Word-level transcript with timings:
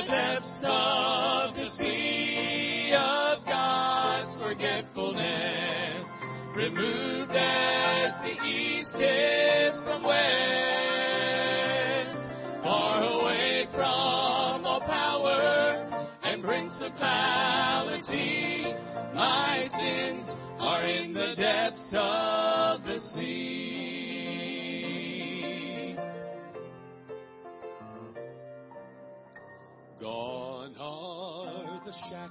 the 0.00 0.06
depths 0.06 0.62
of 0.62 1.56
the 1.56 1.68
sea 1.76 2.92
of 2.94 3.44
God's 3.44 4.36
forgetfulness, 4.38 6.08
removed 6.54 7.32
as 7.34 8.12
the 8.22 8.46
east 8.46 8.94
is 8.94 9.76
from 9.82 10.04
west, 10.04 10.87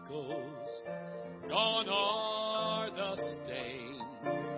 shackles, 0.07 0.83
gone 1.49 1.89
are 1.89 2.89
the 2.91 3.15
stains. 3.43 4.01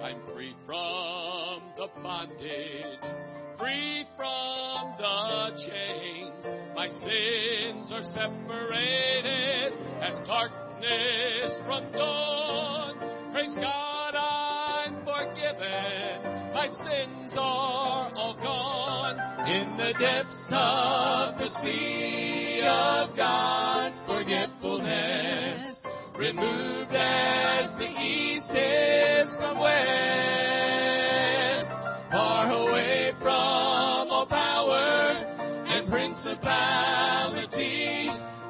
I'm 0.02 0.22
free 0.34 0.56
from 0.66 1.62
the 1.78 1.88
bondage, 2.02 3.00
free 3.58 4.06
from 4.16 4.96
the 4.98 5.52
chains. 5.68 6.46
My 6.76 6.88
sins 6.88 7.92
are 7.92 8.04
separated 8.14 9.74
as 10.02 10.20
darkness 10.28 11.62
from 11.66 11.92
dawn. 11.92 13.32
Praise 13.32 13.56
God, 13.56 14.16
I'm 14.16 14.96
forgiven. 15.04 16.54
My 16.54 16.68
sins 16.68 17.34
are 17.38 18.12
all 18.16 18.38
gone 18.42 19.48
in 19.48 19.78
the 19.78 19.94
depths 20.00 20.46
of 20.50 21.38
the 21.38 21.50
sea 21.62 22.62
of 22.64 23.16
God's 23.16 23.99
forgetfulness, 24.30 25.82
removed 26.16 26.94
as 26.94 27.72
the 27.80 27.90
east 28.00 28.52
is 28.52 29.36
from 29.38 29.58
west, 29.58 30.86
far 32.12 32.52
away 32.52 33.12
from 33.18 33.32
all 33.34 34.28
power 34.30 35.26
and 35.66 35.90
principality. 35.90 37.08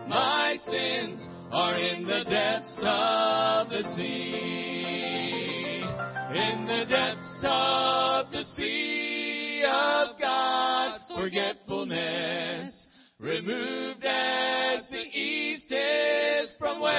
My 0.09 0.57
sins 0.67 1.25
are 1.49 1.77
in 1.77 2.05
the 2.05 2.25
depths 2.25 2.77
of 2.79 3.69
the 3.69 3.83
sea, 3.95 5.81
in 6.35 6.65
the 6.65 6.83
depths 6.89 7.39
of 7.43 8.31
the 8.33 8.43
sea 8.57 9.63
of 9.65 10.19
God's 10.19 11.07
forgetfulness, 11.15 12.87
removed 13.17 13.98
is 16.43 16.51
from 16.57 16.79
west, 16.79 16.93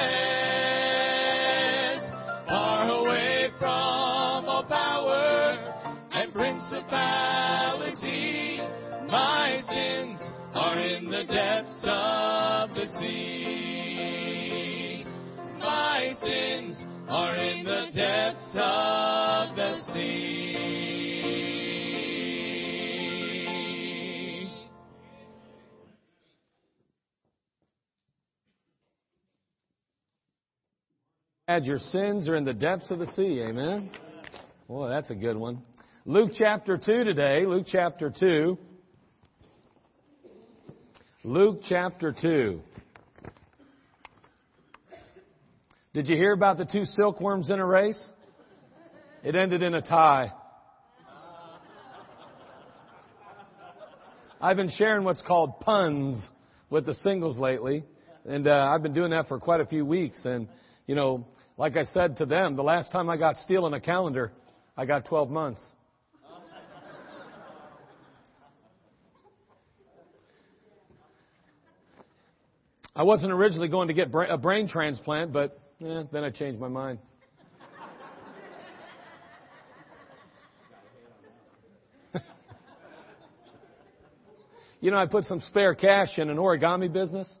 far 2.47 2.87
away 2.89 3.49
from 3.57 4.45
all 4.45 4.63
power 4.67 5.57
and 6.11 6.31
principality. 6.31 8.59
My 9.07 9.59
sins 9.67 10.21
are 10.53 10.79
in 10.79 11.09
the 11.09 11.23
depths 11.23 11.83
of 11.83 12.75
the 12.75 12.85
sea. 12.99 15.03
My 15.59 16.13
sins 16.21 16.85
are 17.09 17.35
in 17.35 17.63
the 17.63 17.89
depths 17.95 18.55
of 18.55 19.55
the 19.55 19.81
sea. 19.91 20.40
Your 31.59 31.79
sins 31.79 32.29
are 32.29 32.35
in 32.35 32.45
the 32.45 32.53
depths 32.53 32.89
of 32.91 32.99
the 32.99 33.07
sea. 33.07 33.43
Amen. 33.45 33.89
Boy, 34.69 34.87
that's 34.87 35.09
a 35.09 35.15
good 35.15 35.35
one. 35.35 35.61
Luke 36.05 36.31
chapter 36.37 36.77
2 36.77 37.03
today. 37.03 37.45
Luke 37.45 37.65
chapter 37.69 38.09
2. 38.17 38.57
Luke 41.25 41.59
chapter 41.67 42.15
2. 42.19 42.61
Did 45.93 46.07
you 46.07 46.15
hear 46.15 46.31
about 46.31 46.57
the 46.57 46.63
two 46.63 46.85
silkworms 46.85 47.49
in 47.49 47.59
a 47.59 47.65
race? 47.65 48.01
It 49.21 49.35
ended 49.35 49.61
in 49.61 49.73
a 49.73 49.81
tie. 49.81 50.31
I've 54.39 54.55
been 54.55 54.71
sharing 54.77 55.03
what's 55.03 55.21
called 55.21 55.59
puns 55.59 56.17
with 56.69 56.85
the 56.85 56.93
singles 56.93 57.37
lately, 57.37 57.83
and 58.25 58.47
uh, 58.47 58.71
I've 58.73 58.81
been 58.81 58.93
doing 58.93 59.11
that 59.11 59.27
for 59.27 59.37
quite 59.37 59.59
a 59.59 59.65
few 59.65 59.85
weeks. 59.85 60.19
And 60.23 60.47
you 60.87 60.95
know, 60.95 61.27
like 61.61 61.77
I 61.77 61.83
said 61.83 62.17
to 62.17 62.25
them, 62.25 62.55
the 62.55 62.63
last 62.63 62.91
time 62.91 63.07
I 63.07 63.17
got 63.17 63.37
stealing 63.37 63.75
a 63.75 63.79
calendar, 63.79 64.31
I 64.75 64.85
got 64.85 65.05
12 65.05 65.29
months. 65.29 65.63
I 72.95 73.03
wasn't 73.03 73.31
originally 73.31 73.67
going 73.67 73.89
to 73.89 73.93
get 73.93 74.07
a 74.11 74.37
brain 74.39 74.67
transplant, 74.67 75.31
but 75.33 75.61
eh, 75.85 76.01
then 76.11 76.23
I 76.23 76.31
changed 76.31 76.59
my 76.59 76.67
mind. 76.67 76.97
you 84.81 84.89
know, 84.89 84.97
I 84.97 85.05
put 85.05 85.25
some 85.25 85.41
spare 85.41 85.75
cash 85.75 86.17
in 86.17 86.31
an 86.31 86.37
origami 86.37 86.91
business. 86.91 87.31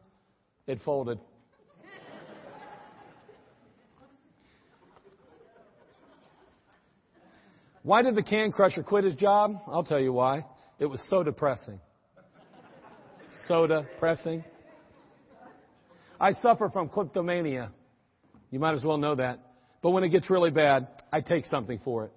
It 0.67 0.77
folded. 0.85 1.17
Why 7.83 8.03
did 8.03 8.15
the 8.15 8.21
can 8.21 8.51
crusher 8.51 8.83
quit 8.83 9.03
his 9.03 9.15
job? 9.15 9.55
I'll 9.67 9.83
tell 9.83 9.99
you 9.99 10.13
why. 10.13 10.45
It 10.79 10.85
was 10.85 11.03
so 11.09 11.23
depressing. 11.23 11.79
Soda 13.47 13.87
pressing. 13.99 14.43
I 16.19 16.33
suffer 16.33 16.69
from 16.69 16.89
kleptomania. 16.89 17.71
You 18.51 18.59
might 18.59 18.75
as 18.75 18.83
well 18.83 18.97
know 18.97 19.15
that. 19.15 19.39
But 19.81 19.91
when 19.91 20.03
it 20.03 20.09
gets 20.09 20.29
really 20.29 20.51
bad, 20.51 20.87
I 21.11 21.21
take 21.21 21.45
something 21.45 21.79
for 21.83 22.05
it. 22.05 22.11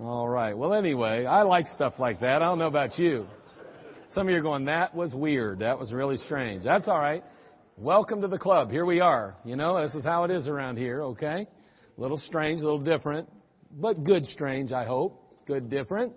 All 0.00 0.28
right. 0.28 0.58
Well, 0.58 0.74
anyway, 0.74 1.24
I 1.24 1.42
like 1.42 1.68
stuff 1.68 1.94
like 2.00 2.18
that. 2.20 2.42
I 2.42 2.46
don't 2.46 2.58
know 2.58 2.66
about 2.66 2.98
you. 2.98 3.26
Some 4.12 4.26
of 4.26 4.32
you 4.32 4.38
are 4.38 4.42
going, 4.42 4.64
that 4.64 4.94
was 4.94 5.14
weird. 5.14 5.60
That 5.60 5.78
was 5.78 5.92
really 5.92 6.16
strange. 6.16 6.64
That's 6.64 6.88
all 6.88 6.98
right. 6.98 7.22
Welcome 7.76 8.20
to 8.22 8.28
the 8.28 8.38
club. 8.38 8.70
Here 8.70 8.84
we 8.84 8.98
are. 8.98 9.36
You 9.44 9.54
know, 9.54 9.80
this 9.80 9.94
is 9.94 10.02
how 10.02 10.24
it 10.24 10.32
is 10.32 10.48
around 10.48 10.78
here, 10.78 11.02
okay? 11.02 11.46
A 11.96 12.00
little 12.00 12.18
strange, 12.18 12.60
a 12.60 12.64
little 12.64 12.80
different, 12.80 13.28
but 13.70 14.02
good 14.02 14.26
strange, 14.26 14.72
I 14.72 14.84
hope. 14.84 15.20
Good 15.46 15.70
different. 15.70 16.12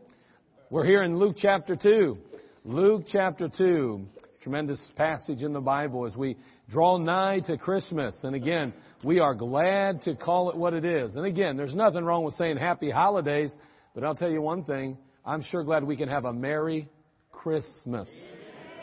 We're 0.71 0.85
here 0.85 1.03
in 1.03 1.19
Luke 1.19 1.35
chapter 1.38 1.75
2. 1.75 2.18
Luke 2.65 3.03
chapter 3.07 3.47
2. 3.47 4.03
Tremendous 4.41 4.79
passage 4.95 5.44
in 5.44 5.53
the 5.53 5.62
Bible 5.62 6.07
as 6.07 6.15
we 6.15 6.35
draw 6.68 6.97
nigh 6.97 7.41
to 7.45 7.57
Christmas. 7.59 8.18
And 8.24 8.33
again, 8.35 8.74
we 9.03 9.19
are 9.19 9.35
glad 9.35 10.01
to 10.03 10.15
call 10.15 10.50
it 10.50 10.57
what 10.57 10.74
it 10.74 10.83
is. 10.83 11.15
And 11.15 11.27
again, 11.27 11.57
there's 11.57 11.75
nothing 11.75 12.03
wrong 12.03 12.23
with 12.23 12.33
saying 12.35 12.57
happy 12.57 12.89
holidays, 12.89 13.56
but 13.94 14.03
I'll 14.03 14.15
tell 14.15 14.31
you 14.31 14.41
one 14.41 14.63
thing. 14.63 14.97
I'm 15.23 15.44
sure 15.44 15.63
glad 15.63 15.83
we 15.83 15.95
can 15.95 16.09
have 16.09 16.25
a 16.25 16.33
Merry 16.33 16.89
Christmas. 17.31 18.09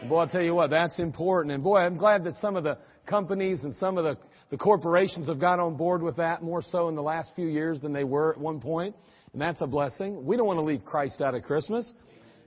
And 0.01 0.09
boy, 0.09 0.19
I'll 0.19 0.29
tell 0.29 0.43
you 0.43 0.55
what, 0.55 0.71
that's 0.71 1.01
important. 1.01 1.55
And 1.55 1.65
boy, 1.65 1.79
I'm 1.79 1.97
glad 1.97 2.23
that 2.25 2.37
some 2.37 2.55
of 2.55 2.63
the 2.63 2.79
companies 3.07 3.61
and 3.63 3.75
some 3.75 3.99
of 3.99 4.05
the, 4.05 4.17
the 4.51 4.57
corporations 4.57 5.29
have 5.29 5.39
got 5.39 5.61
on 5.61 5.77
board 5.77 6.03
with 6.03 6.17
that 6.17 6.43
more 6.43 6.63
so 6.63 6.89
in 6.89 6.95
the 6.95 7.03
last 7.03 7.31
few 7.35 7.47
years 7.47 7.81
than 7.81 7.93
they 7.93 8.05
were 8.05 8.33
at 8.33 8.39
one 8.39 8.61
point. 8.61 8.95
And 9.33 9.41
that's 9.41 9.61
a 9.61 9.67
blessing. 9.67 10.25
We 10.25 10.37
don't 10.37 10.47
want 10.47 10.61
to 10.61 10.65
leave 10.65 10.85
Christ 10.85 11.21
out 11.21 11.35
of 11.35 11.43
Christmas. 11.43 11.91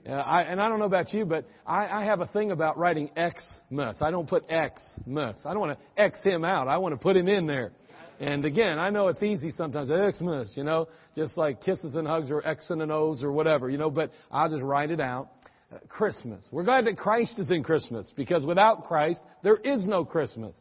Uh, 0.08 0.12
I, 0.12 0.42
and 0.42 0.60
I 0.60 0.68
don't 0.68 0.78
know 0.78 0.86
about 0.86 1.12
you, 1.12 1.26
but 1.26 1.46
I, 1.66 1.86
I 1.86 2.04
have 2.04 2.20
a 2.20 2.26
thing 2.28 2.50
about 2.50 2.78
writing 2.78 3.10
Xmas. 3.14 3.98
I 4.00 4.10
don't 4.10 4.28
put 4.28 4.44
Xmas. 4.48 5.42
I 5.44 5.50
don't 5.52 5.60
want 5.60 5.78
to 5.78 6.02
X 6.02 6.22
him 6.22 6.44
out. 6.44 6.66
I 6.66 6.78
want 6.78 6.94
to 6.94 6.98
put 6.98 7.16
him 7.16 7.28
in 7.28 7.46
there. 7.46 7.72
And 8.20 8.44
again, 8.44 8.78
I 8.78 8.90
know 8.90 9.08
it's 9.08 9.22
easy 9.22 9.50
sometimes. 9.50 9.88
Xmas, 9.88 10.52
you 10.56 10.64
know, 10.64 10.88
just 11.14 11.36
like 11.36 11.62
kisses 11.62 11.94
and 11.94 12.06
hugs 12.06 12.30
or 12.30 12.46
X 12.46 12.68
and 12.70 12.82
an 12.82 12.90
O's 12.90 13.22
or 13.22 13.30
whatever, 13.30 13.68
you 13.70 13.78
know, 13.78 13.90
but 13.90 14.10
I'll 14.30 14.48
just 14.48 14.62
write 14.62 14.90
it 14.90 15.00
out. 15.00 15.28
Uh, 15.70 15.76
Christmas. 15.86 16.48
We're 16.50 16.64
glad 16.64 16.86
that 16.86 16.96
Christ 16.96 17.38
is 17.38 17.50
in 17.50 17.62
Christmas 17.62 18.10
because 18.16 18.42
without 18.42 18.84
Christ, 18.84 19.20
there 19.42 19.58
is 19.58 19.84
no 19.84 20.02
Christmas. 20.02 20.56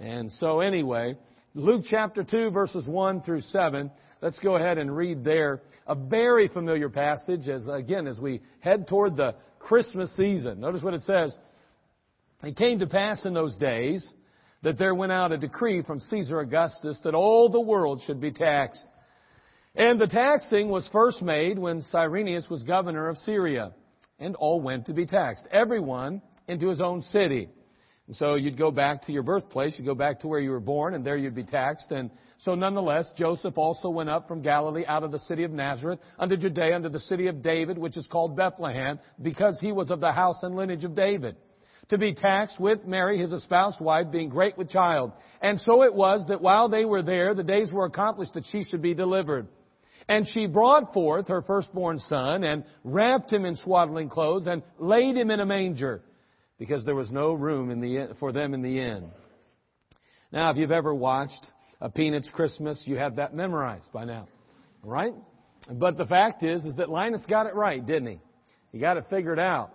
And 0.00 0.32
so 0.32 0.58
anyway, 0.58 1.14
Luke 1.54 1.84
chapter 1.88 2.24
2 2.24 2.50
verses 2.50 2.84
1 2.84 3.22
through 3.22 3.42
7. 3.42 3.92
Let's 4.20 4.40
go 4.40 4.56
ahead 4.56 4.76
and 4.76 4.96
read 4.96 5.22
there. 5.22 5.62
A 5.86 5.94
very 5.94 6.48
familiar 6.48 6.88
passage 6.88 7.46
as, 7.46 7.64
again, 7.68 8.08
as 8.08 8.18
we 8.18 8.40
head 8.58 8.88
toward 8.88 9.16
the 9.16 9.36
Christmas 9.60 10.10
season. 10.16 10.58
Notice 10.58 10.82
what 10.82 10.94
it 10.94 11.04
says. 11.04 11.32
It 12.42 12.56
came 12.56 12.80
to 12.80 12.88
pass 12.88 13.24
in 13.24 13.32
those 13.32 13.56
days 13.56 14.04
that 14.64 14.78
there 14.78 14.96
went 14.96 15.12
out 15.12 15.30
a 15.30 15.38
decree 15.38 15.82
from 15.82 16.00
Caesar 16.00 16.40
Augustus 16.40 16.98
that 17.04 17.14
all 17.14 17.50
the 17.50 17.60
world 17.60 18.02
should 18.04 18.20
be 18.20 18.32
taxed. 18.32 18.84
And 19.76 20.00
the 20.00 20.08
taxing 20.08 20.70
was 20.70 20.88
first 20.92 21.22
made 21.22 21.56
when 21.56 21.82
Cyrenius 21.82 22.50
was 22.50 22.64
governor 22.64 23.08
of 23.08 23.16
Syria. 23.18 23.74
And 24.20 24.36
all 24.36 24.60
went 24.60 24.86
to 24.86 24.92
be 24.92 25.06
taxed. 25.06 25.46
Everyone 25.50 26.22
into 26.46 26.68
his 26.68 26.80
own 26.80 27.02
city. 27.02 27.48
And 28.06 28.16
so 28.16 28.34
you'd 28.34 28.58
go 28.58 28.70
back 28.70 29.02
to 29.06 29.12
your 29.12 29.22
birthplace, 29.22 29.74
you'd 29.78 29.86
go 29.86 29.94
back 29.94 30.20
to 30.20 30.28
where 30.28 30.40
you 30.40 30.50
were 30.50 30.60
born, 30.60 30.94
and 30.94 31.04
there 31.04 31.16
you'd 31.16 31.34
be 31.34 31.44
taxed. 31.44 31.90
And 31.90 32.10
so 32.38 32.54
nonetheless, 32.54 33.10
Joseph 33.16 33.56
also 33.56 33.88
went 33.88 34.10
up 34.10 34.26
from 34.26 34.42
Galilee 34.42 34.84
out 34.86 35.04
of 35.04 35.12
the 35.12 35.20
city 35.20 35.44
of 35.44 35.52
Nazareth 35.52 36.00
unto 36.18 36.36
Judea, 36.36 36.74
unto 36.74 36.88
the 36.88 37.00
city 37.00 37.28
of 37.28 37.42
David, 37.42 37.78
which 37.78 37.96
is 37.96 38.06
called 38.06 38.36
Bethlehem, 38.36 38.98
because 39.22 39.58
he 39.60 39.72
was 39.72 39.90
of 39.90 40.00
the 40.00 40.12
house 40.12 40.42
and 40.42 40.56
lineage 40.56 40.84
of 40.84 40.94
David 40.94 41.36
to 41.90 41.98
be 41.98 42.14
taxed 42.14 42.58
with 42.58 42.84
Mary, 42.86 43.18
his 43.18 43.32
espoused 43.32 43.80
wife, 43.80 44.06
being 44.10 44.28
great 44.28 44.56
with 44.56 44.70
child. 44.70 45.12
And 45.42 45.60
so 45.60 45.82
it 45.82 45.94
was 45.94 46.24
that 46.28 46.40
while 46.40 46.68
they 46.68 46.84
were 46.84 47.02
there, 47.02 47.34
the 47.34 47.42
days 47.42 47.72
were 47.72 47.84
accomplished 47.84 48.34
that 48.34 48.44
she 48.50 48.64
should 48.64 48.80
be 48.80 48.94
delivered. 48.94 49.48
And 50.10 50.26
she 50.26 50.46
brought 50.46 50.92
forth 50.92 51.28
her 51.28 51.40
firstborn 51.40 52.00
son 52.00 52.42
and 52.42 52.64
wrapped 52.82 53.32
him 53.32 53.44
in 53.44 53.54
swaddling 53.54 54.08
clothes 54.08 54.48
and 54.48 54.60
laid 54.80 55.16
him 55.16 55.30
in 55.30 55.38
a 55.38 55.46
manger 55.46 56.02
because 56.58 56.84
there 56.84 56.96
was 56.96 57.12
no 57.12 57.32
room 57.32 57.70
in 57.70 57.80
the, 57.80 58.16
for 58.18 58.32
them 58.32 58.52
in 58.52 58.60
the 58.60 58.80
inn. 58.80 59.08
Now, 60.32 60.50
if 60.50 60.56
you've 60.56 60.72
ever 60.72 60.92
watched 60.92 61.46
a 61.80 61.88
Peanuts 61.88 62.28
Christmas, 62.32 62.82
you 62.86 62.96
have 62.96 63.16
that 63.16 63.36
memorized 63.36 63.92
by 63.92 64.04
now, 64.04 64.26
right? 64.82 65.14
But 65.70 65.96
the 65.96 66.06
fact 66.06 66.42
is, 66.42 66.64
is 66.64 66.74
that 66.74 66.90
Linus 66.90 67.22
got 67.28 67.46
it 67.46 67.54
right, 67.54 67.84
didn't 67.86 68.08
he? 68.08 68.20
He 68.72 68.78
got 68.78 68.96
it 68.96 69.04
figured 69.10 69.38
out. 69.38 69.70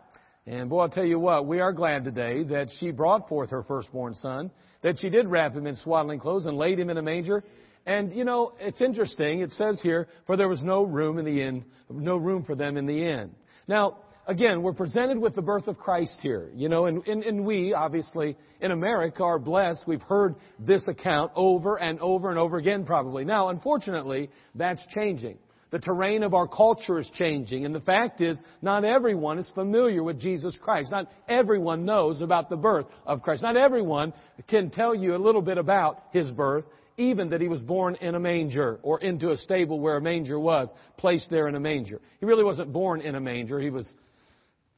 And 0.45 0.69
boy, 0.69 0.81
I'll 0.81 0.89
tell 0.89 1.05
you 1.05 1.17
what, 1.17 1.47
we 1.47 1.61
are 1.61 1.71
glad 1.71 2.03
today 2.03 2.43
that 2.43 2.67
she 2.77 2.91
brought 2.91 3.29
forth 3.29 3.51
her 3.51 3.63
firstborn 3.63 4.13
son, 4.15 4.51
that 4.83 4.99
she 4.99 5.09
did 5.09 5.29
wrap 5.29 5.53
him 5.55 5.65
in 5.65 5.77
swaddling 5.77 6.19
clothes 6.19 6.45
and 6.45 6.57
laid 6.57 6.77
him 6.77 6.89
in 6.89 6.97
a 6.97 7.01
manger. 7.01 7.41
And 7.85 8.13
you 8.13 8.25
know, 8.25 8.53
it's 8.59 8.81
interesting. 8.81 9.41
It 9.41 9.51
says 9.51 9.79
here, 9.81 10.07
for 10.25 10.37
there 10.37 10.47
was 10.47 10.63
no 10.63 10.83
room 10.83 11.19
in 11.19 11.25
the 11.25 11.41
inn, 11.41 11.65
no 11.89 12.17
room 12.17 12.43
for 12.43 12.55
them 12.55 12.77
in 12.77 12.85
the 12.85 13.05
inn. 13.07 13.31
Now, 13.67 13.97
again, 14.27 14.63
we're 14.63 14.73
presented 14.73 15.17
with 15.19 15.35
the 15.35 15.41
birth 15.41 15.67
of 15.67 15.77
Christ 15.77 16.17
here. 16.21 16.49
You 16.55 16.69
know, 16.69 16.85
and, 16.85 17.05
and, 17.07 17.23
and 17.23 17.45
we, 17.45 17.73
obviously, 17.73 18.37
in 18.61 18.71
America 18.71 19.23
are 19.23 19.39
blessed. 19.39 19.83
We've 19.85 20.01
heard 20.01 20.35
this 20.59 20.87
account 20.87 21.31
over 21.35 21.77
and 21.77 21.99
over 21.99 22.29
and 22.29 22.39
over 22.39 22.57
again, 22.57 22.85
probably. 22.85 23.23
Now, 23.23 23.49
unfortunately, 23.49 24.29
that's 24.55 24.81
changing. 24.93 25.37
The 25.71 25.79
terrain 25.79 26.23
of 26.23 26.33
our 26.33 26.47
culture 26.47 26.99
is 26.99 27.09
changing. 27.15 27.65
And 27.65 27.75
the 27.75 27.81
fact 27.81 28.21
is, 28.21 28.39
not 28.61 28.85
everyone 28.85 29.39
is 29.39 29.49
familiar 29.53 30.03
with 30.03 30.19
Jesus 30.19 30.55
Christ. 30.61 30.89
Not 30.91 31.11
everyone 31.27 31.85
knows 31.85 32.21
about 32.21 32.49
the 32.49 32.55
birth 32.55 32.85
of 33.05 33.21
Christ. 33.21 33.43
Not 33.43 33.57
everyone 33.57 34.13
can 34.47 34.69
tell 34.69 34.95
you 34.95 35.15
a 35.15 35.17
little 35.17 35.41
bit 35.41 35.57
about 35.57 36.03
His 36.13 36.31
birth, 36.31 36.65
even 36.97 37.29
that 37.29 37.41
He 37.41 37.47
was 37.47 37.59
born 37.59 37.95
in 37.95 38.15
a 38.15 38.19
manger 38.19 38.79
or 38.83 38.99
into 39.01 39.31
a 39.31 39.37
stable 39.37 39.79
where 39.79 39.97
a 39.97 40.01
manger 40.01 40.39
was, 40.39 40.69
placed 40.97 41.29
there 41.29 41.47
in 41.47 41.55
a 41.55 41.59
manger. 41.59 42.01
He 42.19 42.25
really 42.25 42.43
wasn't 42.43 42.71
born 42.71 43.01
in 43.01 43.15
a 43.15 43.19
manger. 43.19 43.59
He 43.59 43.69
was 43.69 43.87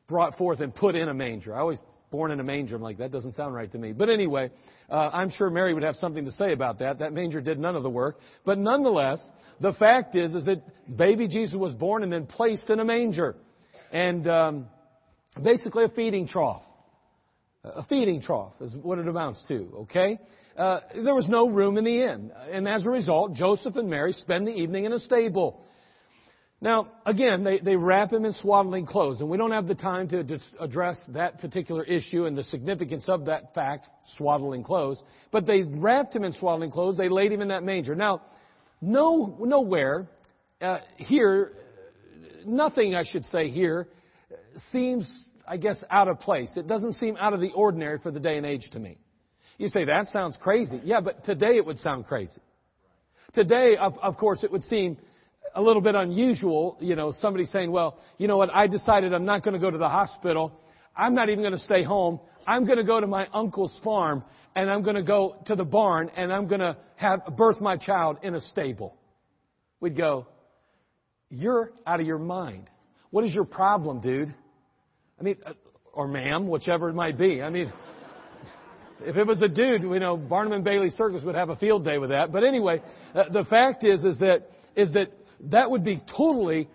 brought 0.07 0.37
forth 0.37 0.59
and 0.59 0.73
put 0.73 0.95
in 0.95 1.09
a 1.09 1.13
manger. 1.13 1.55
I 1.55 1.59
always 1.59 1.81
born 2.09 2.31
in 2.31 2.39
a 2.39 2.43
manger. 2.43 2.75
I'm 2.75 2.81
like, 2.81 2.97
that 2.99 3.11
doesn't 3.11 3.33
sound 3.33 3.53
right 3.53 3.71
to 3.71 3.77
me. 3.77 3.91
But 3.91 4.09
anyway, 4.09 4.49
uh, 4.89 5.09
I'm 5.13 5.29
sure 5.29 5.49
Mary 5.49 5.73
would 5.73 5.83
have 5.83 5.95
something 5.95 6.25
to 6.25 6.31
say 6.31 6.53
about 6.53 6.79
that. 6.79 6.99
That 6.99 7.13
manger 7.13 7.41
did 7.41 7.59
none 7.59 7.75
of 7.75 7.83
the 7.83 7.89
work. 7.89 8.19
But 8.45 8.57
nonetheless, 8.57 9.19
the 9.59 9.73
fact 9.73 10.15
is, 10.15 10.33
is 10.33 10.45
that 10.45 10.63
baby 10.97 11.27
Jesus 11.27 11.55
was 11.55 11.73
born 11.73 12.03
and 12.03 12.11
then 12.11 12.25
placed 12.25 12.69
in 12.69 12.79
a 12.79 12.85
manger. 12.85 13.35
And 13.91 14.27
um, 14.27 14.67
basically 15.43 15.83
a 15.83 15.89
feeding 15.89 16.27
trough. 16.27 16.63
A 17.63 17.83
feeding 17.83 18.21
trough 18.21 18.53
is 18.61 18.73
what 18.75 18.97
it 18.97 19.07
amounts 19.07 19.43
to, 19.49 19.69
okay? 19.81 20.17
Uh, 20.57 20.79
there 21.03 21.13
was 21.13 21.29
no 21.29 21.47
room 21.47 21.77
in 21.77 21.83
the 21.83 22.03
inn. 22.03 22.31
And 22.51 22.67
as 22.67 22.85
a 22.85 22.89
result, 22.89 23.33
Joseph 23.33 23.75
and 23.75 23.89
Mary 23.89 24.13
spend 24.13 24.47
the 24.47 24.51
evening 24.51 24.85
in 24.85 24.93
a 24.93 24.99
stable. 24.99 25.63
Now, 26.59 26.87
again, 27.05 27.43
they, 27.43 27.59
they 27.59 27.75
wrap 27.75 28.11
him 28.11 28.25
in 28.25 28.33
swaddling 28.33 28.87
clothes, 28.87 29.21
and 29.21 29.29
we 29.29 29.37
don't 29.37 29.51
have 29.51 29.67
the 29.67 29.75
time 29.75 30.07
to 30.09 30.39
address 30.59 30.99
that 31.09 31.39
particular 31.39 31.83
issue 31.83 32.25
and 32.25 32.35
the 32.35 32.43
significance 32.43 33.07
of 33.07 33.25
that 33.25 33.53
fact, 33.53 33.87
swaddling 34.17 34.63
clothes. 34.63 35.01
But 35.31 35.45
they 35.45 35.61
wrapped 35.61 36.15
him 36.15 36.23
in 36.23 36.33
swaddling 36.33 36.71
clothes. 36.71 36.97
They 36.97 37.09
laid 37.09 37.31
him 37.31 37.41
in 37.41 37.49
that 37.49 37.61
manger. 37.61 37.93
Now, 37.93 38.23
no, 38.81 39.37
nowhere 39.39 40.07
uh, 40.59 40.79
here, 40.95 41.51
nothing 42.43 42.95
I 42.95 43.03
should 43.03 43.25
say 43.25 43.49
here 43.49 43.87
seems, 44.71 45.07
I 45.47 45.57
guess, 45.57 45.83
out 45.91 46.07
of 46.07 46.19
place. 46.19 46.49
It 46.55 46.65
doesn't 46.65 46.93
seem 46.93 47.15
out 47.17 47.33
of 47.33 47.41
the 47.41 47.51
ordinary 47.51 47.99
for 47.99 48.09
the 48.09 48.19
day 48.19 48.37
and 48.37 48.45
age 48.47 48.67
to 48.71 48.79
me. 48.79 48.97
You 49.57 49.69
say 49.69 49.85
that 49.85 50.07
sounds 50.07 50.37
crazy. 50.41 50.79
Yeah, 50.83 51.01
but 51.01 51.23
today 51.23 51.57
it 51.57 51.65
would 51.65 51.79
sound 51.79 52.07
crazy. 52.07 52.41
Today, 53.33 53.75
of, 53.79 53.97
of 53.99 54.17
course, 54.17 54.43
it 54.43 54.51
would 54.51 54.63
seem 54.63 54.97
a 55.55 55.61
little 55.61 55.81
bit 55.81 55.95
unusual, 55.95 56.77
you 56.79 56.95
know, 56.95 57.11
somebody 57.19 57.45
saying, 57.45 57.71
well, 57.71 57.97
you 58.17 58.27
know 58.27 58.37
what, 58.37 58.53
I 58.53 58.67
decided 58.67 59.13
I'm 59.13 59.25
not 59.25 59.43
going 59.43 59.53
to 59.53 59.59
go 59.59 59.71
to 59.71 59.77
the 59.77 59.89
hospital. 59.89 60.51
I'm 60.95 61.15
not 61.15 61.29
even 61.29 61.41
going 61.41 61.53
to 61.53 61.59
stay 61.59 61.83
home. 61.83 62.19
I'm 62.45 62.65
going 62.65 62.77
to 62.77 62.83
go 62.83 62.99
to 62.99 63.07
my 63.07 63.27
uncle's 63.33 63.77
farm 63.83 64.23
and 64.55 64.69
I'm 64.69 64.81
going 64.81 64.95
to 64.95 65.03
go 65.03 65.35
to 65.47 65.55
the 65.55 65.65
barn 65.65 66.09
and 66.15 66.31
I'm 66.31 66.47
going 66.47 66.61
to 66.61 66.77
have 66.95 67.21
birth 67.35 67.59
my 67.59 67.77
child 67.77 68.17
in 68.23 68.35
a 68.35 68.41
stable. 68.41 68.95
We'd 69.79 69.97
go, 69.97 70.27
you're 71.29 71.71
out 71.85 71.99
of 71.99 72.07
your 72.07 72.19
mind. 72.19 72.69
What 73.09 73.25
is 73.25 73.33
your 73.33 73.45
problem, 73.45 74.01
dude? 74.01 74.33
I 75.19 75.23
mean, 75.23 75.37
uh, 75.45 75.53
or 75.93 76.07
ma'am, 76.07 76.47
whichever 76.47 76.89
it 76.89 76.93
might 76.93 77.17
be. 77.17 77.41
I 77.41 77.49
mean, 77.49 77.71
if 79.01 79.15
it 79.15 79.25
was 79.25 79.41
a 79.41 79.47
dude, 79.47 79.83
you 79.83 79.99
know, 79.99 80.17
Barnum 80.17 80.53
and 80.53 80.63
Bailey 80.63 80.89
Circus 80.91 81.23
would 81.23 81.35
have 81.35 81.49
a 81.49 81.55
field 81.55 81.85
day 81.85 81.97
with 81.97 82.09
that. 82.09 82.31
But 82.31 82.43
anyway, 82.43 82.81
uh, 83.13 83.23
the 83.31 83.45
fact 83.45 83.83
is, 83.83 84.03
is 84.03 84.17
that, 84.19 84.49
is 84.75 84.91
that 84.93 85.11
that 85.51 85.69
would 85.69 85.83
be 85.83 86.01
totally 86.15 86.69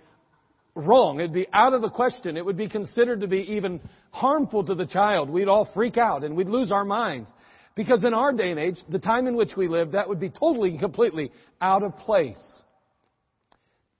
wrong. 0.74 1.20
It'd 1.20 1.32
be 1.32 1.48
out 1.52 1.74
of 1.74 1.82
the 1.82 1.90
question. 1.90 2.36
It 2.36 2.44
would 2.44 2.56
be 2.56 2.68
considered 2.68 3.20
to 3.20 3.26
be 3.26 3.54
even 3.56 3.80
harmful 4.10 4.64
to 4.64 4.74
the 4.74 4.86
child. 4.86 5.30
We'd 5.30 5.48
all 5.48 5.68
freak 5.74 5.98
out 5.98 6.24
and 6.24 6.36
we'd 6.36 6.48
lose 6.48 6.70
our 6.72 6.84
minds. 6.84 7.30
Because 7.74 8.04
in 8.04 8.12
our 8.12 8.32
day 8.32 8.50
and 8.50 8.58
age, 8.58 8.76
the 8.90 8.98
time 8.98 9.26
in 9.26 9.34
which 9.34 9.52
we 9.56 9.66
live, 9.66 9.92
that 9.92 10.08
would 10.08 10.20
be 10.20 10.28
totally 10.28 10.70
and 10.70 10.78
completely 10.78 11.32
out 11.60 11.82
of 11.82 11.96
place. 11.98 12.40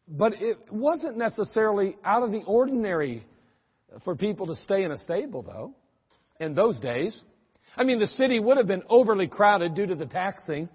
But 0.07 0.35
it 0.41 0.59
wasn't 0.71 1.17
necessarily 1.17 1.97
out 2.05 2.23
of 2.23 2.33
the 2.33 2.43
ordinary 2.47 3.25
for 4.05 4.15
people 4.15 4.47
to 4.49 4.57
stay 4.57 4.85
in 4.85 4.93
a 4.93 4.99
stable, 4.99 5.43
though, 5.43 5.75
in 6.39 6.55
those 6.55 6.79
days. 6.81 7.17
I 7.77 7.85
mean, 7.85 7.99
the 7.99 8.07
city 8.07 8.39
would 8.39 8.57
have 8.57 8.67
been 8.67 8.83
overly 8.89 9.27
crowded 9.27 9.75
due 9.75 9.87
to 9.87 9.95
the 9.95 10.07
taxing. 10.07 10.69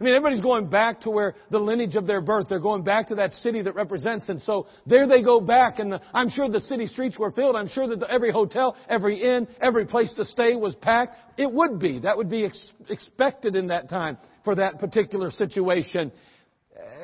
I 0.00 0.02
mean, 0.02 0.14
everybody's 0.14 0.40
going 0.40 0.68
back 0.68 1.02
to 1.02 1.10
where 1.10 1.36
the 1.50 1.58
lineage 1.58 1.94
of 1.94 2.06
their 2.06 2.20
birth. 2.20 2.48
They're 2.48 2.58
going 2.58 2.82
back 2.82 3.08
to 3.08 3.14
that 3.16 3.32
city 3.34 3.62
that 3.62 3.76
represents. 3.76 4.28
And 4.28 4.42
so 4.42 4.66
there 4.86 5.06
they 5.06 5.22
go 5.22 5.40
back. 5.40 5.78
And 5.78 5.92
the, 5.92 6.00
I'm 6.12 6.28
sure 6.28 6.48
the 6.48 6.60
city 6.60 6.86
streets 6.86 7.16
were 7.16 7.30
filled. 7.30 7.54
I'm 7.54 7.68
sure 7.68 7.86
that 7.86 8.00
the, 8.00 8.10
every 8.10 8.32
hotel, 8.32 8.76
every 8.88 9.22
inn, 9.22 9.46
every 9.60 9.86
place 9.86 10.12
to 10.14 10.24
stay 10.24 10.56
was 10.56 10.74
packed. 10.74 11.16
It 11.36 11.50
would 11.50 11.78
be. 11.78 12.00
That 12.00 12.16
would 12.16 12.28
be 12.28 12.44
ex- 12.44 12.72
expected 12.88 13.54
in 13.54 13.68
that 13.68 13.88
time 13.88 14.18
for 14.44 14.56
that 14.56 14.80
particular 14.80 15.30
situation. 15.30 16.10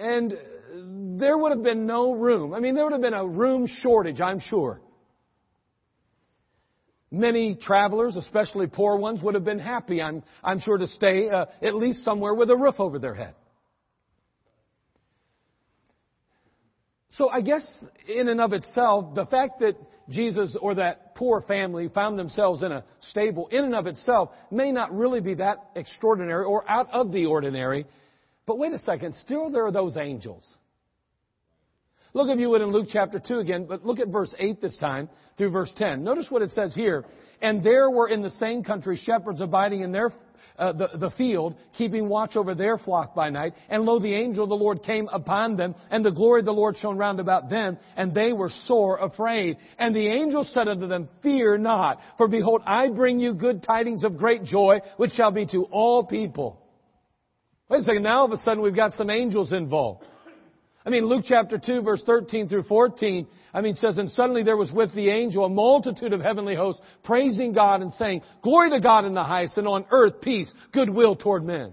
And 0.00 0.34
there 1.20 1.38
would 1.38 1.52
have 1.52 1.62
been 1.62 1.86
no 1.86 2.12
room. 2.12 2.52
I 2.54 2.58
mean, 2.58 2.74
there 2.74 2.84
would 2.84 2.92
have 2.92 3.02
been 3.02 3.14
a 3.14 3.26
room 3.26 3.68
shortage, 3.68 4.20
I'm 4.20 4.40
sure. 4.40 4.80
Many 7.10 7.56
travelers, 7.56 8.16
especially 8.16 8.68
poor 8.68 8.96
ones, 8.96 9.20
would 9.22 9.34
have 9.34 9.44
been 9.44 9.58
happy, 9.58 10.00
I'm, 10.00 10.22
I'm 10.44 10.60
sure, 10.60 10.78
to 10.78 10.86
stay 10.86 11.28
uh, 11.28 11.46
at 11.60 11.74
least 11.74 12.04
somewhere 12.04 12.34
with 12.34 12.50
a 12.50 12.56
roof 12.56 12.76
over 12.78 12.98
their 12.98 13.14
head. 13.14 13.34
So 17.10 17.28
I 17.28 17.40
guess 17.40 17.66
in 18.08 18.28
and 18.28 18.40
of 18.40 18.52
itself, 18.52 19.14
the 19.14 19.26
fact 19.26 19.58
that 19.60 19.76
Jesus 20.08 20.56
or 20.60 20.76
that 20.76 21.14
poor 21.16 21.40
family 21.42 21.88
found 21.88 22.18
themselves 22.18 22.62
in 22.62 22.72
a 22.72 22.84
stable 23.00 23.48
in 23.48 23.64
and 23.64 23.74
of 23.74 23.86
itself 23.86 24.30
may 24.50 24.72
not 24.72 24.96
really 24.96 25.20
be 25.20 25.34
that 25.34 25.58
extraordinary 25.76 26.44
or 26.44 26.68
out 26.70 26.88
of 26.92 27.12
the 27.12 27.26
ordinary. 27.26 27.86
But 28.46 28.58
wait 28.58 28.72
a 28.72 28.78
second, 28.78 29.14
still 29.16 29.50
there 29.50 29.66
are 29.66 29.72
those 29.72 29.96
angels. 29.96 30.48
Look 32.12 32.28
if 32.28 32.38
you 32.38 32.50
would 32.50 32.60
in 32.60 32.70
Luke 32.70 32.88
chapter 32.90 33.20
2 33.20 33.38
again, 33.38 33.66
but 33.68 33.86
look 33.86 34.00
at 34.00 34.08
verse 34.08 34.34
8 34.38 34.60
this 34.60 34.76
time 34.78 35.08
through 35.36 35.50
verse 35.50 35.72
10. 35.76 36.02
Notice 36.02 36.26
what 36.28 36.42
it 36.42 36.50
says 36.50 36.74
here. 36.74 37.04
And 37.40 37.62
there 37.62 37.88
were 37.88 38.08
in 38.08 38.20
the 38.22 38.30
same 38.30 38.64
country 38.64 39.00
shepherds 39.02 39.40
abiding 39.40 39.82
in 39.82 39.92
their 39.92 40.12
uh, 40.58 40.72
the, 40.72 40.88
the 40.98 41.10
field, 41.12 41.56
keeping 41.78 42.08
watch 42.08 42.36
over 42.36 42.54
their 42.54 42.76
flock 42.76 43.14
by 43.14 43.30
night. 43.30 43.54
And 43.70 43.84
lo, 43.84 43.98
the 43.98 44.14
angel 44.14 44.44
of 44.44 44.50
the 44.50 44.56
Lord 44.56 44.82
came 44.82 45.08
upon 45.08 45.56
them, 45.56 45.74
and 45.90 46.04
the 46.04 46.10
glory 46.10 46.40
of 46.40 46.46
the 46.46 46.52
Lord 46.52 46.76
shone 46.76 46.98
round 46.98 47.18
about 47.18 47.48
them, 47.48 47.78
and 47.96 48.12
they 48.12 48.32
were 48.32 48.50
sore 48.66 48.98
afraid. 48.98 49.56
And 49.78 49.96
the 49.96 50.06
angel 50.06 50.44
said 50.44 50.68
unto 50.68 50.86
them, 50.86 51.08
Fear 51.22 51.58
not, 51.58 52.00
for 52.18 52.28
behold, 52.28 52.60
I 52.66 52.88
bring 52.88 53.18
you 53.18 53.32
good 53.32 53.62
tidings 53.62 54.04
of 54.04 54.18
great 54.18 54.44
joy, 54.44 54.80
which 54.98 55.12
shall 55.12 55.30
be 55.30 55.46
to 55.46 55.64
all 55.70 56.04
people. 56.04 56.60
Wait 57.70 57.80
a 57.80 57.84
second, 57.84 58.02
now 58.02 58.20
all 58.20 58.24
of 58.26 58.32
a 58.32 58.38
sudden 58.38 58.62
we've 58.62 58.76
got 58.76 58.92
some 58.92 59.08
angels 59.08 59.52
involved. 59.52 60.04
I 60.90 60.92
mean, 60.92 61.06
Luke 61.06 61.22
chapter 61.24 61.56
2 61.56 61.82
verse 61.82 62.02
13 62.04 62.48
through 62.48 62.64
14, 62.64 63.24
I 63.54 63.60
mean, 63.60 63.76
says, 63.76 63.96
and 63.96 64.10
suddenly 64.10 64.42
there 64.42 64.56
was 64.56 64.72
with 64.72 64.92
the 64.92 65.08
angel 65.08 65.44
a 65.44 65.48
multitude 65.48 66.12
of 66.12 66.20
heavenly 66.20 66.56
hosts 66.56 66.82
praising 67.04 67.52
God 67.52 67.80
and 67.80 67.92
saying, 67.92 68.22
glory 68.42 68.70
to 68.70 68.80
God 68.80 69.04
in 69.04 69.14
the 69.14 69.22
highest 69.22 69.56
and 69.56 69.68
on 69.68 69.86
earth 69.92 70.20
peace, 70.20 70.52
goodwill 70.72 71.14
toward 71.14 71.44
men. 71.44 71.72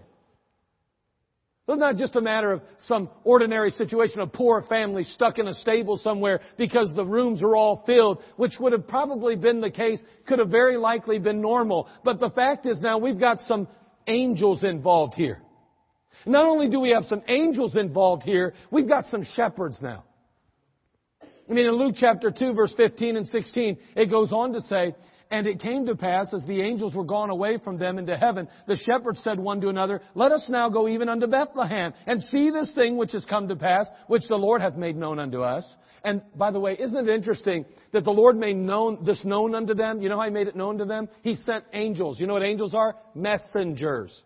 It's 1.67 1.79
not 1.79 1.95
just 1.95 2.15
a 2.15 2.21
matter 2.21 2.51
of 2.51 2.61
some 2.85 3.09
ordinary 3.23 3.71
situation, 3.71 4.19
a 4.19 4.27
poor 4.27 4.61
family 4.69 5.03
stuck 5.03 5.39
in 5.39 5.47
a 5.47 5.53
stable 5.55 5.97
somewhere 5.97 6.39
because 6.55 6.91
the 6.95 7.03
rooms 7.03 7.41
are 7.41 7.55
all 7.55 7.81
filled, 7.87 8.19
which 8.35 8.59
would 8.59 8.71
have 8.71 8.87
probably 8.87 9.35
been 9.35 9.61
the 9.61 9.71
case, 9.71 9.99
could 10.27 10.37
have 10.37 10.49
very 10.49 10.77
likely 10.77 11.17
been 11.17 11.41
normal. 11.41 11.89
But 12.03 12.19
the 12.19 12.29
fact 12.29 12.67
is 12.67 12.81
now 12.81 12.99
we've 12.99 13.19
got 13.19 13.39
some 13.39 13.67
angels 14.05 14.63
involved 14.63 15.15
here. 15.15 15.41
Not 16.25 16.45
only 16.45 16.69
do 16.69 16.79
we 16.79 16.89
have 16.89 17.05
some 17.05 17.21
angels 17.27 17.75
involved 17.75 18.23
here, 18.23 18.53
we've 18.71 18.87
got 18.87 19.05
some 19.05 19.23
shepherds 19.23 19.79
now. 19.81 20.03
I 21.49 21.53
mean, 21.53 21.65
in 21.65 21.75
Luke 21.75 21.95
chapter 21.97 22.31
2 22.31 22.53
verse 22.53 22.73
15 22.75 23.17
and 23.17 23.27
16, 23.27 23.77
it 23.95 24.09
goes 24.09 24.31
on 24.33 24.53
to 24.53 24.61
say, 24.61 24.93
and 25.29 25.45
it 25.45 25.59
came 25.59 25.85
to 25.85 25.95
pass, 25.95 26.33
as 26.33 26.43
the 26.45 26.61
angels 26.61 26.95
were 26.95 27.03
gone 27.03 27.29
away 27.29 27.57
from 27.57 27.77
them 27.77 27.97
into 27.97 28.15
heaven, 28.15 28.47
the 28.65 28.77
shepherds 28.77 29.19
said 29.23 29.39
one 29.39 29.59
to 29.61 29.69
another, 29.69 30.01
Let 30.15 30.31
us 30.31 30.45
now 30.47 30.69
go 30.69 30.87
even 30.87 31.09
unto 31.09 31.27
Bethlehem, 31.27 31.93
and 32.05 32.23
see 32.23 32.49
this 32.49 32.71
thing 32.71 32.97
which 32.97 33.11
has 33.11 33.25
come 33.25 33.47
to 33.49 33.55
pass, 33.55 33.87
which 34.07 34.27
the 34.29 34.37
Lord 34.37 34.61
hath 34.61 34.75
made 34.75 34.95
known 34.95 35.19
unto 35.19 35.41
us. 35.41 35.65
And 36.03 36.21
by 36.35 36.51
the 36.51 36.59
way, 36.59 36.77
isn't 36.79 37.09
it 37.09 37.13
interesting 37.13 37.65
that 37.91 38.05
the 38.05 38.11
Lord 38.11 38.37
made 38.37 38.55
known, 38.55 39.03
this 39.03 39.23
known 39.25 39.53
unto 39.53 39.73
them? 39.73 40.01
You 40.01 40.09
know 40.09 40.17
how 40.17 40.25
He 40.25 40.31
made 40.31 40.47
it 40.47 40.55
known 40.55 40.77
to 40.77 40.85
them? 40.85 41.09
He 41.23 41.35
sent 41.35 41.65
angels. 41.73 42.19
You 42.19 42.27
know 42.27 42.33
what 42.33 42.43
angels 42.43 42.73
are? 42.73 42.95
Messengers. 43.13 44.21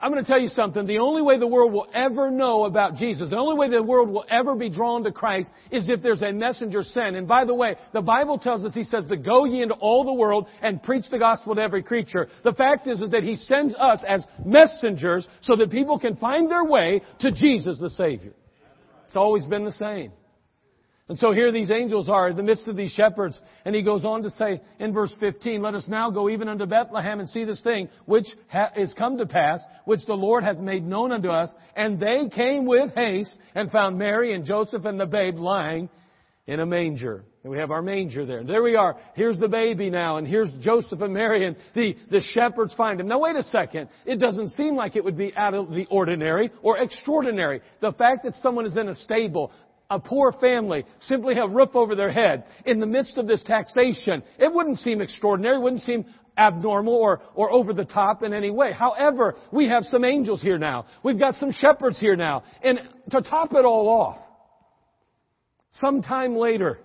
I'm 0.00 0.12
going 0.12 0.24
to 0.24 0.30
tell 0.30 0.40
you 0.40 0.48
something. 0.48 0.86
The 0.86 0.98
only 0.98 1.22
way 1.22 1.40
the 1.40 1.46
world 1.46 1.72
will 1.72 1.88
ever 1.92 2.30
know 2.30 2.66
about 2.66 2.94
Jesus, 2.94 3.30
the 3.30 3.36
only 3.36 3.58
way 3.58 3.68
the 3.68 3.82
world 3.82 4.08
will 4.08 4.24
ever 4.30 4.54
be 4.54 4.70
drawn 4.70 5.02
to 5.02 5.10
Christ 5.10 5.50
is 5.72 5.88
if 5.88 6.02
there's 6.02 6.22
a 6.22 6.30
messenger 6.30 6.84
sent. 6.84 7.16
And 7.16 7.26
by 7.26 7.44
the 7.44 7.54
way, 7.54 7.74
the 7.92 8.00
Bible 8.00 8.38
tells 8.38 8.64
us, 8.64 8.74
He 8.74 8.84
says, 8.84 9.06
to 9.08 9.16
go 9.16 9.44
ye 9.44 9.60
into 9.60 9.74
all 9.74 10.04
the 10.04 10.12
world 10.12 10.46
and 10.62 10.80
preach 10.80 11.06
the 11.10 11.18
gospel 11.18 11.56
to 11.56 11.60
every 11.60 11.82
creature. 11.82 12.28
The 12.44 12.52
fact 12.52 12.86
is, 12.86 13.00
is 13.00 13.10
that 13.10 13.24
He 13.24 13.34
sends 13.34 13.74
us 13.74 13.98
as 14.06 14.24
messengers 14.44 15.26
so 15.40 15.56
that 15.56 15.72
people 15.72 15.98
can 15.98 16.14
find 16.16 16.48
their 16.48 16.64
way 16.64 17.02
to 17.20 17.32
Jesus 17.32 17.78
the 17.80 17.90
Savior. 17.90 18.34
It's 19.08 19.16
always 19.16 19.44
been 19.46 19.64
the 19.64 19.72
same. 19.72 20.12
And 21.08 21.18
so 21.18 21.32
here 21.32 21.50
these 21.50 21.70
angels 21.70 22.10
are 22.10 22.28
in 22.28 22.36
the 22.36 22.42
midst 22.42 22.68
of 22.68 22.76
these 22.76 22.92
shepherds. 22.92 23.40
And 23.64 23.74
he 23.74 23.82
goes 23.82 24.04
on 24.04 24.22
to 24.24 24.30
say 24.30 24.60
in 24.78 24.92
verse 24.92 25.12
15, 25.18 25.62
Let 25.62 25.74
us 25.74 25.88
now 25.88 26.10
go 26.10 26.28
even 26.28 26.48
unto 26.48 26.66
Bethlehem 26.66 27.20
and 27.20 27.28
see 27.30 27.44
this 27.44 27.62
thing 27.62 27.88
which 28.04 28.26
ha- 28.48 28.72
is 28.76 28.92
come 28.92 29.16
to 29.16 29.26
pass, 29.26 29.60
which 29.86 30.04
the 30.06 30.14
Lord 30.14 30.44
hath 30.44 30.58
made 30.58 30.86
known 30.86 31.12
unto 31.12 31.30
us. 31.30 31.50
And 31.74 31.98
they 31.98 32.28
came 32.34 32.66
with 32.66 32.94
haste 32.94 33.34
and 33.54 33.70
found 33.70 33.98
Mary 33.98 34.34
and 34.34 34.44
Joseph 34.44 34.84
and 34.84 35.00
the 35.00 35.06
babe 35.06 35.38
lying 35.38 35.88
in 36.46 36.60
a 36.60 36.66
manger. 36.66 37.24
And 37.42 37.52
we 37.52 37.58
have 37.58 37.70
our 37.70 37.82
manger 37.82 38.26
there. 38.26 38.42
There 38.42 38.62
we 38.62 38.74
are. 38.74 38.96
Here's 39.14 39.38
the 39.38 39.48
baby 39.48 39.90
now, 39.90 40.16
and 40.16 40.26
here's 40.26 40.52
Joseph 40.60 41.00
and 41.00 41.14
Mary, 41.14 41.46
and 41.46 41.56
the, 41.74 41.94
the 42.10 42.20
shepherds 42.32 42.74
find 42.74 43.00
him. 43.00 43.06
Now 43.06 43.20
wait 43.20 43.36
a 43.36 43.44
second. 43.44 43.88
It 44.04 44.18
doesn't 44.18 44.50
seem 44.50 44.74
like 44.74 44.96
it 44.96 45.04
would 45.04 45.16
be 45.16 45.32
out 45.36 45.54
of 45.54 45.70
the 45.70 45.86
ordinary 45.90 46.50
or 46.62 46.78
extraordinary. 46.78 47.60
The 47.80 47.92
fact 47.92 48.24
that 48.24 48.34
someone 48.42 48.66
is 48.66 48.76
in 48.76 48.88
a 48.88 48.94
stable, 48.94 49.52
a 49.90 49.98
poor 49.98 50.32
family 50.32 50.84
simply 51.00 51.34
have 51.34 51.50
roof 51.50 51.74
over 51.74 51.94
their 51.94 52.10
head 52.10 52.44
in 52.66 52.78
the 52.78 52.86
midst 52.86 53.16
of 53.16 53.26
this 53.26 53.42
taxation, 53.42 54.22
it 54.38 54.52
wouldn't 54.52 54.78
seem 54.80 55.00
extraordinary, 55.00 55.56
it 55.56 55.62
wouldn't 55.62 55.82
seem 55.82 56.04
abnormal 56.36 56.94
or, 56.94 57.20
or 57.34 57.50
over 57.50 57.72
the 57.72 57.84
top 57.84 58.22
in 58.22 58.32
any 58.32 58.50
way. 58.50 58.72
However, 58.72 59.36
we 59.50 59.68
have 59.68 59.84
some 59.84 60.04
angels 60.04 60.42
here 60.42 60.58
now. 60.58 60.86
We've 61.02 61.18
got 61.18 61.36
some 61.36 61.50
shepherds 61.50 61.98
here 61.98 62.16
now. 62.16 62.44
And 62.62 62.80
to 63.10 63.22
top 63.22 63.54
it 63.54 63.64
all 63.64 63.88
off, 63.88 64.18
sometime 65.80 66.36
later, 66.36 66.78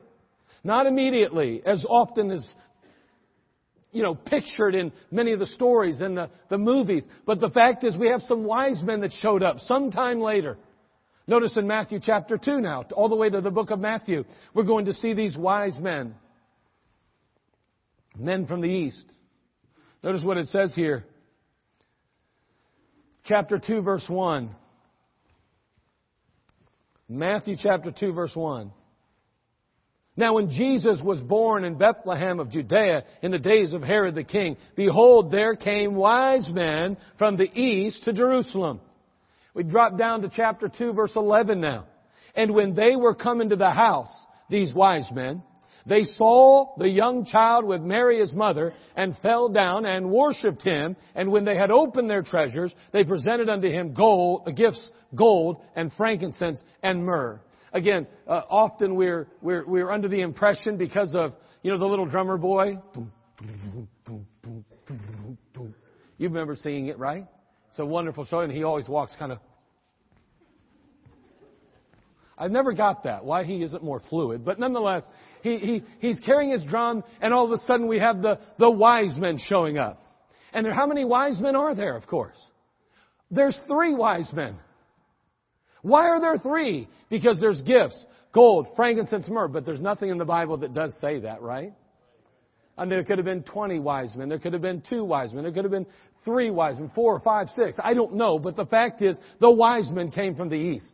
not 0.63 0.87
immediately, 0.87 1.61
as 1.65 1.83
often 1.87 2.31
as 2.31 2.45
you 3.91 4.01
know, 4.01 4.15
pictured 4.15 4.73
in 4.73 4.91
many 5.11 5.33
of 5.33 5.39
the 5.39 5.45
stories 5.45 6.01
and 6.01 6.17
the, 6.17 6.29
the 6.49 6.57
movies. 6.57 7.07
But 7.27 7.39
the 7.39 7.49
fact 7.49 7.83
is 7.83 7.95
we 7.95 8.07
have 8.07 8.21
some 8.23 8.43
wise 8.43 8.81
men 8.81 9.01
that 9.01 9.11
showed 9.21 9.43
up 9.43 9.59
sometime 9.59 10.19
later. 10.19 10.57
Notice 11.25 11.55
in 11.55 11.67
Matthew 11.67 11.99
chapter 12.01 12.37
2 12.37 12.59
now, 12.59 12.83
all 12.93 13.07
the 13.07 13.15
way 13.15 13.29
to 13.29 13.39
the 13.39 13.51
book 13.51 13.71
of 13.71 13.79
Matthew, 13.79 14.25
we're 14.53 14.63
going 14.63 14.85
to 14.85 14.93
see 14.93 15.13
these 15.13 15.37
wise 15.37 15.77
men. 15.79 16.15
Men 18.17 18.45
from 18.45 18.61
the 18.61 18.67
east. 18.67 19.05
Notice 20.03 20.23
what 20.23 20.37
it 20.37 20.47
says 20.47 20.75
here. 20.75 21.05
Chapter 23.23 23.57
2 23.57 23.81
verse 23.81 24.05
1. 24.07 24.53
Matthew 27.07 27.55
chapter 27.57 27.91
2 27.91 28.11
verse 28.11 28.35
1. 28.35 28.71
Now 30.17 30.35
when 30.35 30.49
Jesus 30.49 30.99
was 31.01 31.19
born 31.21 31.63
in 31.63 31.77
Bethlehem 31.77 32.39
of 32.39 32.51
Judea 32.51 33.03
in 33.21 33.31
the 33.31 33.39
days 33.39 33.71
of 33.71 33.81
Herod 33.81 34.15
the 34.15 34.23
king, 34.23 34.57
behold, 34.75 35.31
there 35.31 35.55
came 35.55 35.95
wise 35.95 36.49
men 36.49 36.97
from 37.17 37.37
the 37.37 37.51
east 37.57 38.03
to 38.03 38.13
Jerusalem 38.13 38.81
we 39.53 39.63
drop 39.63 39.97
down 39.97 40.21
to 40.21 40.29
chapter 40.33 40.69
2 40.69 40.93
verse 40.93 41.13
11 41.15 41.61
now. 41.61 41.85
And 42.35 42.53
when 42.53 42.73
they 42.73 42.95
were 42.95 43.13
come 43.13 43.41
into 43.41 43.55
the 43.55 43.69
house, 43.71 44.11
these 44.49 44.73
wise 44.73 45.09
men, 45.13 45.43
they 45.85 46.03
saw 46.03 46.75
the 46.77 46.87
young 46.87 47.25
child 47.25 47.65
with 47.65 47.81
Mary 47.81 48.19
his 48.19 48.31
mother 48.31 48.73
and 48.95 49.17
fell 49.17 49.49
down 49.49 49.85
and 49.85 50.09
worshipped 50.09 50.63
him. 50.63 50.95
And 51.13 51.29
when 51.31 51.43
they 51.43 51.57
had 51.57 51.71
opened 51.71 52.09
their 52.09 52.23
treasures, 52.23 52.73
they 52.93 53.03
presented 53.03 53.49
unto 53.49 53.69
him 53.69 53.93
gold, 53.93 54.49
gifts, 54.55 54.89
gold 55.13 55.57
and 55.75 55.91
frankincense 55.93 56.63
and 56.81 57.05
myrrh. 57.05 57.41
Again, 57.73 58.07
uh, 58.27 58.41
often 58.49 58.95
we're, 58.95 59.27
we're, 59.41 59.65
we're 59.65 59.91
under 59.91 60.07
the 60.07 60.21
impression 60.21 60.77
because 60.77 61.13
of, 61.15 61.33
you 61.63 61.71
know, 61.71 61.77
the 61.77 61.85
little 61.85 62.05
drummer 62.05 62.37
boy. 62.37 62.77
You 66.17 66.29
remember 66.29 66.55
singing 66.55 66.87
it, 66.87 66.97
right? 66.97 67.25
It's 67.73 67.79
a 67.79 67.85
wonderful 67.87 68.25
show, 68.25 68.41
and 68.41 68.51
he 68.51 68.63
always 68.63 68.87
walks 68.87 69.15
kind 69.17 69.31
of. 69.31 69.39
I've 72.37 72.51
never 72.51 72.71
got 72.71 73.05
that, 73.05 73.25
why 73.25 73.45
he 73.45 73.63
isn't 73.63 73.83
more 73.83 73.99
fluid. 74.11 74.45
But 74.45 74.59
nonetheless, 74.59 75.03
he, 75.41 75.57
he, 75.57 75.83
he's 75.97 76.19
carrying 76.19 76.51
his 76.51 76.63
drum, 76.65 77.03
and 77.19 77.33
all 77.33 77.51
of 77.51 77.59
a 77.59 77.63
sudden 77.63 77.87
we 77.87 77.97
have 77.97 78.21
the, 78.21 78.37
the 78.59 78.69
wise 78.69 79.17
men 79.17 79.39
showing 79.39 79.79
up. 79.79 80.05
And 80.53 80.63
there, 80.63 80.73
how 80.73 80.85
many 80.85 81.03
wise 81.03 81.39
men 81.39 81.55
are 81.55 81.73
there, 81.73 81.97
of 81.97 82.05
course? 82.05 82.37
There's 83.31 83.57
three 83.65 83.95
wise 83.95 84.31
men. 84.33 84.55
Why 85.81 86.09
are 86.09 86.21
there 86.21 86.37
three? 86.37 86.87
Because 87.09 87.39
there's 87.39 87.63
gifts, 87.63 87.99
gold, 88.35 88.67
frankincense, 88.75 89.27
myrrh, 89.27 89.47
but 89.47 89.65
there's 89.65 89.81
nothing 89.81 90.09
in 90.09 90.19
the 90.19 90.25
Bible 90.25 90.57
that 90.57 90.75
does 90.75 90.93
say 91.01 91.21
that, 91.21 91.41
right? 91.41 91.73
And 92.77 92.91
there 92.91 93.03
could 93.03 93.17
have 93.17 93.25
been 93.25 93.41
20 93.41 93.79
wise 93.79 94.15
men. 94.15 94.29
There 94.29 94.37
could 94.37 94.53
have 94.53 94.61
been 94.61 94.83
two 94.87 95.03
wise 95.03 95.33
men. 95.33 95.41
There 95.41 95.51
could 95.51 95.63
have 95.63 95.71
been 95.71 95.87
three 96.23 96.51
wise 96.51 96.77
men, 96.77 96.91
four, 96.93 97.19
five, 97.19 97.49
six. 97.55 97.77
I 97.83 97.93
don't 97.93 98.15
know. 98.15 98.39
But 98.39 98.55
the 98.55 98.65
fact 98.65 99.01
is, 99.01 99.17
the 99.39 99.49
wise 99.49 99.89
men 99.91 100.11
came 100.11 100.35
from 100.35 100.49
the 100.49 100.55
east. 100.55 100.93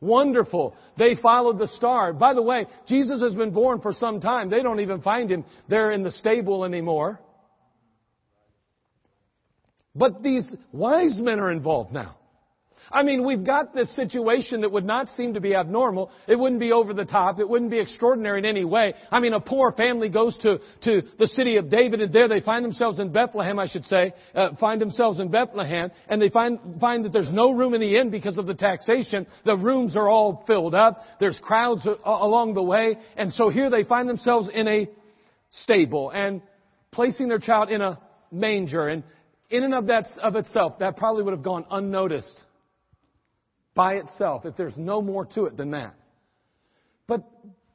Wonderful. 0.00 0.74
They 0.98 1.14
followed 1.20 1.58
the 1.58 1.68
star. 1.68 2.12
By 2.12 2.32
the 2.32 2.42
way, 2.42 2.66
Jesus 2.88 3.20
has 3.22 3.34
been 3.34 3.50
born 3.50 3.80
for 3.80 3.92
some 3.92 4.20
time. 4.20 4.48
They 4.48 4.62
don't 4.62 4.80
even 4.80 5.02
find 5.02 5.30
him 5.30 5.44
there 5.68 5.92
in 5.92 6.02
the 6.02 6.10
stable 6.10 6.64
anymore. 6.64 7.20
But 9.94 10.22
these 10.22 10.50
wise 10.72 11.18
men 11.18 11.38
are 11.40 11.50
involved 11.50 11.92
now. 11.92 12.16
I 12.92 13.04
mean, 13.04 13.24
we've 13.24 13.44
got 13.44 13.72
this 13.72 13.94
situation 13.94 14.62
that 14.62 14.72
would 14.72 14.84
not 14.84 15.08
seem 15.16 15.34
to 15.34 15.40
be 15.40 15.54
abnormal. 15.54 16.10
It 16.26 16.36
wouldn't 16.36 16.60
be 16.60 16.72
over 16.72 16.92
the 16.92 17.04
top. 17.04 17.38
It 17.38 17.48
wouldn't 17.48 17.70
be 17.70 17.78
extraordinary 17.78 18.40
in 18.40 18.44
any 18.44 18.64
way. 18.64 18.94
I 19.12 19.20
mean, 19.20 19.32
a 19.32 19.40
poor 19.40 19.70
family 19.72 20.08
goes 20.08 20.36
to, 20.38 20.58
to 20.84 21.02
the 21.18 21.28
city 21.28 21.56
of 21.56 21.70
David 21.70 22.00
and 22.00 22.12
there 22.12 22.28
they 22.28 22.40
find 22.40 22.64
themselves 22.64 22.98
in 22.98 23.12
Bethlehem, 23.12 23.60
I 23.60 23.66
should 23.66 23.84
say, 23.84 24.12
uh, 24.34 24.56
find 24.58 24.80
themselves 24.80 25.20
in 25.20 25.30
Bethlehem 25.30 25.90
and 26.08 26.20
they 26.20 26.30
find, 26.30 26.58
find 26.80 27.04
that 27.04 27.12
there's 27.12 27.30
no 27.32 27.52
room 27.52 27.74
in 27.74 27.80
the 27.80 27.96
inn 27.96 28.10
because 28.10 28.38
of 28.38 28.46
the 28.46 28.54
taxation. 28.54 29.26
The 29.44 29.56
rooms 29.56 29.94
are 29.94 30.08
all 30.08 30.42
filled 30.48 30.74
up. 30.74 31.00
There's 31.20 31.38
crowds 31.40 31.86
along 32.04 32.54
the 32.54 32.62
way. 32.62 32.96
And 33.16 33.32
so 33.32 33.50
here 33.50 33.70
they 33.70 33.84
find 33.84 34.08
themselves 34.08 34.48
in 34.52 34.66
a 34.66 34.88
stable 35.62 36.10
and 36.10 36.42
placing 36.90 37.28
their 37.28 37.38
child 37.38 37.70
in 37.70 37.80
a 37.82 38.00
manger. 38.32 38.88
And 38.88 39.04
in 39.48 39.62
and 39.62 39.74
of 39.74 39.86
that, 39.86 40.08
of 40.20 40.34
itself, 40.34 40.80
that 40.80 40.96
probably 40.96 41.22
would 41.22 41.34
have 41.34 41.44
gone 41.44 41.64
unnoticed 41.70 42.36
by 43.74 43.94
itself 43.94 44.44
if 44.44 44.56
there's 44.56 44.76
no 44.76 45.00
more 45.02 45.26
to 45.26 45.46
it 45.46 45.56
than 45.56 45.70
that. 45.72 45.94
But, 47.06 47.28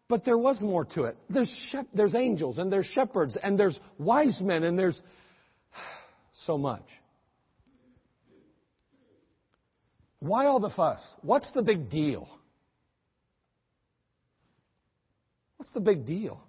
but 0.08 0.24
there 0.26 0.38
was 0.38 0.60
more 0.62 0.86
to 0.86 1.04
it. 1.06 1.18
There's, 1.30 1.52
shep- 1.72 1.88
there's 1.94 2.16
angels 2.16 2.58
and 2.58 2.72
there's 2.72 2.86
shepherds 2.86 3.38
and 3.42 3.58
there's 3.58 3.80
wise 3.98 4.40
men 4.42 4.64
and 4.64 4.78
there's 4.78 5.02
so 6.46 6.58
much. 6.58 6.86
Why 10.20 10.48
all 10.48 10.60
the 10.60 10.70
fuss? 10.70 11.02
What's 11.22 11.52
the 11.52 11.62
big 11.62 11.90
deal? 11.90 12.28
What's 15.58 15.72
the 15.74 15.82
big 15.82 16.06
deal? 16.06 16.42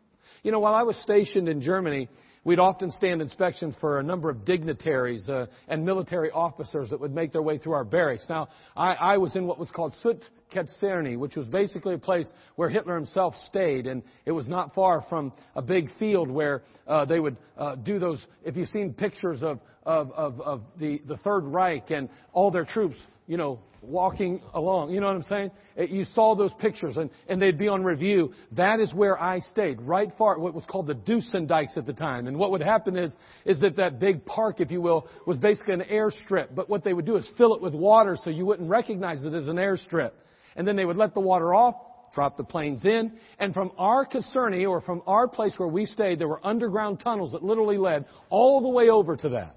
You 0.42 0.52
know, 0.52 0.60
while 0.60 0.74
I 0.74 0.82
was 0.82 0.96
stationed 1.02 1.48
in 1.48 1.60
Germany, 1.60 2.08
We'd 2.46 2.60
often 2.60 2.92
stand 2.92 3.20
inspection 3.20 3.74
for 3.80 3.98
a 3.98 4.04
number 4.04 4.30
of 4.30 4.44
dignitaries 4.44 5.28
uh, 5.28 5.46
and 5.66 5.84
military 5.84 6.30
officers 6.30 6.88
that 6.90 7.00
would 7.00 7.12
make 7.12 7.32
their 7.32 7.42
way 7.42 7.58
through 7.58 7.72
our 7.72 7.82
barracks. 7.82 8.26
Now, 8.28 8.46
I, 8.76 8.94
I 8.94 9.16
was 9.18 9.34
in 9.34 9.48
what 9.48 9.58
was 9.58 9.68
called 9.72 9.96
Soot 10.00 10.22
Katzerny, 10.52 11.18
which 11.18 11.36
was 11.36 11.46
basically 11.46 11.94
a 11.94 11.98
place 11.98 12.30
where 12.56 12.68
Hitler 12.68 12.94
himself 12.94 13.34
stayed, 13.46 13.86
and 13.86 14.02
it 14.24 14.32
was 14.32 14.46
not 14.46 14.74
far 14.74 15.04
from 15.08 15.32
a 15.54 15.62
big 15.62 15.88
field 15.98 16.30
where 16.30 16.62
uh, 16.86 17.04
they 17.04 17.20
would 17.20 17.36
uh, 17.56 17.74
do 17.76 17.98
those. 17.98 18.24
If 18.44 18.56
you've 18.56 18.68
seen 18.68 18.94
pictures 18.94 19.42
of 19.42 19.60
of, 19.86 20.10
of, 20.12 20.40
of 20.40 20.62
the, 20.78 21.00
the 21.06 21.16
Third 21.18 21.44
Reich 21.44 21.90
and 21.90 22.08
all 22.32 22.50
their 22.50 22.64
troops, 22.64 22.96
you 23.28 23.36
know, 23.36 23.60
walking 23.80 24.40
along. 24.52 24.90
You 24.90 25.00
know 25.00 25.06
what 25.06 25.16
I'm 25.16 25.22
saying? 25.22 25.50
You 25.90 26.04
saw 26.14 26.34
those 26.34 26.52
pictures 26.58 26.96
and, 26.96 27.08
and 27.28 27.40
they'd 27.40 27.56
be 27.56 27.68
on 27.68 27.84
review. 27.84 28.32
That 28.52 28.80
is 28.80 28.92
where 28.92 29.20
I 29.20 29.38
stayed, 29.38 29.80
right 29.80 30.10
far, 30.18 30.38
what 30.40 30.54
was 30.54 30.64
called 30.68 30.88
the 30.88 30.94
Duisendijks 30.94 31.76
at 31.76 31.86
the 31.86 31.92
time. 31.92 32.26
And 32.26 32.36
what 32.36 32.50
would 32.50 32.62
happen 32.62 32.96
is, 32.96 33.12
is 33.44 33.60
that 33.60 33.76
that 33.76 34.00
big 34.00 34.26
park, 34.26 34.60
if 34.60 34.72
you 34.72 34.80
will, 34.80 35.08
was 35.24 35.38
basically 35.38 35.74
an 35.74 35.82
airstrip. 35.82 36.48
But 36.54 36.68
what 36.68 36.82
they 36.82 36.92
would 36.92 37.06
do 37.06 37.16
is 37.16 37.28
fill 37.38 37.54
it 37.54 37.62
with 37.62 37.74
water 37.74 38.16
so 38.22 38.30
you 38.30 38.44
wouldn't 38.44 38.68
recognize 38.68 39.24
it 39.24 39.34
as 39.34 39.46
an 39.46 39.56
airstrip. 39.56 40.10
And 40.56 40.66
then 40.66 40.76
they 40.76 40.84
would 40.84 40.96
let 40.96 41.14
the 41.14 41.20
water 41.20 41.54
off, 41.54 41.76
drop 42.14 42.36
the 42.36 42.44
planes 42.44 42.84
in, 42.84 43.12
and 43.38 43.52
from 43.52 43.70
our 43.78 44.06
Kaserny, 44.06 44.68
or 44.68 44.80
from 44.80 45.02
our 45.06 45.28
place 45.28 45.52
where 45.58 45.68
we 45.68 45.84
stayed, 45.86 46.18
there 46.18 46.28
were 46.28 46.44
underground 46.44 47.00
tunnels 47.00 47.32
that 47.32 47.42
literally 47.42 47.76
led 47.76 48.06
all 48.30 48.62
the 48.62 48.68
way 48.68 48.88
over 48.88 49.16
to 49.16 49.28
that. 49.30 49.56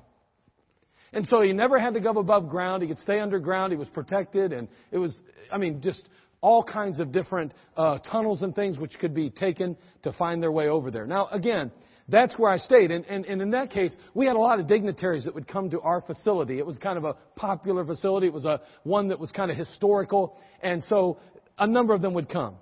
And 1.13 1.25
so 1.27 1.41
he 1.41 1.53
never 1.53 1.79
had 1.79 1.93
to 1.95 1.99
go 1.99 2.11
above 2.11 2.49
ground. 2.49 2.83
He 2.83 2.87
could 2.87 2.99
stay 2.99 3.19
underground. 3.19 3.71
He 3.71 3.77
was 3.77 3.89
protected. 3.89 4.53
And 4.53 4.67
it 4.91 4.97
was, 4.97 5.15
I 5.51 5.57
mean, 5.57 5.81
just 5.81 6.01
all 6.41 6.63
kinds 6.63 6.99
of 6.99 7.11
different 7.11 7.53
uh, 7.75 7.97
tunnels 7.99 8.41
and 8.41 8.53
things 8.53 8.77
which 8.77 8.97
could 8.99 9.13
be 9.13 9.29
taken 9.29 9.75
to 10.03 10.13
find 10.13 10.41
their 10.41 10.51
way 10.51 10.67
over 10.67 10.91
there. 10.91 11.05
Now, 11.05 11.27
again, 11.31 11.71
that's 12.09 12.37
where 12.37 12.51
I 12.51 12.57
stayed. 12.57 12.91
And, 12.91 13.05
and, 13.05 13.25
and 13.25 13.41
in 13.41 13.51
that 13.51 13.71
case, 13.71 13.95
we 14.13 14.25
had 14.25 14.35
a 14.35 14.39
lot 14.39 14.59
of 14.59 14.67
dignitaries 14.67 15.25
that 15.25 15.35
would 15.35 15.47
come 15.47 15.69
to 15.71 15.81
our 15.81 16.01
facility. 16.01 16.57
It 16.57 16.65
was 16.65 16.77
kind 16.77 16.97
of 16.97 17.05
a 17.05 17.15
popular 17.35 17.85
facility. 17.85 18.27
It 18.27 18.33
was 18.33 18.45
a 18.45 18.61
one 18.83 19.09
that 19.09 19.19
was 19.19 19.31
kind 19.31 19.51
of 19.51 19.57
historical. 19.57 20.37
And 20.61 20.83
so 20.89 21.19
a 21.57 21.67
number 21.67 21.93
of 21.93 22.01
them 22.01 22.13
would 22.13 22.29
come. 22.29 22.55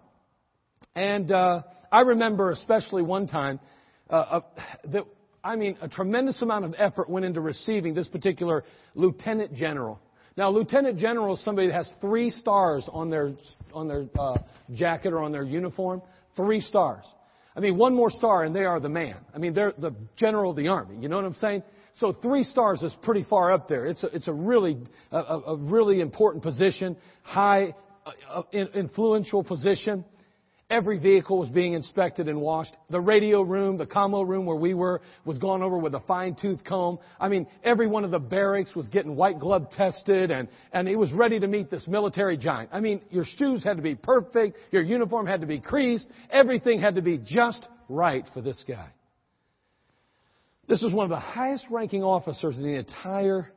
And 0.95 1.31
uh, 1.31 1.61
I 1.91 2.01
remember 2.01 2.51
especially 2.51 3.03
one 3.03 3.27
time 3.27 3.59
uh, 4.09 4.13
uh, 4.13 4.41
that 4.91 5.03
I 5.43 5.55
mean, 5.55 5.77
a 5.81 5.87
tremendous 5.87 6.41
amount 6.41 6.65
of 6.65 6.75
effort 6.77 7.09
went 7.09 7.25
into 7.25 7.39
receiving 7.39 7.93
this 7.93 8.07
particular 8.07 8.65
lieutenant 8.95 9.53
general. 9.53 9.99
Now, 10.35 10.49
lieutenant 10.49 10.99
general 10.99 11.35
is 11.35 11.43
somebody 11.43 11.67
that 11.67 11.73
has 11.73 11.89
three 12.01 12.31
stars 12.31 12.87
on 12.91 13.09
their 13.09 13.33
on 13.73 13.87
their 13.87 14.07
uh, 14.19 14.37
jacket 14.73 15.13
or 15.13 15.23
on 15.23 15.31
their 15.31 15.43
uniform. 15.43 16.01
Three 16.35 16.59
stars. 16.59 17.05
I 17.57 17.59
mean, 17.59 17.75
one 17.75 17.95
more 17.95 18.11
star 18.11 18.43
and 18.43 18.55
they 18.55 18.65
are 18.65 18.79
the 18.79 18.87
man. 18.89 19.17
I 19.33 19.39
mean, 19.39 19.55
they're 19.55 19.73
the 19.79 19.91
general 20.15 20.51
of 20.51 20.57
the 20.57 20.67
army. 20.67 20.97
You 21.01 21.09
know 21.09 21.15
what 21.15 21.25
I'm 21.25 21.33
saying? 21.35 21.63
So 21.95 22.13
three 22.13 22.43
stars 22.43 22.83
is 22.83 22.95
pretty 23.01 23.25
far 23.27 23.51
up 23.51 23.67
there. 23.67 23.87
It's 23.87 24.03
a, 24.03 24.07
it's 24.07 24.27
a 24.27 24.33
really 24.33 24.77
a, 25.11 25.17
a 25.17 25.57
really 25.57 25.99
important 25.99 26.43
position, 26.43 26.95
high 27.23 27.73
uh, 28.31 28.43
influential 28.53 29.43
position. 29.43 30.05
Every 30.69 30.97
vehicle 30.97 31.37
was 31.37 31.47
being 31.47 31.73
inspected 31.73 32.27
and 32.27 32.41
washed. 32.41 32.75
The 32.89 32.99
radio 32.99 33.41
room, 33.41 33.77
the 33.77 33.85
commo 33.85 34.27
room 34.27 34.45
where 34.45 34.57
we 34.57 34.73
were, 34.73 35.01
was 35.23 35.37
gone 35.37 35.63
over 35.63 35.77
with 35.77 35.95
a 35.95 36.01
fine 36.01 36.35
tooth 36.35 36.61
comb. 36.65 36.99
I 37.21 37.29
mean, 37.29 37.47
every 37.63 37.87
one 37.87 38.03
of 38.03 38.11
the 38.11 38.19
barracks 38.19 38.75
was 38.75 38.89
getting 38.89 39.15
white 39.15 39.39
glove 39.39 39.71
tested 39.71 40.29
and, 40.29 40.49
and 40.73 40.89
it 40.89 40.97
was 40.97 41.13
ready 41.13 41.39
to 41.39 41.47
meet 41.47 41.69
this 41.69 41.87
military 41.87 42.35
giant. 42.35 42.71
I 42.73 42.81
mean, 42.81 42.99
your 43.09 43.23
shoes 43.23 43.63
had 43.63 43.77
to 43.77 43.83
be 43.83 43.95
perfect. 43.95 44.57
Your 44.71 44.81
uniform 44.81 45.25
had 45.25 45.39
to 45.39 45.47
be 45.47 45.61
creased. 45.61 46.09
Everything 46.29 46.81
had 46.81 46.95
to 46.95 47.01
be 47.01 47.17
just 47.17 47.65
right 47.87 48.25
for 48.33 48.41
this 48.41 48.61
guy. 48.67 48.89
This 50.67 50.81
was 50.81 50.91
one 50.91 51.05
of 51.05 51.11
the 51.11 51.15
highest 51.15 51.63
ranking 51.71 52.03
officers 52.03 52.57
in 52.57 52.63
the 52.63 52.75
entire 52.75 53.53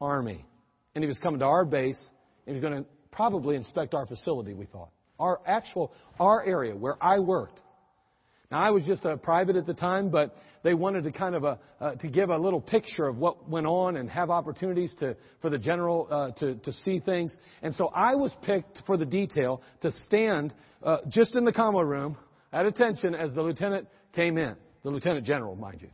army. 0.00 0.46
And 0.94 1.04
he 1.04 1.08
was 1.08 1.18
coming 1.18 1.40
to 1.40 1.46
our 1.46 1.66
base 1.66 2.00
and 2.46 2.56
he 2.56 2.62
was 2.62 2.70
going 2.70 2.82
to 2.82 2.88
probably 3.10 3.56
inspect 3.56 3.92
our 3.92 4.06
facility, 4.06 4.54
we 4.54 4.64
thought 4.64 4.88
our 5.18 5.40
actual, 5.46 5.92
our 6.18 6.44
area 6.44 6.74
where 6.74 7.02
I 7.02 7.18
worked. 7.18 7.60
Now 8.50 8.58
I 8.58 8.70
was 8.70 8.84
just 8.84 9.04
a 9.04 9.16
private 9.16 9.56
at 9.56 9.66
the 9.66 9.74
time, 9.74 10.08
but 10.08 10.36
they 10.62 10.74
wanted 10.74 11.04
to 11.04 11.12
kind 11.12 11.34
of 11.34 11.44
a, 11.44 11.58
uh, 11.80 11.94
to 11.96 12.08
give 12.08 12.30
a 12.30 12.36
little 12.36 12.60
picture 12.60 13.06
of 13.06 13.18
what 13.18 13.48
went 13.48 13.66
on 13.66 13.96
and 13.96 14.08
have 14.10 14.30
opportunities 14.30 14.94
to, 15.00 15.16
for 15.40 15.50
the 15.50 15.58
general 15.58 16.08
uh, 16.10 16.30
to, 16.40 16.54
to 16.56 16.72
see 16.72 17.00
things. 17.00 17.36
And 17.62 17.74
so 17.74 17.88
I 17.88 18.14
was 18.14 18.30
picked 18.42 18.82
for 18.86 18.96
the 18.96 19.04
detail 19.04 19.62
to 19.82 19.90
stand 20.06 20.54
uh, 20.82 20.98
just 21.08 21.34
in 21.34 21.44
the 21.44 21.52
commo 21.52 21.84
room 21.84 22.16
at 22.52 22.66
attention 22.66 23.14
as 23.14 23.32
the 23.32 23.42
lieutenant 23.42 23.88
came 24.12 24.38
in. 24.38 24.54
The 24.84 24.90
lieutenant 24.90 25.26
general, 25.26 25.56
mind 25.56 25.82
you. 25.82 25.90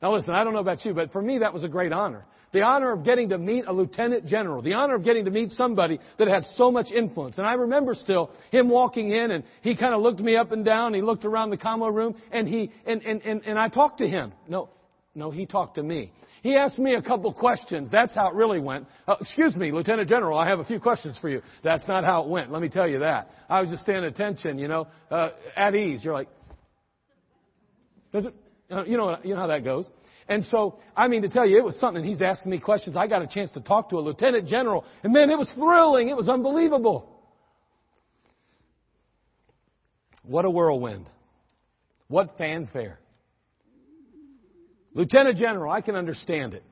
Now 0.00 0.14
listen, 0.14 0.30
I 0.30 0.44
don't 0.44 0.54
know 0.54 0.60
about 0.60 0.84
you, 0.84 0.94
but 0.94 1.12
for 1.12 1.20
me 1.20 1.38
that 1.38 1.52
was 1.52 1.64
a 1.64 1.68
great 1.68 1.92
honor. 1.92 2.24
The 2.52 2.62
honor 2.62 2.92
of 2.92 3.04
getting 3.04 3.28
to 3.28 3.38
meet 3.38 3.64
a 3.66 3.72
lieutenant 3.72 4.26
general. 4.26 4.60
The 4.60 4.72
honor 4.72 4.96
of 4.96 5.04
getting 5.04 5.24
to 5.26 5.30
meet 5.30 5.50
somebody 5.52 6.00
that 6.18 6.26
had 6.26 6.44
so 6.54 6.72
much 6.72 6.90
influence. 6.90 7.38
And 7.38 7.46
I 7.46 7.52
remember 7.52 7.94
still 7.94 8.30
him 8.50 8.68
walking 8.68 9.12
in 9.12 9.30
and 9.30 9.44
he 9.62 9.76
kind 9.76 9.94
of 9.94 10.00
looked 10.00 10.20
me 10.20 10.36
up 10.36 10.50
and 10.50 10.64
down. 10.64 10.92
He 10.92 11.00
looked 11.00 11.24
around 11.24 11.50
the 11.50 11.56
commo 11.56 11.94
room 11.94 12.16
and 12.32 12.48
he, 12.48 12.72
and, 12.86 13.02
and, 13.02 13.22
and, 13.22 13.42
and 13.44 13.58
I 13.58 13.68
talked 13.68 13.98
to 13.98 14.08
him. 14.08 14.32
No, 14.48 14.68
no, 15.14 15.30
he 15.30 15.46
talked 15.46 15.76
to 15.76 15.82
me. 15.82 16.12
He 16.42 16.56
asked 16.56 16.78
me 16.78 16.94
a 16.94 17.02
couple 17.02 17.32
questions. 17.32 17.88
That's 17.92 18.14
how 18.14 18.28
it 18.28 18.34
really 18.34 18.60
went. 18.60 18.86
Uh, 19.06 19.16
excuse 19.20 19.54
me, 19.54 19.70
Lieutenant 19.70 20.08
General, 20.08 20.38
I 20.38 20.48
have 20.48 20.58
a 20.58 20.64
few 20.64 20.80
questions 20.80 21.18
for 21.20 21.28
you. 21.28 21.42
That's 21.62 21.86
not 21.86 22.02
how 22.02 22.24
it 22.24 22.30
went. 22.30 22.50
Let 22.50 22.62
me 22.62 22.68
tell 22.68 22.88
you 22.88 23.00
that. 23.00 23.30
I 23.48 23.60
was 23.60 23.70
just 23.70 23.84
paying 23.84 24.04
attention, 24.04 24.58
you 24.58 24.66
know, 24.66 24.88
uh, 25.10 25.30
at 25.56 25.74
ease. 25.74 26.02
You're 26.02 26.14
like, 26.14 26.28
uh, 28.14 28.22
you 28.84 28.96
know, 28.96 29.16
you 29.22 29.34
know 29.34 29.40
how 29.40 29.48
that 29.48 29.64
goes. 29.64 29.88
And 30.30 30.44
so, 30.44 30.78
I 30.96 31.08
mean 31.08 31.22
to 31.22 31.28
tell 31.28 31.44
you, 31.44 31.58
it 31.58 31.64
was 31.64 31.78
something. 31.80 32.04
He's 32.04 32.22
asking 32.22 32.52
me 32.52 32.60
questions. 32.60 32.96
I 32.96 33.08
got 33.08 33.20
a 33.20 33.26
chance 33.26 33.50
to 33.52 33.60
talk 33.60 33.90
to 33.90 33.96
a 33.96 34.00
lieutenant 34.00 34.46
general. 34.46 34.84
And 35.02 35.12
man, 35.12 35.28
it 35.28 35.36
was 35.36 35.50
thrilling. 35.56 36.08
It 36.08 36.16
was 36.16 36.28
unbelievable. 36.28 37.20
What 40.22 40.44
a 40.44 40.50
whirlwind. 40.50 41.10
What 42.06 42.38
fanfare. 42.38 43.00
Lieutenant 44.94 45.36
General, 45.36 45.72
I 45.72 45.80
can 45.80 45.94
understand 45.94 46.54
it. 46.54 46.64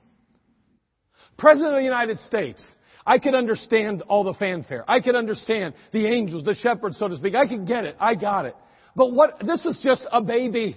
President 1.36 1.72
of 1.72 1.78
the 1.78 1.84
United 1.84 2.18
States, 2.20 2.64
I 3.06 3.18
can 3.18 3.34
understand 3.34 4.02
all 4.02 4.24
the 4.24 4.34
fanfare. 4.34 4.84
I 4.88 5.00
can 5.00 5.14
understand 5.16 5.74
the 5.92 6.06
angels, 6.06 6.44
the 6.44 6.54
shepherds, 6.54 6.98
so 6.98 7.08
to 7.08 7.16
speak. 7.16 7.34
I 7.34 7.46
can 7.46 7.64
get 7.64 7.84
it. 7.84 7.96
I 8.00 8.14
got 8.16 8.46
it. 8.46 8.56
But 8.96 9.12
what, 9.12 9.40
this 9.46 9.64
is 9.64 9.80
just 9.82 10.04
a 10.12 10.20
baby. 10.20 10.76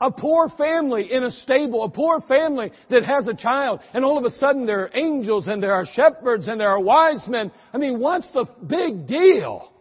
A 0.00 0.10
poor 0.12 0.48
family 0.50 1.12
in 1.12 1.24
a 1.24 1.30
stable, 1.30 1.82
a 1.82 1.88
poor 1.88 2.20
family 2.20 2.70
that 2.88 3.04
has 3.04 3.26
a 3.26 3.34
child, 3.34 3.80
and 3.92 4.04
all 4.04 4.16
of 4.16 4.24
a 4.24 4.30
sudden 4.30 4.64
there 4.64 4.82
are 4.82 4.90
angels 4.96 5.46
and 5.48 5.60
there 5.60 5.74
are 5.74 5.84
shepherds 5.84 6.46
and 6.46 6.60
there 6.60 6.70
are 6.70 6.78
wise 6.78 7.26
men. 7.26 7.50
I 7.74 7.78
mean, 7.78 7.98
what's 7.98 8.30
the 8.32 8.46
big 8.64 9.08
deal? 9.08 9.72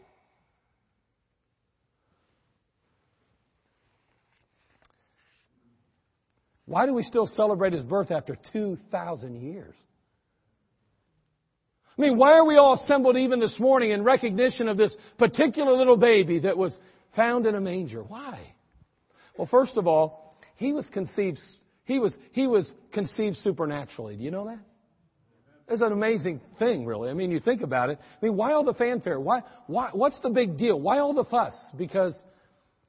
Why 6.65 6.85
do 6.85 6.93
we 6.93 7.03
still 7.03 7.27
celebrate 7.27 7.73
his 7.73 7.83
birth 7.83 8.11
after 8.11 8.37
2,000 8.51 9.39
years? 9.39 9.75
I 11.97 12.01
mean, 12.01 12.17
why 12.17 12.33
are 12.33 12.45
we 12.45 12.57
all 12.57 12.73
assembled 12.73 13.17
even 13.17 13.39
this 13.39 13.55
morning 13.57 13.91
in 13.91 14.03
recognition 14.03 14.67
of 14.67 14.77
this 14.77 14.95
particular 15.17 15.77
little 15.77 15.97
baby 15.97 16.39
that 16.39 16.57
was 16.57 16.77
found 17.15 17.45
in 17.45 17.55
a 17.55 17.61
manger? 17.61 18.03
Why? 18.03 18.53
Well, 19.37 19.47
first 19.47 19.77
of 19.77 19.87
all, 19.87 20.35
he 20.55 20.73
was 20.73 20.87
conceived, 20.91 21.39
he 21.85 21.99
was, 21.99 22.13
he 22.31 22.47
was 22.47 22.71
conceived 22.91 23.37
supernaturally. 23.37 24.15
Do 24.15 24.23
you 24.23 24.31
know 24.31 24.45
that? 24.45 24.59
It's 25.69 25.81
an 25.81 25.91
amazing 25.91 26.39
thing, 26.59 26.85
really. 26.85 27.09
I 27.09 27.13
mean, 27.13 27.29
you 27.29 27.39
think 27.39 27.61
about 27.61 27.89
it. 27.89 27.99
I 28.01 28.25
mean, 28.25 28.37
why 28.37 28.53
all 28.53 28.63
the 28.63 28.73
fanfare? 28.73 29.19
Why, 29.19 29.41
why, 29.67 29.89
what's 29.91 30.19
the 30.21 30.29
big 30.29 30.57
deal? 30.57 30.79
Why 30.79 30.99
all 30.99 31.13
the 31.13 31.25
fuss? 31.25 31.53
Because 31.77 32.15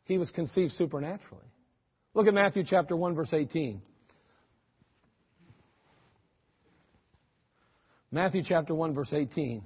he 0.04 0.16
was 0.16 0.30
conceived 0.30 0.72
supernaturally. 0.72 1.44
Look 2.14 2.26
at 2.28 2.34
Matthew 2.34 2.64
chapter 2.66 2.96
1 2.96 3.14
verse 3.14 3.32
18. 3.32 3.82
Matthew 8.10 8.42
chapter 8.46 8.74
1 8.74 8.94
verse 8.94 9.12
18. 9.12 9.62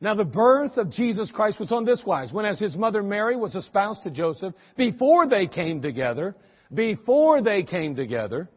Now 0.00 0.14
the 0.14 0.24
birth 0.24 0.78
of 0.78 0.90
Jesus 0.90 1.30
Christ 1.30 1.60
was 1.60 1.72
on 1.72 1.84
this 1.84 2.02
wise. 2.06 2.32
When 2.32 2.46
as 2.46 2.58
his 2.58 2.74
mother 2.74 3.02
Mary 3.02 3.36
was 3.36 3.54
espoused 3.54 4.02
to 4.04 4.10
Joseph, 4.10 4.54
before 4.76 5.28
they 5.28 5.46
came 5.46 5.82
together, 5.82 6.34
before 6.72 7.42
they 7.42 7.62
came 7.62 7.94
together, 7.94 8.48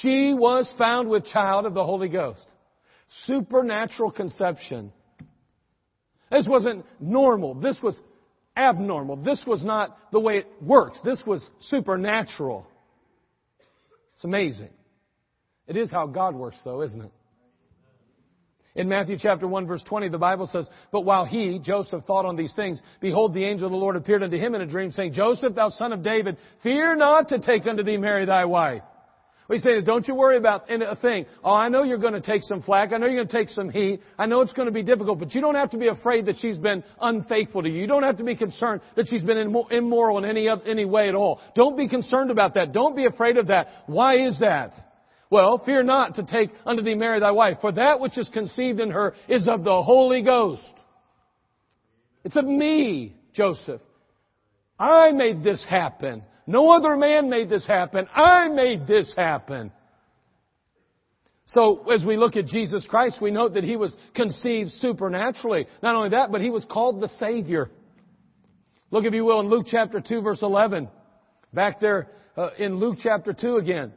she 0.00 0.32
was 0.32 0.72
found 0.78 1.10
with 1.10 1.26
child 1.26 1.66
of 1.66 1.74
the 1.74 1.84
Holy 1.84 2.08
Ghost. 2.08 2.44
Supernatural 3.26 4.10
conception. 4.10 4.90
This 6.30 6.48
wasn't 6.48 6.86
normal. 6.98 7.54
This 7.54 7.76
was 7.82 8.00
abnormal. 8.56 9.16
This 9.16 9.42
was 9.46 9.62
not 9.62 10.10
the 10.12 10.20
way 10.20 10.38
it 10.38 10.46
works. 10.62 10.98
This 11.04 11.20
was 11.26 11.46
supernatural. 11.60 12.66
It's 14.14 14.24
amazing. 14.24 14.70
It 15.66 15.76
is 15.76 15.90
how 15.90 16.06
God 16.06 16.34
works 16.34 16.56
though, 16.64 16.82
isn't 16.82 17.02
it? 17.02 17.12
In 18.76 18.88
Matthew 18.88 19.16
chapter 19.20 19.46
1 19.46 19.66
verse 19.66 19.84
20, 19.84 20.08
the 20.08 20.18
Bible 20.18 20.48
says, 20.48 20.68
But 20.90 21.02
while 21.02 21.24
he, 21.24 21.60
Joseph, 21.62 22.04
thought 22.06 22.26
on 22.26 22.34
these 22.34 22.52
things, 22.54 22.82
behold, 23.00 23.32
the 23.32 23.44
angel 23.44 23.66
of 23.66 23.72
the 23.72 23.78
Lord 23.78 23.94
appeared 23.94 24.24
unto 24.24 24.36
him 24.36 24.54
in 24.54 24.62
a 24.62 24.66
dream, 24.66 24.90
saying, 24.90 25.12
Joseph, 25.12 25.54
thou 25.54 25.68
son 25.68 25.92
of 25.92 26.02
David, 26.02 26.36
fear 26.62 26.96
not 26.96 27.28
to 27.28 27.38
take 27.38 27.66
unto 27.66 27.84
thee 27.84 27.96
Mary 27.96 28.24
thy 28.24 28.44
wife. 28.44 28.82
Saying 29.48 29.78
is, 29.78 29.84
don't 29.84 30.08
you 30.08 30.14
worry 30.14 30.38
about 30.38 30.70
a 30.70 30.96
thing. 30.96 31.26
Oh, 31.44 31.52
I 31.52 31.68
know 31.68 31.82
you're 31.82 31.98
going 31.98 32.14
to 32.14 32.20
take 32.20 32.42
some 32.42 32.62
flack. 32.62 32.92
I 32.92 32.96
know 32.96 33.06
you're 33.06 33.24
going 33.24 33.28
to 33.28 33.36
take 33.36 33.50
some 33.50 33.68
heat. 33.68 34.00
I 34.18 34.24
know 34.24 34.40
it's 34.40 34.54
going 34.54 34.66
to 34.66 34.72
be 34.72 34.82
difficult, 34.82 35.18
but 35.18 35.34
you 35.34 35.42
don't 35.42 35.54
have 35.54 35.70
to 35.70 35.78
be 35.78 35.88
afraid 35.88 36.26
that 36.26 36.36
she's 36.38 36.56
been 36.56 36.82
unfaithful 37.00 37.62
to 37.62 37.68
you. 37.68 37.78
You 37.78 37.86
don't 37.86 38.02
have 38.04 38.16
to 38.16 38.24
be 38.24 38.36
concerned 38.36 38.80
that 38.96 39.06
she's 39.06 39.22
been 39.22 39.54
immoral 39.70 40.18
in 40.18 40.24
any, 40.24 40.48
any 40.66 40.86
way 40.86 41.08
at 41.08 41.14
all. 41.14 41.40
Don't 41.54 41.76
be 41.76 41.88
concerned 41.88 42.30
about 42.30 42.54
that. 42.54 42.72
Don't 42.72 42.96
be 42.96 43.04
afraid 43.04 43.36
of 43.36 43.48
that. 43.48 43.68
Why 43.86 44.26
is 44.26 44.40
that? 44.40 44.72
Well, 45.34 45.58
fear 45.58 45.82
not 45.82 46.14
to 46.14 46.22
take 46.22 46.50
unto 46.64 46.80
thee 46.80 46.94
Mary 46.94 47.18
thy 47.18 47.32
wife, 47.32 47.58
for 47.60 47.72
that 47.72 47.98
which 47.98 48.16
is 48.16 48.28
conceived 48.32 48.78
in 48.78 48.92
her 48.92 49.16
is 49.28 49.48
of 49.48 49.64
the 49.64 49.82
Holy 49.82 50.22
Ghost. 50.22 50.62
It's 52.22 52.36
of 52.36 52.44
me, 52.44 53.16
Joseph. 53.32 53.80
I 54.78 55.10
made 55.10 55.42
this 55.42 55.60
happen. 55.68 56.22
No 56.46 56.70
other 56.70 56.94
man 56.94 57.30
made 57.30 57.50
this 57.50 57.66
happen. 57.66 58.06
I 58.14 58.46
made 58.46 58.86
this 58.86 59.12
happen. 59.16 59.72
So 61.46 61.90
as 61.90 62.04
we 62.04 62.16
look 62.16 62.36
at 62.36 62.46
Jesus 62.46 62.86
Christ, 62.88 63.20
we 63.20 63.32
note 63.32 63.54
that 63.54 63.64
He 63.64 63.74
was 63.74 63.92
conceived 64.14 64.70
supernaturally. 64.70 65.66
Not 65.82 65.96
only 65.96 66.10
that, 66.10 66.30
but 66.30 66.42
He 66.42 66.50
was 66.50 66.64
called 66.70 67.00
the 67.00 67.08
Savior. 67.18 67.72
Look, 68.92 69.04
if 69.04 69.12
you 69.12 69.24
will, 69.24 69.40
in 69.40 69.48
Luke 69.48 69.66
chapter 69.68 70.00
2 70.00 70.20
verse 70.20 70.42
11. 70.42 70.88
Back 71.52 71.80
there 71.80 72.12
uh, 72.36 72.50
in 72.56 72.76
Luke 72.76 72.98
chapter 73.02 73.32
2 73.32 73.56
again. 73.56 73.94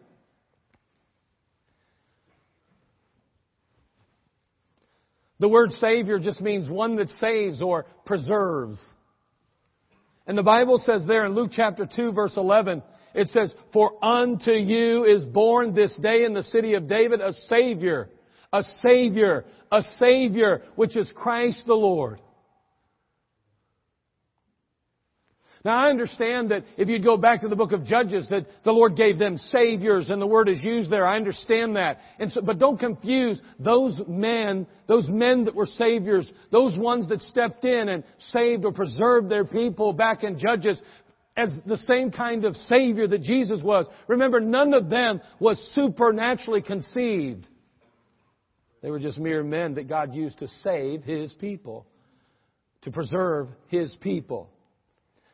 The 5.40 5.48
word 5.48 5.72
Savior 5.74 6.20
just 6.20 6.42
means 6.42 6.70
one 6.70 6.96
that 6.98 7.10
saves 7.10 7.62
or 7.62 7.86
preserves. 8.06 8.80
And 10.26 10.38
the 10.38 10.44
Bible 10.44 10.82
says 10.86 11.06
there 11.06 11.26
in 11.26 11.36
Luke 11.36 11.52
chapter 11.54 11.86
2 11.86 12.12
verse 12.12 12.36
11, 12.36 12.82
it 13.14 13.30
says, 13.30 13.54
For 13.72 14.04
unto 14.04 14.52
you 14.52 15.06
is 15.06 15.24
born 15.24 15.74
this 15.74 15.96
day 15.96 16.24
in 16.24 16.34
the 16.34 16.44
city 16.44 16.74
of 16.74 16.88
David 16.88 17.22
a 17.22 17.34
Savior, 17.48 18.10
a 18.52 18.64
Savior, 18.86 19.46
a 19.72 19.82
Savior, 20.00 20.64
which 20.76 20.96
is 20.96 21.12
Christ 21.16 21.64
the 21.66 21.74
Lord. 21.74 22.20
Now 25.68 25.84
I 25.84 25.90
understand 25.90 26.52
that 26.52 26.64
if 26.78 26.88
you 26.88 26.98
go 26.98 27.18
back 27.18 27.42
to 27.42 27.50
the 27.50 27.56
book 27.58 27.74
of 27.74 27.84
Judges 27.84 28.26
that 28.30 28.46
the 28.64 28.72
Lord 28.72 28.96
gave 28.96 29.20
them 29.20 29.36
saviors 29.36 30.10
and 30.10 30.22
the 30.22 30.26
word 30.26 30.48
is 30.48 30.62
used 30.62 30.90
there. 30.90 31.06
I 31.06 31.18
understand 31.18 31.76
that. 31.76 32.00
So, 32.30 32.40
but 32.40 32.58
don't 32.58 32.80
confuse 32.80 33.42
those 33.60 34.00
men, 34.08 34.66
those 34.88 35.10
men 35.10 35.44
that 35.44 35.56
were 35.56 35.66
saviors, 35.66 36.32
those 36.54 36.74
ones 36.78 37.10
that 37.10 37.22
stepped 37.24 37.66
in 37.66 37.90
and 37.90 38.06
saved 38.32 38.64
or 38.64 38.72
preserved 38.72 39.28
their 39.28 39.44
people 39.44 39.92
back 39.92 40.24
in 40.24 40.40
Judges 40.40 40.82
as 41.36 41.50
the 41.66 41.76
same 41.80 42.12
kind 42.12 42.46
of 42.46 42.56
savior 42.56 43.06
that 43.06 43.24
Jesus 43.24 43.62
was. 43.62 43.88
Remember, 44.08 44.40
none 44.40 44.74
of 44.74 44.90
them 44.90 45.20
was 45.38 45.60
supernaturally 45.76 46.62
conceived. 46.62 47.46
They 48.82 48.90
were 48.90 49.00
just 49.00 49.18
mere 49.18 49.44
men 49.44 49.74
that 49.74 49.90
God 49.90 50.16
used 50.16 50.40
to 50.40 50.48
save 50.64 51.04
His 51.04 51.34
people, 51.34 51.86
to 52.84 52.92
preserve 52.92 53.50
His 53.68 53.94
people. 54.00 54.50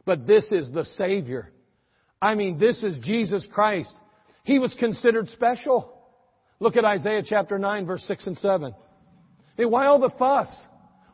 But 0.06 0.28
this 0.28 0.46
is 0.52 0.70
the 0.72 0.86
Savior. 0.98 1.52
I 2.22 2.36
mean, 2.36 2.58
this 2.58 2.84
is 2.84 3.00
Jesus 3.04 3.48
Christ. 3.52 3.94
He 4.44 4.60
was 4.60 4.74
considered 4.76 5.30
special. 5.30 5.94
Look 6.60 6.76
at 6.76 6.86
Isaiah 6.86 7.24
chapter 7.26 7.58
9 7.58 7.86
verse 7.86 8.04
6 8.04 8.28
and 8.28 8.38
7. 8.38 8.74
Hey, 9.58 9.66
why 9.66 9.86
all 9.86 10.00
the 10.00 10.14
fuss? 10.18 10.48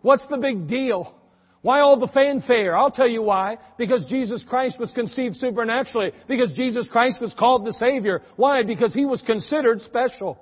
What's 0.02 0.26
the 0.28 0.38
big 0.38 0.68
deal? 0.68 1.16
Why 1.62 1.82
all 1.82 2.00
the 2.00 2.08
fanfare? 2.08 2.78
I'll 2.78 2.92
tell 2.92 3.08
you 3.08 3.22
why. 3.22 3.58
Because 3.78 4.06
Jesus 4.10 4.44
Christ 4.48 4.80
was 4.80 4.92
conceived 4.92 5.36
supernaturally. 5.36 6.12
Because 6.28 6.54
Jesus 6.54 6.88
Christ 6.88 7.20
was 7.20 7.34
called 7.38 7.66
the 7.66 7.74
Savior. 7.74 8.22
Why? 8.38 8.64
Because 8.64 8.94
He 8.94 9.06
was 9.06 9.22
considered 9.24 9.82
special. 9.82 10.40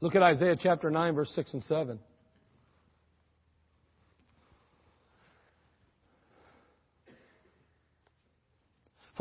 Look 0.00 0.16
at 0.16 0.22
Isaiah 0.22 0.56
chapter 0.60 0.90
9 0.90 1.14
verse 1.14 1.30
6 1.34 1.54
and 1.54 1.62
7. 1.64 1.98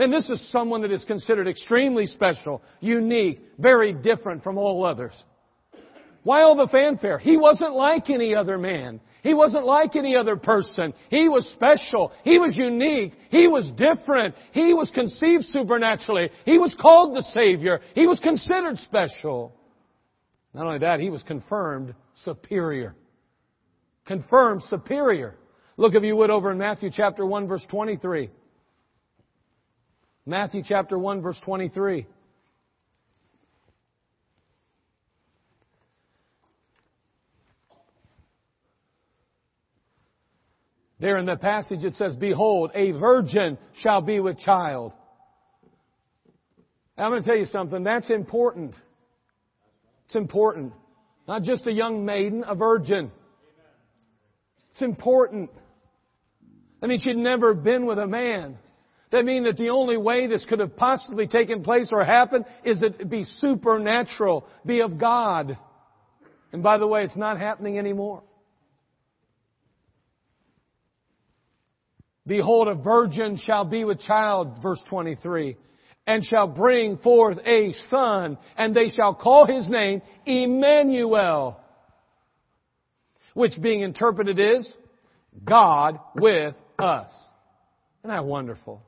And 0.00 0.10
this 0.10 0.30
is 0.30 0.50
someone 0.50 0.80
that 0.80 0.92
is 0.92 1.04
considered 1.04 1.46
extremely 1.46 2.06
special, 2.06 2.62
unique, 2.80 3.38
very 3.58 3.92
different 3.92 4.42
from 4.42 4.56
all 4.56 4.86
others. 4.86 5.12
Why 6.22 6.40
all 6.42 6.56
the 6.56 6.68
fanfare? 6.72 7.18
He 7.18 7.36
wasn't 7.36 7.74
like 7.74 8.08
any 8.08 8.34
other 8.34 8.56
man. 8.56 9.00
He 9.22 9.34
wasn't 9.34 9.66
like 9.66 9.96
any 9.96 10.16
other 10.16 10.36
person. 10.36 10.94
He 11.10 11.28
was 11.28 11.46
special. 11.48 12.12
He 12.24 12.38
was 12.38 12.56
unique. 12.56 13.12
He 13.30 13.46
was 13.46 13.70
different. 13.76 14.34
He 14.52 14.72
was 14.72 14.90
conceived 14.94 15.44
supernaturally. 15.44 16.30
He 16.46 16.56
was 16.56 16.74
called 16.80 17.14
the 17.14 17.22
Savior. 17.34 17.80
He 17.94 18.06
was 18.06 18.18
considered 18.20 18.78
special. 18.78 19.54
Not 20.54 20.64
only 20.64 20.78
that, 20.78 21.00
he 21.00 21.10
was 21.10 21.22
confirmed 21.24 21.94
superior. 22.24 22.94
Confirmed 24.06 24.62
superior. 24.62 25.36
Look 25.76 25.94
if 25.94 26.02
you 26.02 26.16
would 26.16 26.30
over 26.30 26.50
in 26.52 26.56
Matthew 26.56 26.88
chapter 26.90 27.26
1 27.26 27.48
verse 27.48 27.66
23. 27.68 28.30
Matthew 30.26 30.62
chapter 30.66 30.98
1 30.98 31.22
verse 31.22 31.38
23. 31.44 32.06
There 41.00 41.16
in 41.16 41.24
the 41.24 41.36
passage 41.36 41.82
it 41.82 41.94
says, 41.94 42.14
Behold, 42.16 42.72
a 42.74 42.92
virgin 42.92 43.56
shall 43.82 44.02
be 44.02 44.20
with 44.20 44.38
child. 44.38 44.92
I'm 46.98 47.10
going 47.10 47.22
to 47.22 47.26
tell 47.26 47.38
you 47.38 47.46
something. 47.46 47.82
That's 47.82 48.10
important. 48.10 48.74
It's 50.04 50.14
important. 50.14 50.74
Not 51.26 51.42
just 51.42 51.66
a 51.66 51.72
young 51.72 52.04
maiden, 52.04 52.44
a 52.46 52.54
virgin. 52.54 53.10
It's 54.72 54.82
important. 54.82 55.50
I 56.82 56.86
mean, 56.86 56.98
she'd 57.00 57.16
never 57.16 57.54
been 57.54 57.86
with 57.86 57.98
a 57.98 58.06
man. 58.06 58.58
That 59.12 59.24
means 59.24 59.46
that 59.46 59.56
the 59.56 59.70
only 59.70 59.96
way 59.96 60.26
this 60.28 60.44
could 60.48 60.60
have 60.60 60.76
possibly 60.76 61.26
taken 61.26 61.64
place 61.64 61.88
or 61.90 62.04
happened 62.04 62.44
is 62.64 62.80
that 62.80 63.00
it 63.00 63.10
be 63.10 63.24
supernatural, 63.24 64.46
be 64.64 64.80
of 64.80 64.98
God. 64.98 65.58
And 66.52 66.62
by 66.62 66.78
the 66.78 66.86
way, 66.86 67.04
it's 67.04 67.16
not 67.16 67.38
happening 67.38 67.78
anymore. 67.78 68.22
Behold, 72.26 72.68
a 72.68 72.74
virgin 72.74 73.36
shall 73.36 73.64
be 73.64 73.84
with 73.84 74.00
child, 74.00 74.60
verse 74.62 74.80
23, 74.88 75.56
and 76.06 76.24
shall 76.24 76.46
bring 76.46 76.98
forth 76.98 77.38
a 77.44 77.74
son, 77.90 78.38
and 78.56 78.74
they 78.74 78.88
shall 78.90 79.14
call 79.14 79.46
his 79.46 79.68
name 79.68 80.02
Emmanuel, 80.24 81.60
which 83.34 83.60
being 83.60 83.80
interpreted 83.80 84.38
is 84.38 84.72
God 85.44 85.98
with 86.14 86.54
us. 86.78 87.10
Isn't 88.04 88.14
that 88.14 88.24
wonderful? 88.24 88.82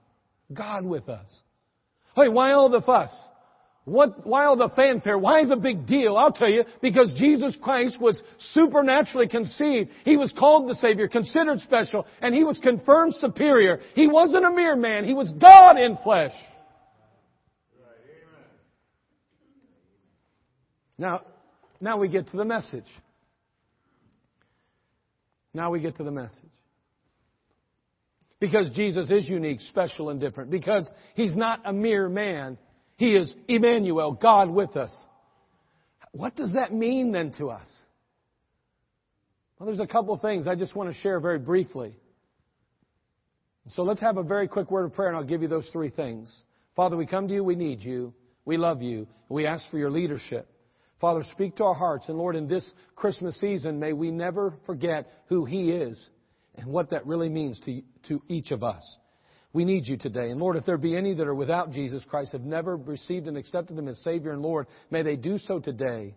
God 0.54 0.84
with 0.84 1.08
us. 1.08 1.28
Hey, 2.14 2.28
why 2.28 2.52
all 2.52 2.68
the 2.68 2.80
fuss? 2.80 3.10
What, 3.84 4.24
why 4.24 4.44
all 4.44 4.56
the 4.56 4.70
fanfare? 4.76 5.18
Why 5.18 5.44
the 5.44 5.56
big 5.56 5.86
deal? 5.86 6.16
I'll 6.16 6.32
tell 6.32 6.48
you, 6.48 6.64
because 6.80 7.12
Jesus 7.16 7.56
Christ 7.60 8.00
was 8.00 8.22
supernaturally 8.52 9.26
conceived. 9.26 9.90
He 10.04 10.16
was 10.16 10.32
called 10.38 10.70
the 10.70 10.76
Savior, 10.76 11.08
considered 11.08 11.58
special, 11.60 12.06
and 12.20 12.32
He 12.32 12.44
was 12.44 12.58
confirmed 12.62 13.14
superior. 13.16 13.80
He 13.94 14.06
wasn't 14.06 14.44
a 14.44 14.50
mere 14.50 14.76
man. 14.76 15.04
He 15.04 15.14
was 15.14 15.32
God 15.32 15.78
in 15.78 15.96
flesh. 16.04 16.32
Now, 20.96 21.22
now 21.80 21.96
we 21.96 22.06
get 22.06 22.28
to 22.28 22.36
the 22.36 22.44
message. 22.44 22.86
Now 25.52 25.72
we 25.72 25.80
get 25.80 25.96
to 25.96 26.04
the 26.04 26.12
message. 26.12 26.38
Because 28.42 28.68
Jesus 28.74 29.08
is 29.08 29.28
unique, 29.28 29.60
special, 29.60 30.10
and 30.10 30.18
different. 30.18 30.50
Because 30.50 30.84
He's 31.14 31.36
not 31.36 31.60
a 31.64 31.72
mere 31.72 32.08
man. 32.08 32.58
He 32.96 33.14
is 33.14 33.32
Emmanuel, 33.46 34.18
God 34.20 34.50
with 34.50 34.76
us. 34.76 34.90
What 36.10 36.34
does 36.34 36.50
that 36.54 36.74
mean 36.74 37.12
then 37.12 37.32
to 37.38 37.50
us? 37.50 37.68
Well, 39.56 39.68
there's 39.68 39.78
a 39.78 39.86
couple 39.86 40.12
of 40.12 40.22
things 40.22 40.48
I 40.48 40.56
just 40.56 40.74
want 40.74 40.92
to 40.92 41.00
share 41.02 41.20
very 41.20 41.38
briefly. 41.38 41.94
So 43.68 43.84
let's 43.84 44.00
have 44.00 44.16
a 44.16 44.24
very 44.24 44.48
quick 44.48 44.72
word 44.72 44.86
of 44.86 44.92
prayer 44.92 45.10
and 45.10 45.16
I'll 45.16 45.22
give 45.22 45.42
you 45.42 45.48
those 45.48 45.68
three 45.72 45.90
things. 45.90 46.36
Father, 46.74 46.96
we 46.96 47.06
come 47.06 47.28
to 47.28 47.34
you, 47.34 47.44
we 47.44 47.54
need 47.54 47.80
you. 47.80 48.12
We 48.44 48.56
love 48.56 48.82
you. 48.82 49.06
We 49.28 49.46
ask 49.46 49.70
for 49.70 49.78
your 49.78 49.92
leadership. 49.92 50.48
Father, 51.00 51.22
speak 51.30 51.54
to 51.58 51.64
our 51.64 51.74
hearts. 51.74 52.08
And 52.08 52.18
Lord, 52.18 52.34
in 52.34 52.48
this 52.48 52.68
Christmas 52.96 53.38
season, 53.40 53.78
may 53.78 53.92
we 53.92 54.10
never 54.10 54.54
forget 54.66 55.08
who 55.28 55.44
He 55.44 55.70
is 55.70 55.96
and 56.56 56.66
what 56.66 56.90
that 56.90 57.06
really 57.06 57.28
means 57.28 57.60
to, 57.60 57.82
to 58.08 58.22
each 58.28 58.50
of 58.50 58.62
us. 58.62 58.84
We 59.52 59.64
need 59.64 59.86
you 59.86 59.98
today. 59.98 60.30
And 60.30 60.40
Lord, 60.40 60.56
if 60.56 60.64
there 60.64 60.78
be 60.78 60.96
any 60.96 61.14
that 61.14 61.26
are 61.26 61.34
without 61.34 61.72
Jesus 61.72 62.04
Christ, 62.08 62.32
have 62.32 62.42
never 62.42 62.76
received 62.76 63.28
and 63.28 63.36
accepted 63.36 63.78
Him 63.78 63.88
as 63.88 64.00
Savior 64.02 64.32
and 64.32 64.40
Lord, 64.40 64.66
may 64.90 65.02
they 65.02 65.16
do 65.16 65.38
so 65.38 65.58
today 65.58 66.14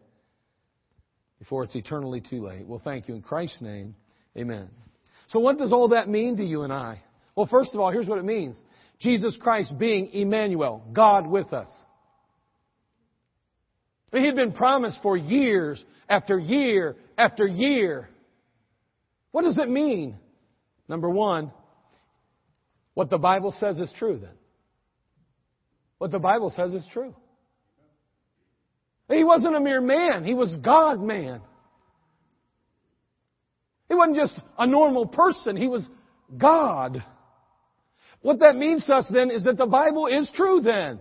before 1.39 1.63
it's 1.63 1.75
eternally 1.75 2.21
too 2.21 2.45
late. 2.45 2.65
Well, 2.65 2.81
thank 2.83 3.07
you. 3.07 3.15
In 3.15 3.21
Christ's 3.21 3.61
name, 3.61 3.95
amen. 4.37 4.69
So 5.29 5.39
what 5.39 5.57
does 5.57 5.73
all 5.73 5.89
that 5.89 6.07
mean 6.07 6.37
to 6.37 6.45
you 6.45 6.63
and 6.63 6.71
I? 6.71 7.01
Well, 7.35 7.47
first 7.47 7.73
of 7.73 7.79
all, 7.79 7.91
here's 7.91 8.07
what 8.07 8.19
it 8.19 8.25
means. 8.25 8.61
Jesus 8.99 9.37
Christ 9.41 9.77
being 9.77 10.11
Emmanuel, 10.13 10.83
God 10.93 11.27
with 11.27 11.51
us. 11.51 11.69
He 14.13 14.25
had 14.25 14.35
been 14.35 14.53
promised 14.53 14.99
for 15.01 15.17
years 15.17 15.83
after 16.07 16.39
year 16.39 16.95
after 17.17 17.45
year. 17.45 18.09
What 19.31 19.43
does 19.43 19.57
it 19.57 19.69
mean? 19.69 20.17
Number 20.87 21.09
one, 21.09 21.51
what 22.93 23.09
the 23.09 23.17
Bible 23.17 23.53
says 23.59 23.77
is 23.77 23.91
true 23.97 24.17
then. 24.21 24.35
What 25.97 26.11
the 26.11 26.19
Bible 26.19 26.53
says 26.55 26.73
is 26.73 26.85
true. 26.91 27.15
He 29.09 29.23
wasn't 29.23 29.55
a 29.55 29.59
mere 29.59 29.81
man, 29.81 30.23
he 30.23 30.33
was 30.33 30.55
God 30.57 31.01
man. 31.01 31.41
He 33.87 33.93
wasn't 33.93 34.17
just 34.17 34.39
a 34.57 34.65
normal 34.65 35.05
person, 35.05 35.55
he 35.55 35.67
was 35.67 35.83
God. 36.35 37.03
What 38.21 38.39
that 38.39 38.55
means 38.55 38.85
to 38.85 38.95
us 38.95 39.07
then 39.11 39.29
is 39.29 39.43
that 39.43 39.57
the 39.57 39.67
Bible 39.67 40.07
is 40.07 40.29
true 40.33 40.61
then. 40.61 40.99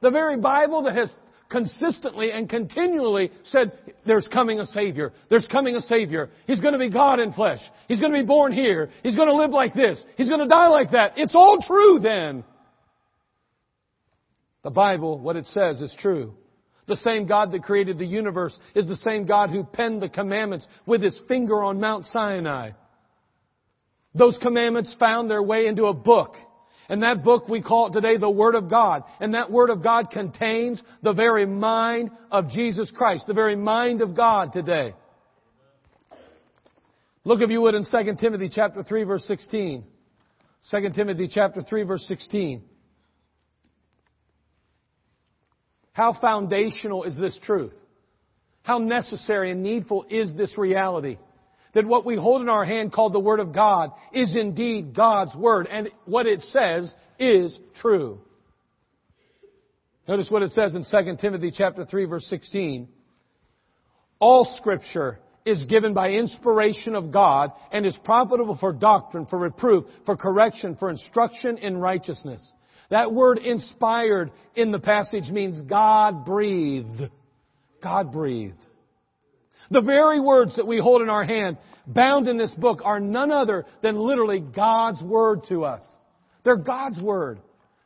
The 0.00 0.10
very 0.10 0.36
Bible 0.36 0.82
that 0.82 0.94
has 0.94 1.10
consistently 1.50 2.30
and 2.30 2.48
continually 2.48 3.30
said, 3.44 3.72
there's 4.06 4.28
coming 4.32 4.60
a 4.60 4.66
Savior. 4.66 5.12
There's 5.30 5.48
coming 5.50 5.76
a 5.76 5.80
Savior. 5.80 6.30
He's 6.46 6.60
going 6.60 6.74
to 6.74 6.78
be 6.78 6.90
God 6.90 7.20
in 7.20 7.32
flesh. 7.32 7.60
He's 7.88 8.00
going 8.00 8.12
to 8.12 8.18
be 8.18 8.26
born 8.26 8.52
here. 8.52 8.90
He's 9.02 9.16
going 9.16 9.28
to 9.28 9.36
live 9.36 9.50
like 9.50 9.74
this. 9.74 10.02
He's 10.16 10.28
going 10.28 10.40
to 10.40 10.46
die 10.46 10.68
like 10.68 10.90
that. 10.92 11.14
It's 11.16 11.34
all 11.34 11.58
true 11.66 12.00
then. 12.02 12.44
The 14.62 14.70
Bible, 14.70 15.18
what 15.18 15.36
it 15.36 15.46
says, 15.48 15.80
is 15.80 15.94
true. 15.98 16.34
The 16.86 16.96
same 16.96 17.26
God 17.26 17.52
that 17.52 17.62
created 17.62 17.98
the 17.98 18.06
universe 18.06 18.58
is 18.74 18.86
the 18.86 18.96
same 18.96 19.26
God 19.26 19.50
who 19.50 19.62
penned 19.62 20.02
the 20.02 20.08
commandments 20.08 20.66
with 20.86 21.02
his 21.02 21.18
finger 21.28 21.62
on 21.62 21.80
Mount 21.80 22.06
Sinai. 22.06 22.70
Those 24.14 24.38
commandments 24.40 24.94
found 24.98 25.30
their 25.30 25.42
way 25.42 25.66
into 25.66 25.86
a 25.86 25.94
book 25.94 26.34
and 26.88 27.02
that 27.02 27.22
book 27.22 27.48
we 27.48 27.60
call 27.60 27.88
it 27.88 27.92
today 27.92 28.16
the 28.16 28.30
Word 28.30 28.54
of 28.54 28.70
God. 28.70 29.04
And 29.20 29.34
that 29.34 29.50
Word 29.50 29.68
of 29.68 29.82
God 29.82 30.10
contains 30.10 30.82
the 31.02 31.12
very 31.12 31.44
mind 31.44 32.10
of 32.30 32.48
Jesus 32.48 32.90
Christ, 32.94 33.26
the 33.26 33.34
very 33.34 33.56
mind 33.56 34.00
of 34.00 34.16
God 34.16 34.52
today. 34.52 34.94
Look 37.24 37.42
if 37.42 37.50
you 37.50 37.60
would 37.60 37.74
in 37.74 37.84
2 37.84 38.14
Timothy 38.18 38.48
chapter 38.50 38.82
3 38.82 39.04
verse 39.04 39.24
16. 39.26 39.84
2 40.70 40.90
Timothy 40.94 41.28
chapter 41.32 41.60
3 41.60 41.82
verse 41.82 42.04
16. 42.08 42.62
How 45.92 46.14
foundational 46.18 47.04
is 47.04 47.18
this 47.18 47.38
truth? 47.42 47.74
How 48.62 48.78
necessary 48.78 49.50
and 49.50 49.62
needful 49.62 50.06
is 50.08 50.32
this 50.34 50.56
reality? 50.56 51.18
That 51.74 51.86
what 51.86 52.04
we 52.04 52.16
hold 52.16 52.42
in 52.42 52.48
our 52.48 52.64
hand 52.64 52.92
called 52.92 53.12
the 53.12 53.20
Word 53.20 53.40
of 53.40 53.52
God 53.52 53.90
is 54.12 54.34
indeed 54.34 54.94
God's 54.94 55.34
Word, 55.36 55.68
and 55.70 55.90
what 56.04 56.26
it 56.26 56.42
says 56.42 56.92
is 57.18 57.56
true. 57.80 58.20
Notice 60.06 60.30
what 60.30 60.42
it 60.42 60.52
says 60.52 60.74
in 60.74 60.84
2 60.84 61.16
Timothy 61.20 61.52
chapter 61.54 61.84
3 61.84 62.06
verse 62.06 62.26
16. 62.30 62.88
All 64.20 64.56
scripture 64.56 65.20
is 65.44 65.62
given 65.64 65.94
by 65.94 66.10
inspiration 66.10 66.94
of 66.94 67.10
God 67.10 67.52
and 67.72 67.86
is 67.86 67.96
profitable 68.04 68.56
for 68.58 68.72
doctrine, 68.72 69.26
for 69.26 69.38
reproof, 69.38 69.84
for 70.06 70.16
correction, 70.16 70.76
for 70.76 70.90
instruction 70.90 71.58
in 71.58 71.76
righteousness. 71.76 72.52
That 72.90 73.12
word 73.12 73.38
inspired 73.38 74.30
in 74.56 74.72
the 74.72 74.78
passage 74.78 75.28
means 75.30 75.60
God 75.60 76.24
breathed. 76.24 77.02
God 77.82 78.12
breathed. 78.12 78.66
The 79.70 79.80
very 79.80 80.20
words 80.20 80.56
that 80.56 80.66
we 80.66 80.78
hold 80.78 81.02
in 81.02 81.10
our 81.10 81.24
hand, 81.24 81.58
bound 81.86 82.28
in 82.28 82.38
this 82.38 82.52
book, 82.52 82.80
are 82.84 83.00
none 83.00 83.30
other 83.30 83.66
than 83.82 83.98
literally 83.98 84.40
God's 84.40 85.02
Word 85.02 85.42
to 85.48 85.64
us. 85.64 85.82
They're 86.44 86.56
God's 86.56 87.00
Word. 87.00 87.40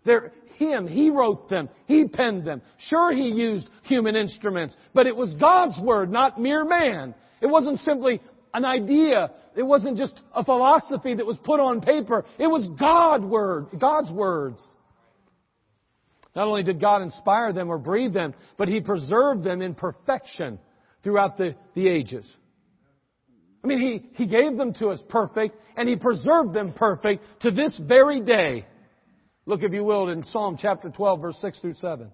They're 0.05 0.33
Him. 0.57 0.87
He 0.87 1.11
wrote 1.11 1.49
them. 1.49 1.69
He 1.87 2.07
penned 2.07 2.45
them. 2.45 2.63
Sure, 2.89 3.13
He 3.13 3.29
used 3.29 3.69
human 3.83 4.15
instruments, 4.15 4.77
but 4.95 5.07
it 5.07 5.17
was 5.17 5.35
God's 5.35 5.79
Word, 5.81 6.11
not 6.11 6.41
mere 6.41 6.65
man. 6.65 7.15
It 7.41 7.47
wasn't 7.47 7.81
simply 7.81 8.21
an 8.55 8.65
idea. 8.65 9.33
It 9.57 9.63
wasn't 9.63 9.99
just 9.99 10.21
a 10.35 10.45
philosophy 10.45 11.15
that 11.15 11.27
was 11.27 11.37
put 11.39 11.59
on 11.59 11.81
paper. 11.81 12.25
It 12.39 12.47
was 12.47 12.65
God 12.79 13.25
word, 13.25 13.67
God's 13.79 14.11
words. 14.11 14.63
Not 16.35 16.47
only 16.47 16.63
did 16.63 16.81
God 16.81 17.03
inspire 17.03 17.53
them 17.53 17.69
or 17.69 17.77
breathe 17.77 18.15
them, 18.15 18.35
but 18.57 18.69
He 18.69 18.81
preserved 18.81 19.43
them 19.45 19.61
in 19.61 19.75
perfection 19.75 20.59
throughout 21.03 21.37
the, 21.37 21.55
the 21.75 21.89
ages. 21.89 22.27
I 23.63 23.67
mean, 23.67 23.81
he, 23.81 24.11
he 24.15 24.27
gave 24.27 24.57
them 24.57 24.75
to 24.75 24.89
us 24.89 25.01
perfect, 25.09 25.57
and 25.77 25.89
He 25.89 25.97
preserved 25.97 26.53
them 26.53 26.73
perfect 26.73 27.25
to 27.41 27.51
this 27.51 27.81
very 27.87 28.21
day. 28.21 28.67
Look, 29.47 29.63
if 29.63 29.73
you 29.73 29.85
will, 29.85 30.09
in 30.09 30.25
Psalm 30.25 30.57
chapter 30.61 30.91
12, 30.91 31.21
verse 31.21 31.39
6 31.41 31.61
through 31.61 31.75
7. 31.75 32.11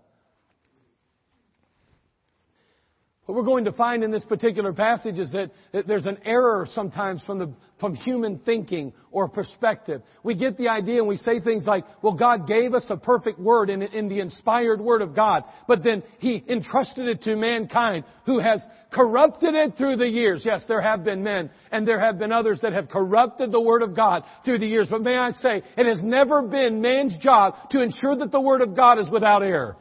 What 3.28 3.36
we're 3.36 3.44
going 3.44 3.66
to 3.66 3.72
find 3.72 4.02
in 4.02 4.10
this 4.10 4.24
particular 4.24 4.72
passage 4.72 5.18
is 5.18 5.30
that, 5.32 5.50
that 5.74 5.86
there's 5.86 6.06
an 6.06 6.16
error 6.24 6.66
sometimes 6.74 7.22
from 7.24 7.38
the 7.38 7.52
from 7.78 7.94
human 7.94 8.38
thinking 8.38 8.94
or 9.10 9.28
perspective. 9.28 10.00
We 10.22 10.34
get 10.34 10.56
the 10.56 10.68
idea 10.68 11.00
and 11.00 11.06
we 11.06 11.18
say 11.18 11.38
things 11.38 11.66
like, 11.66 11.84
well, 12.00 12.14
God 12.14 12.46
gave 12.46 12.72
us 12.72 12.86
a 12.88 12.96
perfect 12.96 13.38
word 13.38 13.68
in, 13.68 13.82
in 13.82 14.08
the 14.08 14.20
inspired 14.20 14.80
word 14.80 15.02
of 15.02 15.14
God, 15.14 15.44
but 15.66 15.84
then 15.84 16.04
He 16.20 16.42
entrusted 16.48 17.06
it 17.06 17.20
to 17.24 17.36
mankind 17.36 18.04
who 18.24 18.40
has 18.40 18.62
corrupted 18.90 19.54
it 19.54 19.76
through 19.76 19.98
the 19.98 20.08
years. 20.08 20.42
Yes, 20.46 20.62
there 20.66 20.80
have 20.80 21.04
been 21.04 21.22
men 21.22 21.50
and 21.70 21.86
there 21.86 22.00
have 22.00 22.18
been 22.18 22.32
others 22.32 22.60
that 22.62 22.72
have 22.72 22.88
corrupted 22.88 23.52
the 23.52 23.60
word 23.60 23.82
of 23.82 23.94
God 23.94 24.22
through 24.46 24.60
the 24.60 24.66
years, 24.66 24.88
but 24.90 25.02
may 25.02 25.18
I 25.18 25.32
say, 25.32 25.62
it 25.76 25.86
has 25.86 26.02
never 26.02 26.40
been 26.40 26.80
man's 26.80 27.14
job 27.18 27.56
to 27.72 27.82
ensure 27.82 28.16
that 28.16 28.32
the 28.32 28.40
word 28.40 28.62
of 28.62 28.74
God 28.74 28.98
is 28.98 29.10
without 29.10 29.42
error. 29.42 29.76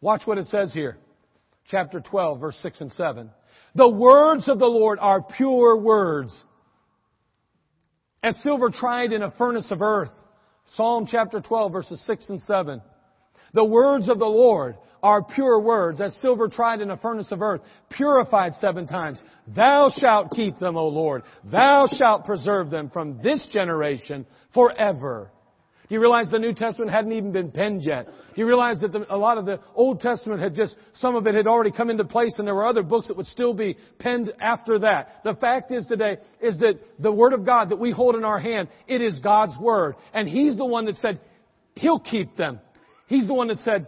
Watch 0.00 0.22
what 0.24 0.38
it 0.38 0.48
says 0.48 0.74
here 0.74 0.98
chapter 1.70 2.00
12, 2.00 2.40
verse 2.40 2.58
6 2.62 2.80
and 2.80 2.92
7. 2.92 3.30
The 3.74 3.88
words 3.88 4.48
of 4.48 4.58
the 4.58 4.66
Lord 4.66 4.98
are 5.00 5.22
pure 5.22 5.76
words. 5.76 6.34
As 8.22 8.36
silver 8.42 8.70
tried 8.70 9.12
in 9.12 9.22
a 9.22 9.30
furnace 9.32 9.70
of 9.70 9.82
earth. 9.82 10.10
Psalm 10.76 11.06
chapter 11.10 11.40
12, 11.40 11.72
verses 11.72 12.02
6 12.06 12.28
and 12.30 12.40
7. 12.42 12.80
The 13.52 13.64
words 13.64 14.08
of 14.08 14.18
the 14.18 14.24
Lord 14.24 14.76
are 15.02 15.22
pure 15.22 15.60
words, 15.60 16.00
as 16.00 16.16
silver 16.22 16.48
tried 16.48 16.80
in 16.80 16.90
a 16.90 16.96
furnace 16.96 17.30
of 17.30 17.42
earth, 17.42 17.60
purified 17.90 18.54
seven 18.54 18.86
times. 18.86 19.20
Thou 19.54 19.90
shalt 19.94 20.30
keep 20.30 20.58
them, 20.58 20.78
O 20.78 20.88
Lord. 20.88 21.22
Thou 21.44 21.86
shalt 21.98 22.24
preserve 22.24 22.70
them 22.70 22.88
from 22.88 23.20
this 23.22 23.42
generation 23.52 24.24
forever. 24.54 25.30
Do 25.88 25.94
you 25.94 26.00
realize 26.00 26.30
the 26.30 26.38
New 26.38 26.54
Testament 26.54 26.90
hadn't 26.90 27.12
even 27.12 27.30
been 27.30 27.50
penned 27.50 27.82
yet? 27.82 28.06
Do 28.06 28.40
you 28.40 28.46
realize 28.46 28.80
that 28.80 28.92
the, 28.92 29.04
a 29.14 29.18
lot 29.18 29.36
of 29.36 29.44
the 29.44 29.60
Old 29.74 30.00
Testament 30.00 30.40
had 30.40 30.54
just, 30.54 30.76
some 30.94 31.14
of 31.14 31.26
it 31.26 31.34
had 31.34 31.46
already 31.46 31.70
come 31.70 31.90
into 31.90 32.04
place 32.04 32.34
and 32.38 32.46
there 32.46 32.54
were 32.54 32.66
other 32.66 32.82
books 32.82 33.08
that 33.08 33.16
would 33.18 33.26
still 33.26 33.52
be 33.52 33.76
penned 33.98 34.32
after 34.40 34.78
that? 34.78 35.20
The 35.24 35.34
fact 35.34 35.72
is 35.72 35.84
today, 35.86 36.16
is 36.40 36.56
that 36.58 36.80
the 36.98 37.12
Word 37.12 37.34
of 37.34 37.44
God 37.44 37.68
that 37.68 37.78
we 37.78 37.90
hold 37.90 38.14
in 38.14 38.24
our 38.24 38.40
hand, 38.40 38.68
it 38.88 39.02
is 39.02 39.18
God's 39.18 39.58
Word. 39.58 39.96
And 40.14 40.26
He's 40.26 40.56
the 40.56 40.64
one 40.64 40.86
that 40.86 40.96
said, 40.96 41.20
He'll 41.74 42.00
keep 42.00 42.34
them. 42.36 42.60
He's 43.06 43.26
the 43.26 43.34
one 43.34 43.48
that 43.48 43.58
said, 43.58 43.86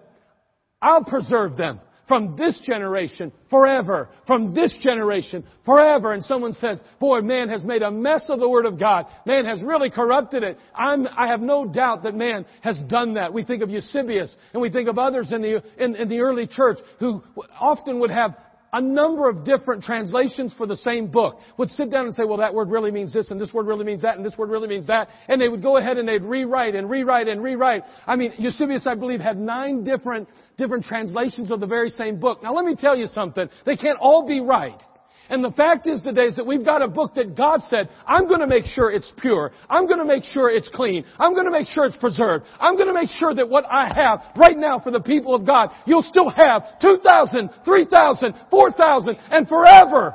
I'll 0.82 1.04
preserve 1.04 1.56
them 1.56 1.80
from 2.08 2.36
this 2.36 2.60
generation 2.64 3.32
forever, 3.50 4.08
from 4.26 4.54
this 4.54 4.74
generation 4.80 5.44
forever. 5.64 6.12
And 6.12 6.24
someone 6.24 6.52
says, 6.52 6.80
boy, 7.00 7.20
man 7.20 7.48
has 7.48 7.64
made 7.64 7.82
a 7.82 7.90
mess 7.90 8.26
of 8.28 8.38
the 8.38 8.48
Word 8.48 8.66
of 8.66 8.78
God. 8.78 9.06
Man 9.26 9.44
has 9.44 9.62
really 9.62 9.90
corrupted 9.90 10.42
it. 10.42 10.58
I'm, 10.74 11.06
I 11.16 11.28
have 11.28 11.40
no 11.40 11.66
doubt 11.66 12.04
that 12.04 12.14
man 12.14 12.46
has 12.60 12.78
done 12.88 13.14
that. 13.14 13.32
We 13.32 13.44
think 13.44 13.62
of 13.62 13.70
Eusebius 13.70 14.34
and 14.52 14.62
we 14.62 14.70
think 14.70 14.88
of 14.88 14.98
others 14.98 15.30
in 15.32 15.42
the, 15.42 15.62
in, 15.78 15.96
in 15.96 16.08
the 16.08 16.20
early 16.20 16.46
church 16.46 16.78
who 17.00 17.22
often 17.58 17.98
would 18.00 18.10
have 18.10 18.36
a 18.72 18.80
number 18.80 19.28
of 19.28 19.44
different 19.44 19.82
translations 19.82 20.54
for 20.56 20.66
the 20.66 20.76
same 20.76 21.06
book 21.06 21.38
would 21.56 21.70
sit 21.70 21.90
down 21.90 22.06
and 22.06 22.14
say, 22.14 22.24
well, 22.24 22.38
that 22.38 22.52
word 22.52 22.70
really 22.70 22.90
means 22.90 23.12
this, 23.12 23.30
and 23.30 23.40
this 23.40 23.52
word 23.52 23.66
really 23.66 23.84
means 23.84 24.02
that, 24.02 24.16
and 24.16 24.24
this 24.24 24.36
word 24.36 24.50
really 24.50 24.68
means 24.68 24.86
that. 24.86 25.08
And 25.28 25.40
they 25.40 25.48
would 25.48 25.62
go 25.62 25.76
ahead 25.76 25.98
and 25.98 26.08
they'd 26.08 26.22
rewrite 26.22 26.74
and 26.74 26.90
rewrite 26.90 27.28
and 27.28 27.42
rewrite. 27.42 27.82
I 28.06 28.16
mean, 28.16 28.32
Eusebius, 28.38 28.86
I 28.86 28.94
believe, 28.94 29.20
had 29.20 29.38
nine 29.38 29.84
different, 29.84 30.28
different 30.56 30.84
translations 30.84 31.50
of 31.50 31.60
the 31.60 31.66
very 31.66 31.90
same 31.90 32.18
book. 32.18 32.42
Now 32.42 32.54
let 32.54 32.64
me 32.64 32.74
tell 32.74 32.96
you 32.96 33.06
something. 33.06 33.48
They 33.64 33.76
can't 33.76 33.98
all 34.00 34.26
be 34.26 34.40
right. 34.40 34.82
And 35.28 35.44
the 35.44 35.50
fact 35.50 35.86
is 35.86 36.02
today 36.02 36.26
is 36.26 36.36
that 36.36 36.46
we've 36.46 36.64
got 36.64 36.82
a 36.82 36.88
book 36.88 37.14
that 37.14 37.36
God 37.36 37.60
said, 37.68 37.88
I'm 38.06 38.28
going 38.28 38.40
to 38.40 38.46
make 38.46 38.64
sure 38.64 38.90
it's 38.90 39.12
pure. 39.18 39.52
I'm 39.68 39.86
going 39.86 39.98
to 39.98 40.04
make 40.04 40.24
sure 40.24 40.50
it's 40.50 40.68
clean. 40.68 41.04
I'm 41.18 41.32
going 41.32 41.46
to 41.46 41.50
make 41.50 41.66
sure 41.66 41.84
it's 41.84 41.96
preserved. 41.96 42.44
I'm 42.60 42.76
going 42.76 42.88
to 42.88 42.94
make 42.94 43.08
sure 43.18 43.34
that 43.34 43.48
what 43.48 43.64
I 43.70 43.92
have 43.94 44.20
right 44.36 44.56
now 44.56 44.78
for 44.78 44.90
the 44.90 45.00
people 45.00 45.34
of 45.34 45.44
God, 45.44 45.70
you'll 45.84 46.02
still 46.02 46.28
have 46.28 46.62
2,000, 46.80 47.50
3,000, 47.64 48.34
4,000, 48.50 49.16
and 49.30 49.48
forever. 49.48 50.14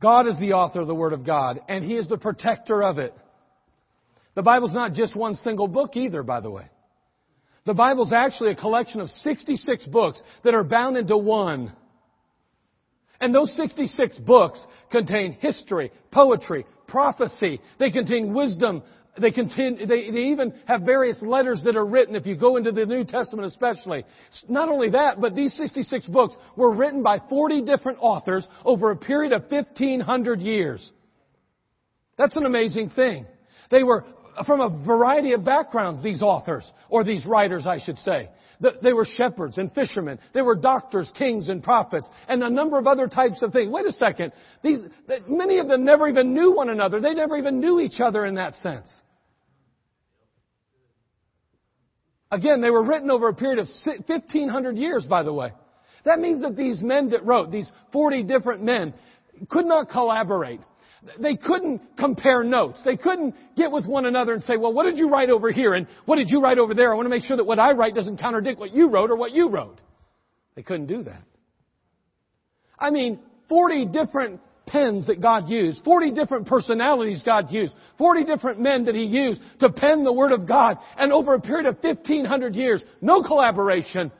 God 0.00 0.28
is 0.28 0.38
the 0.38 0.52
author 0.52 0.82
of 0.82 0.86
the 0.86 0.94
Word 0.94 1.12
of 1.12 1.24
God, 1.24 1.60
and 1.68 1.84
He 1.84 1.94
is 1.94 2.06
the 2.06 2.18
protector 2.18 2.82
of 2.82 2.98
it. 2.98 3.14
The 4.36 4.42
Bible's 4.42 4.74
not 4.74 4.92
just 4.92 5.16
one 5.16 5.34
single 5.36 5.66
book 5.66 5.96
either, 5.96 6.22
by 6.22 6.40
the 6.40 6.50
way. 6.50 6.68
The 7.66 7.74
Bible's 7.74 8.12
actually 8.12 8.52
a 8.52 8.56
collection 8.56 9.00
of 9.00 9.10
66 9.10 9.86
books 9.86 10.22
that 10.44 10.54
are 10.54 10.64
bound 10.64 10.96
into 10.96 11.16
one. 11.16 11.72
And 13.20 13.34
those 13.34 13.54
66 13.56 14.18
books 14.20 14.60
contain 14.90 15.32
history, 15.32 15.90
poetry, 16.12 16.64
prophecy. 16.86 17.60
They 17.78 17.90
contain 17.90 18.32
wisdom. 18.32 18.82
They, 19.20 19.32
contain, 19.32 19.78
they, 19.78 20.10
they 20.10 20.26
even 20.28 20.54
have 20.66 20.82
various 20.82 21.20
letters 21.22 21.60
that 21.64 21.74
are 21.74 21.86
written 21.86 22.14
if 22.14 22.26
you 22.26 22.36
go 22.36 22.56
into 22.56 22.70
the 22.70 22.86
New 22.86 23.04
Testament 23.04 23.48
especially. 23.48 24.04
Not 24.48 24.68
only 24.68 24.90
that, 24.90 25.20
but 25.20 25.34
these 25.34 25.54
66 25.54 26.06
books 26.06 26.34
were 26.54 26.72
written 26.72 27.02
by 27.02 27.18
40 27.28 27.62
different 27.62 27.98
authors 28.00 28.46
over 28.64 28.92
a 28.92 28.96
period 28.96 29.32
of 29.32 29.50
1500 29.50 30.40
years. 30.40 30.92
That's 32.16 32.36
an 32.36 32.46
amazing 32.46 32.90
thing. 32.90 33.26
They 33.70 33.82
were 33.82 34.04
from 34.44 34.60
a 34.60 34.84
variety 34.84 35.32
of 35.32 35.44
backgrounds, 35.44 36.02
these 36.02 36.22
authors, 36.22 36.70
or 36.88 37.04
these 37.04 37.24
writers, 37.24 37.66
I 37.66 37.78
should 37.78 37.98
say. 37.98 38.28
They 38.82 38.92
were 38.92 39.04
shepherds 39.04 39.58
and 39.58 39.72
fishermen. 39.74 40.18
They 40.32 40.40
were 40.40 40.54
doctors, 40.54 41.10
kings, 41.16 41.48
and 41.48 41.62
prophets, 41.62 42.08
and 42.26 42.42
a 42.42 42.48
number 42.50 42.78
of 42.78 42.86
other 42.86 43.06
types 43.06 43.42
of 43.42 43.52
things. 43.52 43.70
Wait 43.70 43.86
a 43.86 43.92
second. 43.92 44.32
These, 44.62 44.78
many 45.28 45.58
of 45.58 45.68
them 45.68 45.84
never 45.84 46.08
even 46.08 46.32
knew 46.32 46.52
one 46.52 46.70
another. 46.70 47.00
They 47.00 47.12
never 47.12 47.36
even 47.36 47.60
knew 47.60 47.80
each 47.80 48.00
other 48.00 48.24
in 48.24 48.36
that 48.36 48.54
sense. 48.56 48.90
Again, 52.30 52.60
they 52.60 52.70
were 52.70 52.82
written 52.82 53.10
over 53.10 53.28
a 53.28 53.34
period 53.34 53.58
of 53.58 53.68
1500 53.84 54.76
years, 54.76 55.04
by 55.04 55.22
the 55.22 55.32
way. 55.32 55.52
That 56.04 56.18
means 56.18 56.40
that 56.40 56.56
these 56.56 56.80
men 56.82 57.10
that 57.10 57.24
wrote, 57.24 57.50
these 57.52 57.70
40 57.92 58.22
different 58.22 58.62
men, 58.62 58.94
could 59.50 59.66
not 59.66 59.90
collaborate. 59.90 60.60
They 61.18 61.36
couldn't 61.36 61.80
compare 61.96 62.42
notes. 62.42 62.80
They 62.84 62.96
couldn't 62.96 63.34
get 63.56 63.70
with 63.70 63.86
one 63.86 64.06
another 64.06 64.32
and 64.34 64.42
say, 64.42 64.56
well, 64.56 64.72
what 64.72 64.84
did 64.84 64.98
you 64.98 65.08
write 65.08 65.30
over 65.30 65.50
here 65.50 65.74
and 65.74 65.86
what 66.04 66.16
did 66.16 66.30
you 66.30 66.40
write 66.40 66.58
over 66.58 66.74
there? 66.74 66.92
I 66.92 66.96
want 66.96 67.06
to 67.06 67.10
make 67.10 67.24
sure 67.24 67.36
that 67.36 67.44
what 67.44 67.58
I 67.58 67.72
write 67.72 67.94
doesn't 67.94 68.18
contradict 68.18 68.58
what 68.58 68.72
you 68.74 68.88
wrote 68.88 69.10
or 69.10 69.16
what 69.16 69.32
you 69.32 69.48
wrote. 69.48 69.80
They 70.54 70.62
couldn't 70.62 70.86
do 70.86 71.04
that. 71.04 71.22
I 72.78 72.90
mean, 72.90 73.20
40 73.48 73.86
different 73.86 74.40
pens 74.66 75.06
that 75.06 75.20
God 75.20 75.48
used, 75.48 75.82
40 75.84 76.10
different 76.10 76.46
personalities 76.46 77.22
God 77.24 77.50
used, 77.50 77.72
40 77.98 78.24
different 78.24 78.60
men 78.60 78.84
that 78.86 78.94
He 78.94 79.04
used 79.04 79.40
to 79.60 79.70
pen 79.70 80.02
the 80.02 80.12
Word 80.12 80.32
of 80.32 80.46
God, 80.46 80.78
and 80.98 81.12
over 81.12 81.34
a 81.34 81.40
period 81.40 81.66
of 81.66 81.76
1500 81.80 82.54
years, 82.54 82.82
no 83.00 83.22
collaboration, 83.22 84.10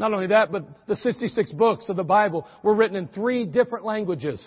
not 0.00 0.14
only 0.14 0.28
that, 0.28 0.50
but 0.50 0.66
the 0.88 0.96
66 0.96 1.52
books 1.52 1.90
of 1.90 1.96
the 1.96 2.02
Bible 2.02 2.48
were 2.62 2.74
written 2.74 2.96
in 2.96 3.06
three 3.08 3.44
different 3.44 3.84
languages. 3.84 4.42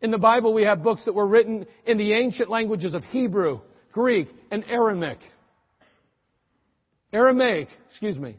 In 0.00 0.10
the 0.10 0.18
Bible, 0.18 0.54
we 0.54 0.62
have 0.62 0.82
books 0.82 1.04
that 1.04 1.12
were 1.12 1.26
written 1.26 1.66
in 1.84 1.98
the 1.98 2.14
ancient 2.14 2.48
languages 2.48 2.94
of 2.94 3.04
Hebrew, 3.04 3.60
Greek, 3.92 4.28
and 4.50 4.64
Aramaic. 4.66 5.18
Aramaic, 7.12 7.68
excuse 7.90 8.16
me. 8.16 8.38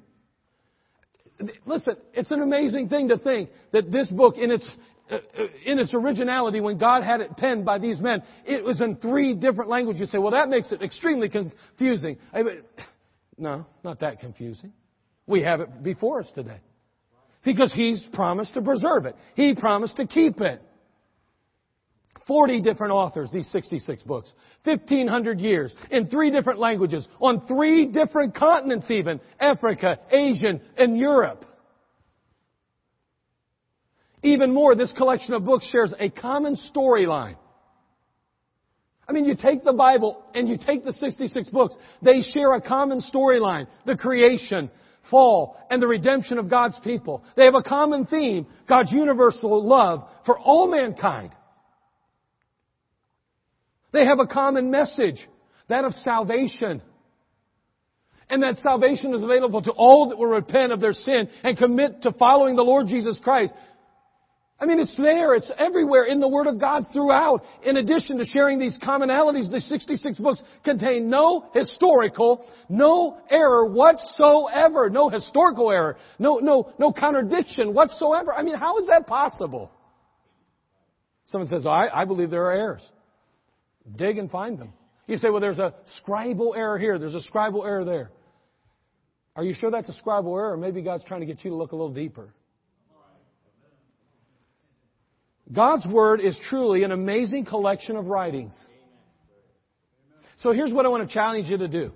Listen, 1.67 1.97
it's 2.15 2.31
an 2.31 2.41
amazing 2.41 2.89
thing 2.89 3.09
to 3.09 3.17
think 3.17 3.51
that 3.73 3.91
this 3.91 4.07
book, 4.07 4.37
in 4.39 4.49
its 4.49 4.67
uh, 5.11 5.17
in 5.65 5.77
its 5.77 5.93
originality, 5.93 6.61
when 6.61 6.79
God 6.79 7.03
had 7.03 7.21
it 7.21 7.37
penned 7.37 7.63
by 7.63 7.77
these 7.77 7.99
men, 7.99 8.23
it 8.43 8.63
was 8.63 8.81
in 8.81 8.95
three 8.95 9.35
different 9.35 9.69
languages. 9.69 9.99
You 9.99 10.05
say, 10.07 10.17
well, 10.17 10.31
that 10.31 10.49
makes 10.49 10.71
it 10.71 10.81
extremely 10.81 11.29
confusing. 11.29 12.17
No, 13.37 13.65
not 13.83 13.99
that 13.99 14.19
confusing. 14.19 14.71
We 15.31 15.41
have 15.43 15.61
it 15.61 15.81
before 15.81 16.19
us 16.19 16.29
today. 16.35 16.59
Because 17.43 17.73
He's 17.73 18.03
promised 18.13 18.53
to 18.55 18.61
preserve 18.61 19.05
it. 19.05 19.15
He 19.35 19.55
promised 19.55 19.95
to 19.95 20.05
keep 20.05 20.41
it. 20.41 20.61
40 22.27 22.61
different 22.61 22.93
authors, 22.93 23.31
these 23.33 23.49
66 23.51 24.03
books. 24.03 24.31
1500 24.65 25.39
years, 25.39 25.73
in 25.89 26.07
three 26.07 26.29
different 26.29 26.59
languages, 26.59 27.07
on 27.19 27.47
three 27.47 27.87
different 27.87 28.35
continents 28.35 28.91
even. 28.91 29.19
Africa, 29.39 29.97
Asia, 30.11 30.59
and 30.77 30.97
Europe. 30.97 31.45
Even 34.21 34.53
more, 34.53 34.75
this 34.75 34.93
collection 34.95 35.33
of 35.33 35.45
books 35.45 35.67
shares 35.71 35.93
a 35.99 36.09
common 36.09 36.57
storyline. 36.75 37.37
I 39.07 39.13
mean, 39.13 39.25
you 39.25 39.35
take 39.35 39.63
the 39.63 39.73
Bible 39.73 40.23
and 40.35 40.47
you 40.47 40.57
take 40.57 40.85
the 40.85 40.93
66 40.93 41.49
books, 41.49 41.75
they 42.01 42.21
share 42.21 42.53
a 42.53 42.61
common 42.61 43.01
storyline. 43.01 43.67
The 43.85 43.95
creation, 43.95 44.69
fall, 45.09 45.57
and 45.69 45.81
the 45.81 45.87
redemption 45.87 46.37
of 46.37 46.49
God's 46.49 46.77
people. 46.83 47.23
They 47.35 47.45
have 47.45 47.55
a 47.55 47.63
common 47.63 48.05
theme, 48.05 48.47
God's 48.67 48.91
universal 48.91 49.67
love 49.67 50.07
for 50.25 50.37
all 50.37 50.69
mankind. 50.69 51.31
They 53.91 54.05
have 54.05 54.19
a 54.19 54.27
common 54.27 54.71
message, 54.71 55.27
that 55.67 55.83
of 55.83 55.93
salvation. 55.93 56.81
And 58.29 58.43
that 58.43 58.59
salvation 58.59 59.13
is 59.13 59.23
available 59.23 59.61
to 59.63 59.71
all 59.71 60.09
that 60.09 60.17
will 60.17 60.27
repent 60.27 60.71
of 60.71 60.79
their 60.79 60.93
sin 60.93 61.27
and 61.43 61.57
commit 61.57 62.03
to 62.03 62.13
following 62.13 62.55
the 62.55 62.63
Lord 62.63 62.87
Jesus 62.87 63.19
Christ. 63.21 63.53
I 64.61 64.65
mean, 64.67 64.79
it's 64.79 64.95
there. 64.95 65.33
It's 65.33 65.51
everywhere 65.57 66.05
in 66.05 66.19
the 66.19 66.27
Word 66.27 66.45
of 66.45 66.59
God 66.59 66.85
throughout. 66.93 67.43
In 67.63 67.77
addition 67.77 68.19
to 68.19 68.25
sharing 68.25 68.59
these 68.59 68.77
commonalities, 68.77 69.49
the 69.49 69.59
66 69.59 70.19
books 70.19 70.39
contain 70.63 71.09
no 71.09 71.49
historical, 71.55 72.45
no 72.69 73.17
error 73.31 73.65
whatsoever. 73.65 74.91
No 74.91 75.09
historical 75.09 75.71
error. 75.71 75.97
No, 76.19 76.37
no, 76.37 76.71
no 76.77 76.93
contradiction 76.93 77.73
whatsoever. 77.73 78.31
I 78.31 78.43
mean, 78.43 78.55
how 78.55 78.77
is 78.77 78.85
that 78.85 79.07
possible? 79.07 79.71
Someone 81.29 81.47
says, 81.47 81.63
oh, 81.65 81.69
I, 81.69 82.01
I 82.01 82.05
believe 82.05 82.29
there 82.29 82.45
are 82.45 82.53
errors. 82.53 82.87
Dig 83.95 84.19
and 84.19 84.29
find 84.29 84.59
them. 84.59 84.73
You 85.07 85.17
say, 85.17 85.31
well, 85.31 85.41
there's 85.41 85.57
a 85.57 85.73
scribal 86.05 86.55
error 86.55 86.77
here. 86.77 86.99
There's 86.99 87.15
a 87.15 87.31
scribal 87.33 87.65
error 87.65 87.83
there. 87.83 88.11
Are 89.35 89.43
you 89.43 89.55
sure 89.55 89.71
that's 89.71 89.89
a 89.89 90.03
scribal 90.03 90.37
error? 90.37 90.55
Maybe 90.55 90.83
God's 90.83 91.03
trying 91.03 91.21
to 91.21 91.25
get 91.25 91.43
you 91.43 91.49
to 91.49 91.55
look 91.55 91.71
a 91.71 91.75
little 91.75 91.93
deeper. 91.93 92.31
God's 95.51 95.85
Word 95.85 96.21
is 96.21 96.37
truly 96.49 96.83
an 96.83 96.91
amazing 96.91 97.45
collection 97.45 97.95
of 97.95 98.05
writings. 98.05 98.53
So 100.37 100.53
here's 100.53 100.73
what 100.73 100.85
I 100.85 100.89
want 100.89 101.07
to 101.07 101.13
challenge 101.13 101.47
you 101.47 101.57
to 101.57 101.67
do. 101.67 101.91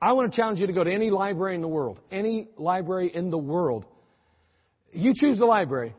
I 0.00 0.12
want 0.12 0.30
to 0.30 0.36
challenge 0.36 0.60
you 0.60 0.66
to 0.66 0.72
go 0.72 0.84
to 0.84 0.92
any 0.92 1.10
library 1.10 1.54
in 1.54 1.62
the 1.62 1.68
world. 1.68 2.00
Any 2.10 2.48
library 2.56 3.10
in 3.12 3.30
the 3.30 3.38
world. 3.38 3.86
You 4.92 5.12
choose 5.14 5.38
the 5.38 5.46
library. 5.46 5.94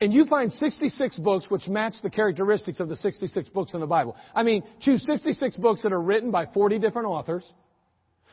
And 0.00 0.14
you 0.14 0.24
find 0.26 0.50
66 0.50 1.18
books 1.18 1.46
which 1.50 1.68
match 1.68 1.94
the 2.02 2.08
characteristics 2.08 2.80
of 2.80 2.88
the 2.88 2.96
66 2.96 3.48
books 3.50 3.74
in 3.74 3.80
the 3.80 3.86
Bible. 3.86 4.16
I 4.34 4.42
mean, 4.42 4.62
choose 4.80 5.04
66 5.04 5.56
books 5.56 5.82
that 5.82 5.92
are 5.92 6.00
written 6.00 6.30
by 6.30 6.46
40 6.46 6.78
different 6.78 7.08
authors 7.08 7.50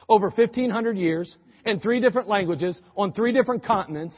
over 0.07 0.29
1500 0.29 0.97
years 0.97 1.35
in 1.65 1.81
three 1.81 1.99
different 1.99 2.29
languages 2.29 2.79
on 2.95 3.11
three 3.11 3.33
different 3.33 3.65
continents 3.65 4.15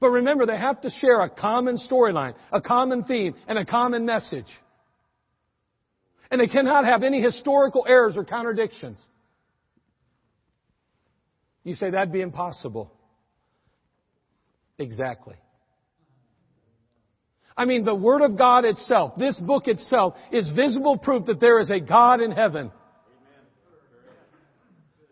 but 0.00 0.08
remember, 0.08 0.46
they 0.46 0.56
have 0.56 0.80
to 0.80 0.90
share 0.90 1.20
a 1.20 1.28
common 1.28 1.76
storyline, 1.76 2.34
a 2.52 2.60
common 2.60 3.04
theme, 3.04 3.34
and 3.46 3.58
a 3.58 3.66
common 3.66 4.06
message. 4.06 4.46
And 6.30 6.40
they 6.40 6.46
cannot 6.46 6.86
have 6.86 7.02
any 7.02 7.20
historical 7.20 7.84
errors 7.86 8.16
or 8.16 8.24
contradictions. 8.24 9.00
You 11.64 11.74
say 11.74 11.90
that'd 11.90 12.12
be 12.12 12.22
impossible. 12.22 12.92
Exactly. 14.78 15.34
I 17.54 17.66
mean, 17.66 17.84
the 17.84 17.94
Word 17.94 18.22
of 18.22 18.38
God 18.38 18.64
itself, 18.64 19.18
this 19.18 19.38
book 19.38 19.68
itself, 19.68 20.14
is 20.32 20.50
visible 20.56 20.96
proof 20.96 21.26
that 21.26 21.40
there 21.40 21.60
is 21.60 21.68
a 21.68 21.78
God 21.78 22.22
in 22.22 22.30
heaven. 22.30 22.72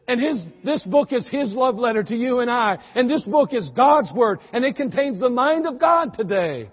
And 0.08 0.20
his, 0.20 0.42
this 0.64 0.82
book 0.84 1.12
is 1.12 1.28
his 1.30 1.52
love 1.52 1.76
letter 1.76 2.02
to 2.02 2.16
you 2.16 2.40
and 2.40 2.50
I. 2.50 2.78
And 2.94 3.08
this 3.08 3.22
book 3.22 3.50
is 3.52 3.70
God's 3.76 4.10
Word. 4.12 4.40
And 4.52 4.64
it 4.64 4.74
contains 4.74 5.20
the 5.20 5.28
mind 5.28 5.66
of 5.66 5.78
God 5.78 6.14
today. 6.14 6.70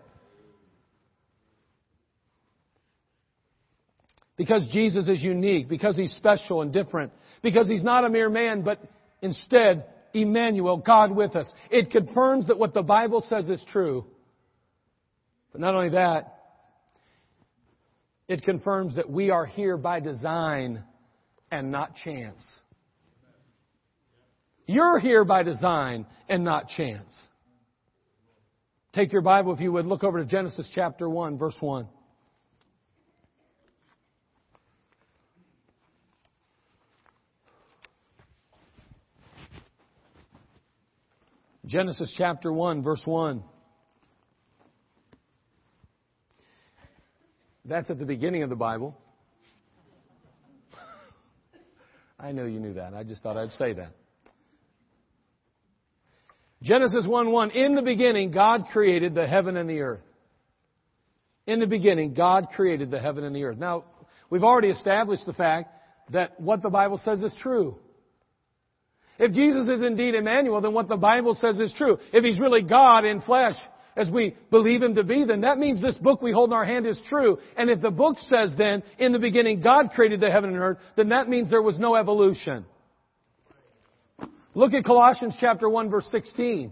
Because 4.38 4.68
Jesus 4.72 5.08
is 5.08 5.22
unique. 5.22 5.68
Because 5.68 5.98
he's 5.98 6.14
special 6.14 6.62
and 6.62 6.72
different. 6.72 7.12
Because 7.44 7.68
he's 7.68 7.84
not 7.84 8.06
a 8.06 8.10
mere 8.10 8.30
man, 8.30 8.62
but 8.64 8.82
instead, 9.22 9.86
Emmanuel, 10.14 10.78
God 10.78 11.12
with 11.14 11.36
us. 11.36 11.52
It 11.70 11.92
confirms 11.92 12.48
that 12.48 12.58
what 12.58 12.74
the 12.74 12.82
Bible 12.82 13.24
says 13.28 13.50
is 13.50 13.64
true. 13.72 14.06
But 15.52 15.62
not 15.62 15.76
only 15.76 15.90
that, 15.90 16.36
It 18.28 18.44
confirms 18.44 18.96
that 18.96 19.10
we 19.10 19.30
are 19.30 19.46
here 19.46 19.78
by 19.78 20.00
design 20.00 20.84
and 21.52 21.72
not 21.72 21.96
chance. 21.96 22.44
You're 24.68 25.00
here 25.00 25.24
by 25.24 25.44
design 25.44 26.06
and 26.28 26.44
not 26.44 26.70
chance. 26.70 27.14
Take 28.94 29.12
your 29.12 29.22
Bible, 29.22 29.54
if 29.54 29.60
you 29.60 29.72
would, 29.74 29.86
look 29.86 30.04
over 30.04 30.20
to 30.20 30.26
Genesis 30.26 30.68
chapter 30.74 31.10
1, 31.10 31.38
verse 31.38 31.56
1. 31.60 31.88
Genesis 41.66 42.14
chapter 42.18 42.54
1, 42.54 42.84
verse 42.84 43.02
1. 43.06 43.44
That's 47.66 47.90
at 47.90 47.98
the 47.98 48.06
beginning 48.06 48.44
of 48.44 48.50
the 48.50 48.56
Bible. 48.56 48.96
I 52.20 52.32
know 52.32 52.46
you 52.46 52.60
knew 52.60 52.76
that. 52.76 52.94
I 52.94 53.04
just 53.04 53.24
thought 53.24 53.36
I'd 53.36 53.52
say 53.52 53.74
that. 53.74 53.92
Genesis 56.66 57.06
1 57.06 57.32
1. 57.32 57.52
In 57.52 57.76
the 57.76 57.84
beginning, 57.84 58.32
God 58.32 58.66
created 58.74 59.14
the 59.14 59.28
heaven 59.28 59.56
and 59.56 59.70
the 59.70 59.82
earth. 59.82 60.02
In 61.46 61.60
the 61.60 61.68
beginning, 61.68 62.16
God 62.16 62.48
created 62.56 62.90
the 62.90 63.00
heaven 63.00 63.24
and 63.24 63.36
the 63.36 63.44
earth. 63.44 63.58
Now, 63.60 63.84
we've 64.32 64.44
already 64.44 64.70
established 64.70 65.28
the 65.28 65.34
fact 65.34 65.70
that 66.10 66.40
what 66.40 66.64
the 66.64 66.72
Bible 66.72 67.00
says 67.06 67.22
is 67.22 67.32
true. 67.40 67.78
If 69.20 69.32
Jesus 69.34 69.68
is 69.70 69.84
indeed 69.84 70.16
Emmanuel, 70.16 70.60
then 70.60 70.74
what 70.74 70.88
the 70.88 70.98
Bible 70.98 71.38
says 71.40 71.60
is 71.60 71.72
true. 71.78 72.00
If 72.12 72.24
He's 72.24 72.40
really 72.40 72.64
God 72.64 73.06
in 73.06 73.22
flesh, 73.22 73.56
as 73.96 74.10
we 74.10 74.36
believe 74.50 74.82
Him 74.82 74.96
to 74.96 75.04
be, 75.04 75.24
then 75.24 75.42
that 75.42 75.60
means 75.60 75.84
this 75.84 75.96
book 75.96 76.24
we 76.24 76.32
hold 76.32 76.50
in 76.50 76.54
our 76.54 76.66
hand 76.66 76.88
is 76.88 77.00
true. 77.08 77.38
And 77.56 77.70
if 77.70 77.80
the 77.80 77.92
book 77.92 78.18
says 78.18 78.56
then, 78.58 78.82
in 78.98 79.12
the 79.12 79.20
beginning 79.20 79.62
God 79.62 79.92
created 79.94 80.20
the 80.20 80.32
heaven 80.32 80.50
and 80.50 80.60
earth, 80.60 80.80
then 80.98 81.10
that 81.10 81.30
means 81.30 81.52
there 81.52 81.62
was 81.62 81.78
no 81.78 81.96
evolution. 81.96 82.66
Look 84.56 84.74
at 84.74 84.86
Colossians 84.86 85.36
chapter 85.40 85.70
1 85.70 85.90
verse 85.90 86.08
16. 86.12 86.72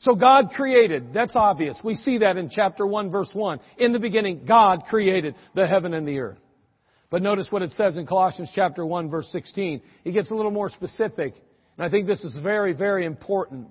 So 0.00 0.14
God 0.14 0.50
created, 0.54 1.12
that's 1.12 1.34
obvious. 1.34 1.78
We 1.82 1.94
see 1.94 2.18
that 2.18 2.36
in 2.36 2.50
chapter 2.50 2.86
1 2.86 3.10
verse 3.10 3.30
1. 3.32 3.58
In 3.78 3.92
the 3.92 3.98
beginning, 3.98 4.44
God 4.46 4.84
created 4.88 5.34
the 5.54 5.66
heaven 5.66 5.94
and 5.94 6.06
the 6.06 6.18
earth. 6.18 6.38
But 7.10 7.22
notice 7.22 7.48
what 7.50 7.62
it 7.62 7.72
says 7.72 7.96
in 7.96 8.06
Colossians 8.06 8.52
chapter 8.54 8.84
1 8.86 9.10
verse 9.10 9.28
16. 9.32 9.82
He 10.04 10.12
gets 10.12 10.30
a 10.30 10.34
little 10.34 10.50
more 10.50 10.68
specific. 10.68 11.34
And 11.76 11.86
I 11.86 11.90
think 11.90 12.06
this 12.06 12.22
is 12.22 12.32
very, 12.42 12.74
very 12.74 13.06
important. 13.06 13.68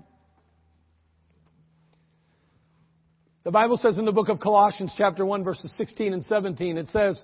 The 3.43 3.51
Bible 3.51 3.77
says 3.77 3.97
in 3.97 4.05
the 4.05 4.11
book 4.11 4.30
of 4.30 4.39
Colossians 4.39 4.93
chapter 4.97 5.25
1 5.25 5.43
verses 5.43 5.73
16 5.77 6.13
and 6.13 6.23
17, 6.23 6.77
it 6.77 6.88
says, 6.88 7.19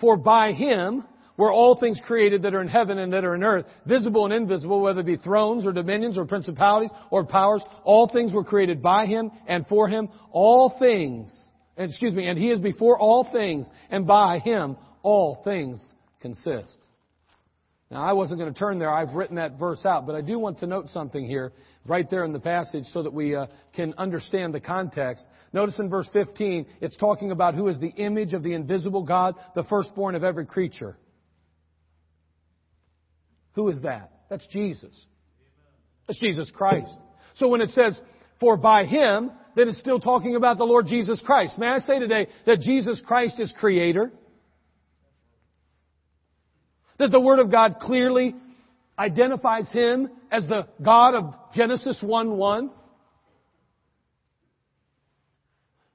For 0.00 0.16
by 0.16 0.52
Him 0.52 1.04
were 1.40 1.50
all 1.50 1.74
things 1.74 1.98
created 2.04 2.42
that 2.42 2.54
are 2.54 2.60
in 2.60 2.68
heaven 2.68 2.98
and 2.98 3.14
that 3.14 3.24
are 3.24 3.34
in 3.34 3.42
earth, 3.42 3.64
visible 3.86 4.26
and 4.26 4.34
invisible, 4.34 4.82
whether 4.82 5.00
it 5.00 5.06
be 5.06 5.16
thrones 5.16 5.64
or 5.64 5.72
dominions 5.72 6.18
or 6.18 6.26
principalities 6.26 6.90
or 7.10 7.24
powers, 7.24 7.62
all 7.82 8.06
things 8.06 8.34
were 8.34 8.44
created 8.44 8.82
by 8.82 9.06
Him 9.06 9.30
and 9.48 9.66
for 9.66 9.88
Him. 9.88 10.10
All 10.32 10.76
things, 10.78 11.34
excuse 11.78 12.12
me, 12.12 12.28
and 12.28 12.38
He 12.38 12.50
is 12.50 12.60
before 12.60 12.98
all 12.98 13.26
things, 13.32 13.66
and 13.90 14.06
by 14.06 14.40
Him 14.40 14.76
all 15.02 15.40
things 15.42 15.82
consist. 16.20 16.76
Now, 17.90 18.02
I 18.02 18.12
wasn't 18.12 18.38
going 18.38 18.52
to 18.52 18.58
turn 18.58 18.78
there. 18.78 18.92
I've 18.92 19.14
written 19.14 19.36
that 19.36 19.58
verse 19.58 19.86
out, 19.86 20.06
but 20.06 20.14
I 20.14 20.20
do 20.20 20.38
want 20.38 20.58
to 20.58 20.66
note 20.66 20.90
something 20.90 21.26
here, 21.26 21.54
right 21.86 22.08
there 22.10 22.26
in 22.26 22.34
the 22.34 22.38
passage, 22.38 22.84
so 22.92 23.02
that 23.02 23.14
we 23.14 23.34
uh, 23.34 23.46
can 23.74 23.94
understand 23.96 24.52
the 24.52 24.60
context. 24.60 25.26
Notice 25.54 25.78
in 25.78 25.88
verse 25.88 26.08
15, 26.12 26.66
it's 26.82 26.98
talking 26.98 27.30
about 27.30 27.54
who 27.54 27.66
is 27.68 27.78
the 27.78 27.88
image 27.88 28.34
of 28.34 28.42
the 28.42 28.52
invisible 28.52 29.04
God, 29.04 29.36
the 29.54 29.64
firstborn 29.64 30.14
of 30.14 30.22
every 30.22 30.44
creature. 30.44 30.98
Who 33.60 33.68
is 33.68 33.82
that? 33.82 34.10
That's 34.30 34.46
Jesus. 34.46 34.98
That's 36.06 36.18
Jesus 36.18 36.50
Christ. 36.50 36.90
So 37.34 37.48
when 37.48 37.60
it 37.60 37.68
says, 37.70 38.00
for 38.40 38.56
by 38.56 38.86
him, 38.86 39.30
then 39.54 39.68
it's 39.68 39.76
still 39.76 40.00
talking 40.00 40.34
about 40.34 40.56
the 40.56 40.64
Lord 40.64 40.86
Jesus 40.86 41.20
Christ. 41.26 41.58
May 41.58 41.66
I 41.66 41.80
say 41.80 41.98
today 41.98 42.28
that 42.46 42.60
Jesus 42.60 43.02
Christ 43.06 43.38
is 43.38 43.52
creator? 43.60 44.10
That 46.98 47.10
the 47.10 47.20
Word 47.20 47.38
of 47.38 47.50
God 47.50 47.80
clearly 47.82 48.34
identifies 48.98 49.70
Him 49.72 50.08
as 50.32 50.46
the 50.46 50.66
God 50.82 51.14
of 51.14 51.34
Genesis 51.54 51.98
1 52.00 52.30
1 52.30 52.38
1. 52.38 52.70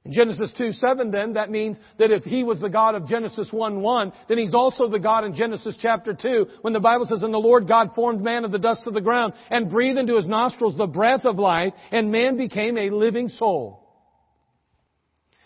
In 0.06 0.14
Genesis 0.14 0.52
2 0.56 0.72
7 0.72 1.10
then, 1.10 1.34
that 1.34 1.50
means 1.50 1.78
that 1.98 2.12
if 2.12 2.24
He 2.24 2.44
was 2.44 2.60
the 2.60 2.70
God 2.70 2.94
of 2.94 3.08
Genesis 3.08 3.52
1 3.52 3.82
1, 3.82 4.14
then 4.30 4.38
He's 4.38 4.54
also 4.54 4.88
the 4.88 5.00
God 5.00 5.26
in 5.26 5.34
Genesis 5.34 5.76
chapter 5.82 6.14
2, 6.14 6.46
when 6.62 6.74
the 6.74 6.80
Bible 6.80 7.08
says, 7.08 7.24
And 7.24 7.34
the 7.34 7.40
Lord 7.40 7.68
God 7.68 7.96
formed 7.96 8.22
man 8.22 8.46
of 8.46 8.52
the 8.52 8.60
dust 8.60 8.84
of 8.86 8.94
the 8.94 9.02
ground, 9.02 9.34
and 9.50 9.70
breathed 9.70 9.98
into 9.98 10.16
his 10.16 10.28
nostrils 10.28 10.78
the 10.78 10.86
breath 10.86 11.26
of 11.26 11.40
life, 11.40 11.74
and 11.92 12.12
man 12.12 12.38
became 12.38 12.78
a 12.78 12.92
living 12.92 13.30
soul. 13.30 13.85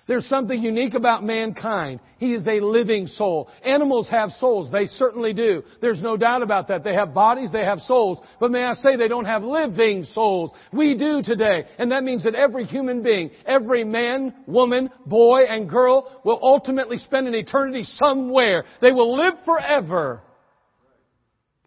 There's 0.09 0.25
something 0.25 0.59
unique 0.59 0.95
about 0.95 1.23
mankind. 1.23 1.99
He 2.17 2.33
is 2.33 2.47
a 2.47 2.65
living 2.65 3.05
soul. 3.05 3.47
Animals 3.63 4.09
have 4.09 4.31
souls. 4.39 4.71
They 4.71 4.87
certainly 4.87 5.33
do. 5.33 5.61
There's 5.81 6.01
no 6.01 6.17
doubt 6.17 6.41
about 6.41 6.69
that. 6.69 6.83
They 6.83 6.95
have 6.95 7.13
bodies, 7.13 7.51
they 7.51 7.63
have 7.63 7.79
souls. 7.81 8.17
But 8.39 8.49
may 8.49 8.63
I 8.63 8.73
say 8.73 8.95
they 8.95 9.07
don't 9.07 9.25
have 9.25 9.43
living 9.43 10.05
souls. 10.05 10.51
We 10.73 10.95
do 10.95 11.21
today. 11.21 11.65
And 11.77 11.91
that 11.91 12.03
means 12.03 12.23
that 12.23 12.33
every 12.33 12.65
human 12.65 13.03
being, 13.03 13.29
every 13.45 13.83
man, 13.83 14.33
woman, 14.47 14.89
boy, 15.05 15.41
and 15.47 15.69
girl 15.69 16.19
will 16.25 16.39
ultimately 16.41 16.97
spend 16.97 17.27
an 17.27 17.35
eternity 17.35 17.83
somewhere. 17.83 18.65
They 18.81 18.91
will 18.91 19.15
live 19.15 19.35
forever. 19.45 20.23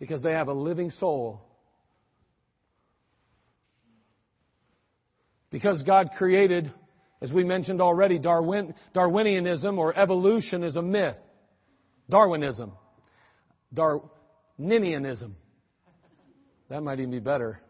Because 0.00 0.20
they 0.20 0.32
have 0.32 0.48
a 0.48 0.52
living 0.52 0.90
soul. 0.98 1.42
Because 5.52 5.80
God 5.84 6.10
created 6.18 6.72
as 7.22 7.32
we 7.32 7.44
mentioned 7.44 7.80
already, 7.80 8.18
Darwin, 8.18 8.74
Darwinianism 8.94 9.78
or 9.78 9.96
evolution 9.96 10.64
is 10.64 10.74
a 10.74 10.82
myth. 10.82 11.14
Darwinism. 12.10 12.72
Darwinianism. 13.72 15.30
That 16.68 16.82
might 16.82 16.98
even 16.98 17.12
be 17.12 17.20
better. 17.20 17.60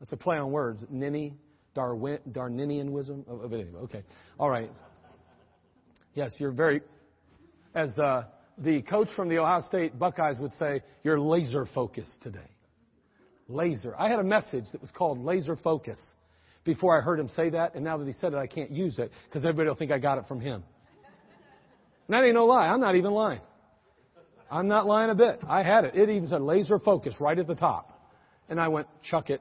That's 0.00 0.12
a 0.12 0.16
play 0.16 0.36
on 0.36 0.50
words. 0.50 0.84
Ninny, 0.90 1.34
Darwin, 1.74 2.18
Darwinianism. 2.30 3.24
Oh, 3.30 3.84
okay. 3.84 4.02
All 4.38 4.50
right. 4.50 4.70
Yes, 6.14 6.32
you're 6.38 6.50
very, 6.50 6.82
as 7.74 7.96
uh, 7.98 8.24
the 8.58 8.82
coach 8.82 9.08
from 9.14 9.28
the 9.28 9.38
Ohio 9.38 9.60
State 9.68 9.96
Buckeyes 9.96 10.38
would 10.40 10.54
say, 10.58 10.82
you're 11.04 11.20
laser 11.20 11.66
focused 11.72 12.20
today. 12.22 12.50
Laser. 13.46 13.94
I 13.96 14.08
had 14.08 14.18
a 14.18 14.24
message 14.24 14.64
that 14.72 14.80
was 14.80 14.90
called 14.90 15.18
Laser 15.24 15.56
Focus 15.56 16.00
before 16.64 16.98
I 16.98 17.02
heard 17.02 17.20
him 17.20 17.28
say 17.28 17.50
that, 17.50 17.74
and 17.74 17.84
now 17.84 17.98
that 17.98 18.06
he 18.06 18.14
said 18.14 18.32
it, 18.32 18.36
I 18.36 18.46
can't 18.46 18.70
use 18.70 18.98
it 18.98 19.12
because 19.26 19.44
everybody 19.44 19.68
will 19.68 19.76
think 19.76 19.90
I 19.90 19.98
got 19.98 20.18
it 20.18 20.24
from 20.26 20.40
him. 20.40 20.64
And 22.06 22.14
that 22.14 22.24
ain't 22.24 22.34
no 22.34 22.46
lie. 22.46 22.66
I'm 22.66 22.80
not 22.80 22.96
even 22.96 23.12
lying. 23.12 23.40
I'm 24.50 24.68
not 24.68 24.86
lying 24.86 25.10
a 25.10 25.14
bit. 25.14 25.40
I 25.48 25.62
had 25.62 25.84
it. 25.84 25.94
It 25.94 26.08
even 26.10 26.28
said 26.28 26.40
laser 26.40 26.78
focus 26.78 27.14
right 27.20 27.38
at 27.38 27.46
the 27.46 27.54
top. 27.54 27.90
And 28.48 28.60
I 28.60 28.68
went, 28.68 28.86
chuck 29.02 29.30
it. 29.30 29.40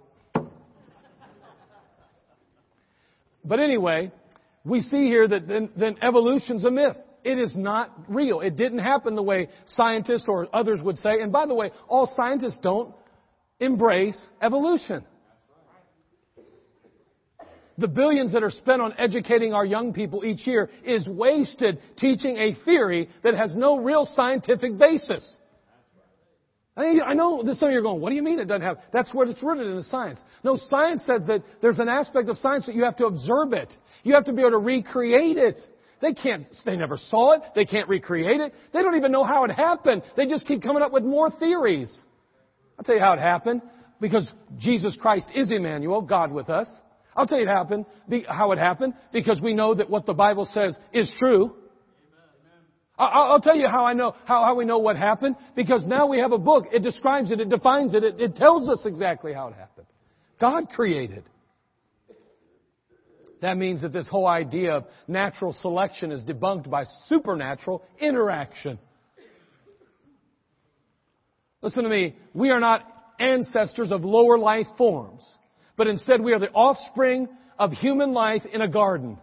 But 3.45 3.59
anyway, 3.59 4.11
we 4.63 4.81
see 4.81 5.05
here 5.05 5.27
that 5.27 5.47
then, 5.47 5.69
then 5.75 5.97
evolution's 6.01 6.63
a 6.63 6.71
myth. 6.71 6.95
It 7.25 7.37
is 7.37 7.53
not 7.55 7.91
real. 8.07 8.39
It 8.39 8.55
didn't 8.55 8.79
happen 8.79 9.15
the 9.15 9.23
way 9.23 9.49
scientists 9.67 10.25
or 10.27 10.47
others 10.53 10.79
would 10.81 10.97
say. 10.97 11.21
And 11.21 11.31
by 11.31 11.45
the 11.45 11.53
way, 11.53 11.71
all 11.87 12.11
scientists 12.15 12.59
don't 12.61 12.93
embrace 13.59 14.17
evolution 14.41 15.05
the 17.77 17.87
billions 17.87 18.33
that 18.33 18.43
are 18.43 18.51
spent 18.51 18.81
on 18.81 18.93
educating 18.97 19.53
our 19.53 19.65
young 19.65 19.93
people 19.93 20.23
each 20.23 20.45
year 20.45 20.69
is 20.85 21.07
wasted 21.07 21.79
teaching 21.97 22.37
a 22.37 22.53
theory 22.65 23.09
that 23.23 23.35
has 23.35 23.55
no 23.55 23.77
real 23.77 24.05
scientific 24.05 24.77
basis. 24.77 25.39
I 26.75 27.13
know 27.13 27.43
some 27.53 27.67
of 27.67 27.71
you 27.71 27.79
are 27.79 27.83
going, 27.83 28.01
what 28.01 28.09
do 28.09 28.15
you 28.15 28.23
mean 28.23 28.39
it 28.39 28.47
doesn't 28.47 28.63
have? 28.63 28.77
That's 28.91 29.13
what 29.13 29.27
it's 29.27 29.43
rooted 29.43 29.67
in 29.67 29.75
the 29.75 29.83
science. 29.83 30.19
No, 30.43 30.57
science 30.69 31.03
says 31.05 31.21
that 31.27 31.43
there's 31.61 31.77
an 31.77 31.87
aspect 31.87 32.29
of 32.29 32.37
science 32.37 32.65
that 32.65 32.73
you 32.73 32.83
have 32.83 32.95
to 32.97 33.05
observe 33.05 33.53
it. 33.53 33.71
You 34.03 34.15
have 34.15 34.25
to 34.25 34.33
be 34.33 34.41
able 34.41 34.51
to 34.51 34.57
recreate 34.57 35.37
it. 35.37 35.59
They 36.01 36.13
can't, 36.13 36.47
they 36.65 36.75
never 36.75 36.97
saw 36.97 37.33
it. 37.33 37.43
They 37.55 37.65
can't 37.65 37.87
recreate 37.87 38.41
it. 38.41 38.53
They 38.73 38.81
don't 38.81 38.95
even 38.95 39.11
know 39.11 39.23
how 39.23 39.43
it 39.45 39.51
happened. 39.51 40.01
They 40.17 40.25
just 40.25 40.47
keep 40.47 40.63
coming 40.63 40.81
up 40.81 40.91
with 40.91 41.03
more 41.03 41.29
theories. 41.29 41.91
I'll 42.77 42.83
tell 42.83 42.95
you 42.95 43.01
how 43.01 43.13
it 43.13 43.19
happened. 43.19 43.61
Because 44.01 44.27
Jesus 44.57 44.97
Christ 44.99 45.27
is 45.33 45.47
Emmanuel, 45.49 46.01
God 46.01 46.31
with 46.31 46.49
us. 46.49 46.67
I'll 47.15 47.27
tell 47.27 47.37
you 47.37 47.45
it 47.45 47.49
happened, 47.49 47.85
how 48.27 48.51
it 48.51 48.59
happened, 48.59 48.93
because 49.11 49.41
we 49.41 49.53
know 49.53 49.75
that 49.75 49.89
what 49.89 50.05
the 50.05 50.13
Bible 50.13 50.47
says 50.53 50.77
is 50.91 51.11
true. 51.19 51.55
I'll 52.97 53.41
tell 53.41 53.55
you 53.55 53.67
how 53.67 53.85
I 53.85 53.93
know, 53.93 54.15
how, 54.25 54.53
we 54.55 54.65
know 54.65 54.77
what 54.77 54.97
happened, 54.97 55.35
because 55.55 55.83
now 55.85 56.07
we 56.07 56.19
have 56.19 56.31
a 56.31 56.37
book. 56.37 56.65
It 56.71 56.83
describes 56.83 57.31
it, 57.31 57.39
it 57.39 57.49
defines 57.49 57.93
it, 57.95 58.03
it, 58.03 58.21
it 58.21 58.35
tells 58.35 58.69
us 58.69 58.85
exactly 58.85 59.33
how 59.33 59.47
it 59.47 59.55
happened. 59.55 59.87
God 60.39 60.69
created. 60.69 61.23
That 63.41 63.57
means 63.57 63.81
that 63.81 63.91
this 63.91 64.07
whole 64.07 64.27
idea 64.27 64.73
of 64.73 64.85
natural 65.07 65.53
selection 65.61 66.11
is 66.11 66.23
debunked 66.23 66.69
by 66.69 66.85
supernatural 67.07 67.83
interaction. 67.99 68.79
Listen 71.61 71.83
to 71.83 71.89
me. 71.89 72.15
We 72.33 72.51
are 72.51 72.59
not 72.59 72.83
ancestors 73.19 73.91
of 73.91 74.05
lower 74.05 74.37
life 74.37 74.67
forms, 74.77 75.27
but 75.77 75.87
instead 75.87 76.21
we 76.21 76.33
are 76.33 76.39
the 76.39 76.51
offspring 76.51 77.27
of 77.57 77.71
human 77.71 78.13
life 78.13 78.43
in 78.51 78.61
a 78.61 78.67
garden. 78.67 79.17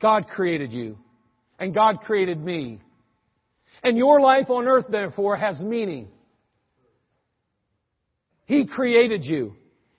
God 0.00 0.28
created 0.28 0.72
you, 0.72 0.96
and 1.58 1.74
God 1.74 2.00
created 2.00 2.42
me. 2.42 2.80
And 3.82 3.96
your 3.96 4.20
life 4.20 4.50
on 4.50 4.66
earth, 4.66 4.86
therefore, 4.88 5.36
has 5.36 5.60
meaning. 5.60 6.08
He 8.46 8.66
created 8.66 9.24
you. 9.24 9.54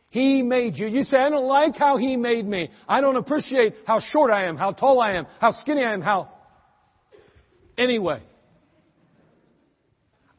He 0.09 0.41
made 0.41 0.75
you. 0.77 0.87
You 0.87 1.03
say, 1.03 1.17
I 1.17 1.29
don't 1.29 1.47
like 1.47 1.75
how 1.75 1.97
He 1.97 2.17
made 2.17 2.45
me. 2.47 2.69
I 2.87 2.99
don't 2.99 3.15
appreciate 3.15 3.75
how 3.85 3.99
short 3.99 4.31
I 4.31 4.45
am, 4.45 4.57
how 4.57 4.71
tall 4.71 4.99
I 4.99 5.13
am, 5.13 5.27
how 5.39 5.51
skinny 5.51 5.83
I 5.83 5.93
am, 5.93 6.01
how. 6.01 6.29
Anyway. 7.77 8.21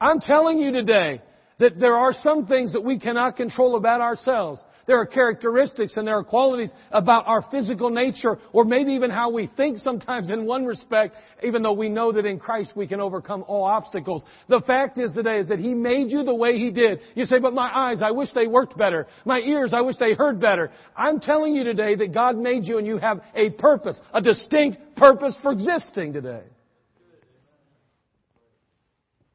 I'm 0.00 0.18
telling 0.20 0.58
you 0.58 0.72
today 0.72 1.22
that 1.60 1.78
there 1.78 1.94
are 1.94 2.12
some 2.12 2.46
things 2.46 2.72
that 2.72 2.82
we 2.82 2.98
cannot 2.98 3.36
control 3.36 3.76
about 3.76 4.00
ourselves. 4.00 4.62
There 4.86 4.98
are 4.98 5.06
characteristics 5.06 5.96
and 5.96 6.06
there 6.06 6.16
are 6.16 6.24
qualities 6.24 6.72
about 6.90 7.28
our 7.28 7.46
physical 7.50 7.90
nature 7.90 8.38
or 8.52 8.64
maybe 8.64 8.94
even 8.94 9.10
how 9.10 9.30
we 9.30 9.48
think 9.56 9.78
sometimes 9.78 10.30
in 10.30 10.46
one 10.46 10.64
respect, 10.64 11.14
even 11.44 11.62
though 11.62 11.74
we 11.74 11.88
know 11.88 12.12
that 12.12 12.24
in 12.26 12.40
Christ 12.40 12.72
we 12.74 12.88
can 12.88 12.98
overcome 12.98 13.44
all 13.46 13.64
obstacles. 13.64 14.24
The 14.48 14.62
fact 14.62 14.98
is 14.98 15.12
today 15.12 15.38
is 15.38 15.48
that 15.48 15.58
He 15.58 15.74
made 15.74 16.10
you 16.10 16.24
the 16.24 16.34
way 16.34 16.58
He 16.58 16.70
did. 16.70 17.00
You 17.14 17.26
say, 17.26 17.38
but 17.38 17.52
my 17.52 17.70
eyes, 17.72 18.00
I 18.02 18.10
wish 18.10 18.30
they 18.34 18.46
worked 18.46 18.76
better. 18.76 19.06
My 19.24 19.38
ears, 19.38 19.72
I 19.74 19.82
wish 19.82 19.96
they 19.98 20.14
heard 20.14 20.40
better. 20.40 20.72
I'm 20.96 21.20
telling 21.20 21.54
you 21.54 21.62
today 21.62 21.94
that 21.94 22.12
God 22.12 22.36
made 22.36 22.64
you 22.64 22.78
and 22.78 22.86
you 22.86 22.96
have 22.98 23.20
a 23.34 23.50
purpose, 23.50 24.00
a 24.14 24.22
distinct 24.22 24.78
purpose 24.96 25.36
for 25.42 25.52
existing 25.52 26.14
today. 26.14 26.42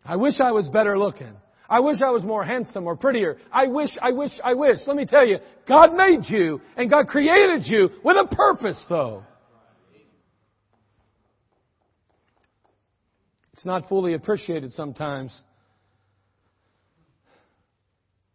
I 0.03 0.15
wish 0.15 0.39
I 0.39 0.51
was 0.51 0.67
better 0.69 0.97
looking. 0.97 1.34
I 1.70 1.80
wish 1.80 2.01
I 2.01 2.11
was 2.11 2.24
more 2.24 2.43
handsome 2.43 2.86
or 2.86 2.95
prettier. 2.95 3.38
I 3.51 3.68
wish, 3.68 3.89
I 4.01 4.11
wish, 4.11 4.32
I 4.43 4.53
wish. 4.53 4.78
Let 4.86 4.95
me 4.95 5.05
tell 5.05 5.26
you, 5.26 5.38
God 5.68 5.93
made 5.93 6.26
you 6.28 6.61
and 6.78 6.89
God 6.89 7.07
created 7.07 7.63
you 7.66 7.89
with 8.03 8.18
a 8.18 8.34
purpose 8.36 8.82
though. 8.88 9.24
It's 13.53 13.66
not 13.66 13.88
fully 13.88 14.13
appreciated 14.13 14.74
sometimes 14.74 15.34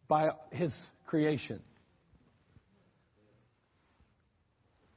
by 0.09 0.31
His 0.51 0.73
creation. 1.07 1.61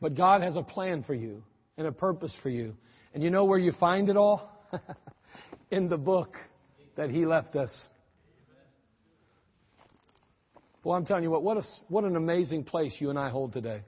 But 0.02 0.16
God 0.16 0.42
has 0.42 0.56
a 0.56 0.64
plan 0.64 1.04
for 1.04 1.14
you 1.14 1.44
and 1.78 1.88
a 1.88 1.92
purpose 1.92 2.36
for 2.42 2.50
you. 2.50 2.76
And 3.14 3.22
you 3.22 3.30
know 3.30 3.46
where 3.46 3.60
you 3.60 3.74
find 3.80 4.10
it 4.10 4.18
all? 4.18 4.50
In 5.72 5.88
the 5.88 5.98
book 5.98 6.36
that 6.96 7.10
He 7.10 7.26
left 7.26 7.56
us. 7.56 7.72
Well, 10.84 10.98
I'm 10.98 11.06
telling 11.06 11.24
you 11.24 11.32
what, 11.32 11.44
what, 11.44 11.58
a, 11.58 11.64
what 11.88 12.04
an 12.04 12.16
amazing 12.16 12.66
place 12.66 12.94
you 13.00 13.10
and 13.10 13.18
I 13.18 13.30
hold 13.30 13.54
today. 13.54 13.82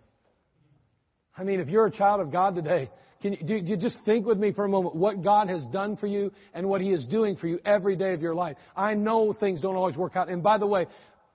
I 1.38 1.44
mean, 1.44 1.60
if 1.60 1.68
you're 1.68 1.86
a 1.86 1.92
child 1.92 2.22
of 2.22 2.32
God 2.32 2.56
today, 2.56 2.90
can 3.22 3.34
you, 3.34 3.40
do 3.46 3.56
you 3.56 3.76
just 3.76 3.98
think 4.06 4.26
with 4.26 4.38
me 4.38 4.54
for 4.54 4.64
a 4.64 4.70
moment 4.70 4.96
what 4.96 5.22
God 5.22 5.50
has 5.50 5.64
done 5.74 5.98
for 5.98 6.08
you 6.08 6.32
and 6.54 6.68
what 6.68 6.80
He 6.80 6.92
is 6.92 7.06
doing 7.08 7.36
for 7.36 7.48
you 7.48 7.60
every 7.66 7.98
day 7.98 8.14
of 8.14 8.22
your 8.22 8.34
life? 8.34 8.56
I 8.78 8.94
know 8.94 9.34
things 9.34 9.62
don't 9.62 9.76
always 9.76 9.98
work 9.98 10.16
out. 10.16 10.30
And 10.30 10.42
by 10.42 10.58
the 10.58 10.68
way, 10.68 10.86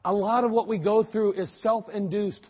a 0.05 0.13
lot 0.13 0.45
of 0.45 0.51
what 0.51 0.67
we 0.67 0.79
go 0.79 1.05
through 1.05 1.35
is 1.35 1.53
self-induced. 1.63 2.47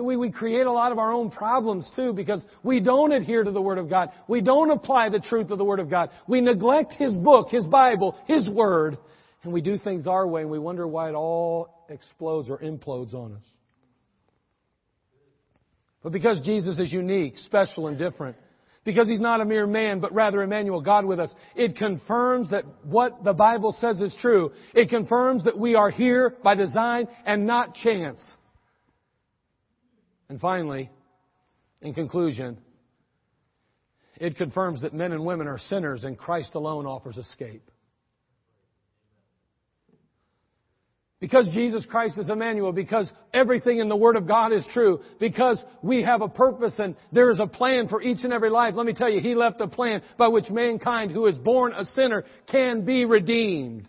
We, 0.00 0.16
we 0.16 0.30
create 0.30 0.66
a 0.66 0.72
lot 0.72 0.92
of 0.92 0.98
our 0.98 1.12
own 1.12 1.30
problems 1.30 1.90
too 1.96 2.12
because 2.12 2.40
we 2.62 2.78
don't 2.78 3.10
adhere 3.10 3.42
to 3.42 3.50
the 3.50 3.60
Word 3.60 3.78
of 3.78 3.88
God. 3.88 4.10
We 4.28 4.42
don't 4.42 4.70
apply 4.70 5.08
the 5.08 5.18
truth 5.18 5.50
of 5.50 5.58
the 5.58 5.64
Word 5.64 5.80
of 5.80 5.88
God. 5.88 6.10
We 6.28 6.40
neglect 6.40 6.92
His 6.92 7.14
book, 7.14 7.48
His 7.50 7.64
Bible, 7.64 8.16
His 8.26 8.48
Word, 8.48 8.98
and 9.42 9.52
we 9.52 9.60
do 9.60 9.78
things 9.78 10.06
our 10.06 10.26
way 10.26 10.42
and 10.42 10.50
we 10.50 10.58
wonder 10.58 10.86
why 10.86 11.08
it 11.08 11.14
all 11.14 11.84
explodes 11.88 12.48
or 12.48 12.58
implodes 12.58 13.14
on 13.14 13.34
us. 13.34 13.44
But 16.02 16.12
because 16.12 16.40
Jesus 16.44 16.78
is 16.78 16.92
unique, 16.92 17.38
special, 17.38 17.86
and 17.86 17.98
different, 17.98 18.36
because 18.84 19.08
he's 19.08 19.20
not 19.20 19.40
a 19.40 19.44
mere 19.44 19.66
man, 19.66 20.00
but 20.00 20.12
rather 20.12 20.42
Emmanuel, 20.42 20.80
God 20.80 21.04
with 21.04 21.20
us, 21.20 21.32
it 21.54 21.76
confirms 21.76 22.50
that 22.50 22.64
what 22.82 23.22
the 23.22 23.32
Bible 23.32 23.76
says 23.80 24.00
is 24.00 24.14
true. 24.20 24.52
It 24.74 24.88
confirms 24.88 25.44
that 25.44 25.56
we 25.56 25.76
are 25.76 25.90
here 25.90 26.36
by 26.42 26.56
design 26.56 27.06
and 27.24 27.46
not 27.46 27.74
chance. 27.74 28.20
And 30.28 30.40
finally, 30.40 30.90
in 31.80 31.94
conclusion, 31.94 32.58
it 34.16 34.36
confirms 34.36 34.82
that 34.82 34.94
men 34.94 35.12
and 35.12 35.24
women 35.24 35.46
are 35.46 35.58
sinners 35.58 36.02
and 36.02 36.18
Christ 36.18 36.54
alone 36.54 36.86
offers 36.86 37.18
escape. 37.18 37.70
Because 41.22 41.48
Jesus 41.50 41.86
Christ 41.86 42.18
is 42.18 42.28
Emmanuel, 42.28 42.72
because 42.72 43.08
everything 43.32 43.78
in 43.78 43.88
the 43.88 43.94
Word 43.94 44.16
of 44.16 44.26
God 44.26 44.52
is 44.52 44.66
true, 44.72 45.02
because 45.20 45.62
we 45.80 46.02
have 46.02 46.20
a 46.20 46.26
purpose 46.26 46.74
and 46.78 46.96
there 47.12 47.30
is 47.30 47.38
a 47.38 47.46
plan 47.46 47.86
for 47.86 48.02
each 48.02 48.24
and 48.24 48.32
every 48.32 48.50
life. 48.50 48.74
Let 48.76 48.86
me 48.86 48.92
tell 48.92 49.08
you, 49.08 49.20
He 49.20 49.36
left 49.36 49.60
a 49.60 49.68
plan 49.68 50.02
by 50.18 50.26
which 50.26 50.50
mankind 50.50 51.12
who 51.12 51.26
is 51.26 51.38
born 51.38 51.74
a 51.74 51.84
sinner 51.84 52.24
can 52.50 52.84
be 52.84 53.04
redeemed. 53.04 53.86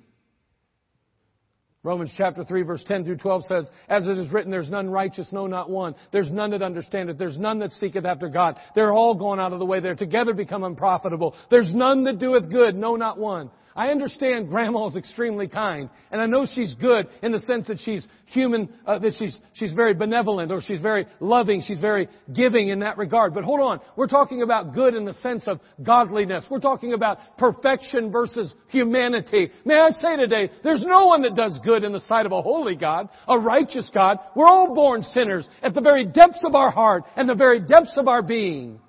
Romans 1.82 2.14
chapter 2.16 2.44
3 2.46 2.62
verse 2.62 2.84
10 2.88 3.04
through 3.04 3.18
12 3.18 3.46
says, 3.48 3.66
As 3.90 4.06
it 4.06 4.16
is 4.20 4.32
written, 4.32 4.52
there's 4.52 4.70
none 4.70 4.92
righteous, 4.92 5.28
no 5.32 5.48
not 5.48 5.72
one. 5.72 5.96
There's 6.12 6.32
none 6.32 6.52
that 6.52 6.62
understandeth. 6.62 7.18
There's 7.18 7.40
none 7.40 7.58
that 7.60 7.72
seeketh 7.72 8.06
after 8.06 8.30
God. 8.30 8.58
They're 8.76 8.94
all 8.94 9.16
gone 9.16 9.40
out 9.40 9.54
of 9.54 9.60
the 9.60 9.66
way. 9.66 9.80
They're 9.80 9.96
together 9.96 10.36
become 10.36 10.64
unprofitable. 10.64 11.34
There's 11.50 11.74
none 11.74 12.04
that 12.04 12.20
doeth 12.20 12.48
good, 12.52 12.76
no 12.76 12.96
not 12.96 13.18
one. 13.18 13.50
I 13.76 13.88
understand 13.88 14.50
grandma 14.50 14.88
is 14.88 14.96
extremely 14.96 15.48
kind, 15.48 15.90
and 16.12 16.22
I 16.22 16.28
know 16.28 16.46
she's 16.46 16.76
good 16.76 17.08
in 17.24 17.32
the 17.32 17.40
sense 17.40 17.68
that 17.68 17.80
she's 17.84 18.06
human, 18.28 18.70
uh, 18.86 19.00
that 19.00 19.14
she's, 19.18 19.36
she's 19.54 19.74
very 19.74 19.96
benevolent, 19.96 20.52
or 20.52 20.62
she's 20.62 20.80
very 20.80 21.08
loving, 21.20 21.64
she's 21.66 21.80
very 21.80 22.08
giving 22.34 22.70
in 22.70 22.80
that 22.80 22.98
regard. 22.98 23.34
But 23.34 23.44
hold 23.44 23.62
on, 23.62 23.80
we're 23.96 24.08
talking 24.08 24.44
about 24.44 24.76
good 24.76 24.94
in 24.94 25.06
the 25.06 25.14
sense 25.16 25.48
of 25.48 25.60
godliness. 25.82 26.46
We're 26.52 26.60
talking 26.60 26.94
about 26.94 27.38
perfection 27.38 28.12
versus 28.12 28.54
humanity. 28.70 29.50
May 29.66 29.80
I 29.80 29.90
say 29.90 30.18
today, 30.18 30.52
there's 30.64 30.86
no 30.86 31.08
one 31.08 31.24
that 31.24 31.36
does 31.36 31.58
good 31.66 31.84
in 31.84 31.94
the 31.94 32.02
sight 32.02 32.26
of 32.28 32.32
a 32.32 32.42
holy 32.42 32.76
God, 32.76 33.10
a 33.28 33.40
righteous 33.40 33.90
God. 33.94 34.18
We're 34.36 34.48
all 34.48 34.76
born 34.76 35.02
sinners 35.02 35.48
at 35.64 35.74
the 35.74 35.82
very 35.82 36.06
depths 36.06 36.44
of 36.46 36.54
our 36.54 36.70
heart 36.70 37.04
and 37.16 37.28
the 37.28 37.36
very 37.36 37.60
depths 37.60 37.98
of 37.98 38.08
our 38.08 38.22
being. 38.22 38.80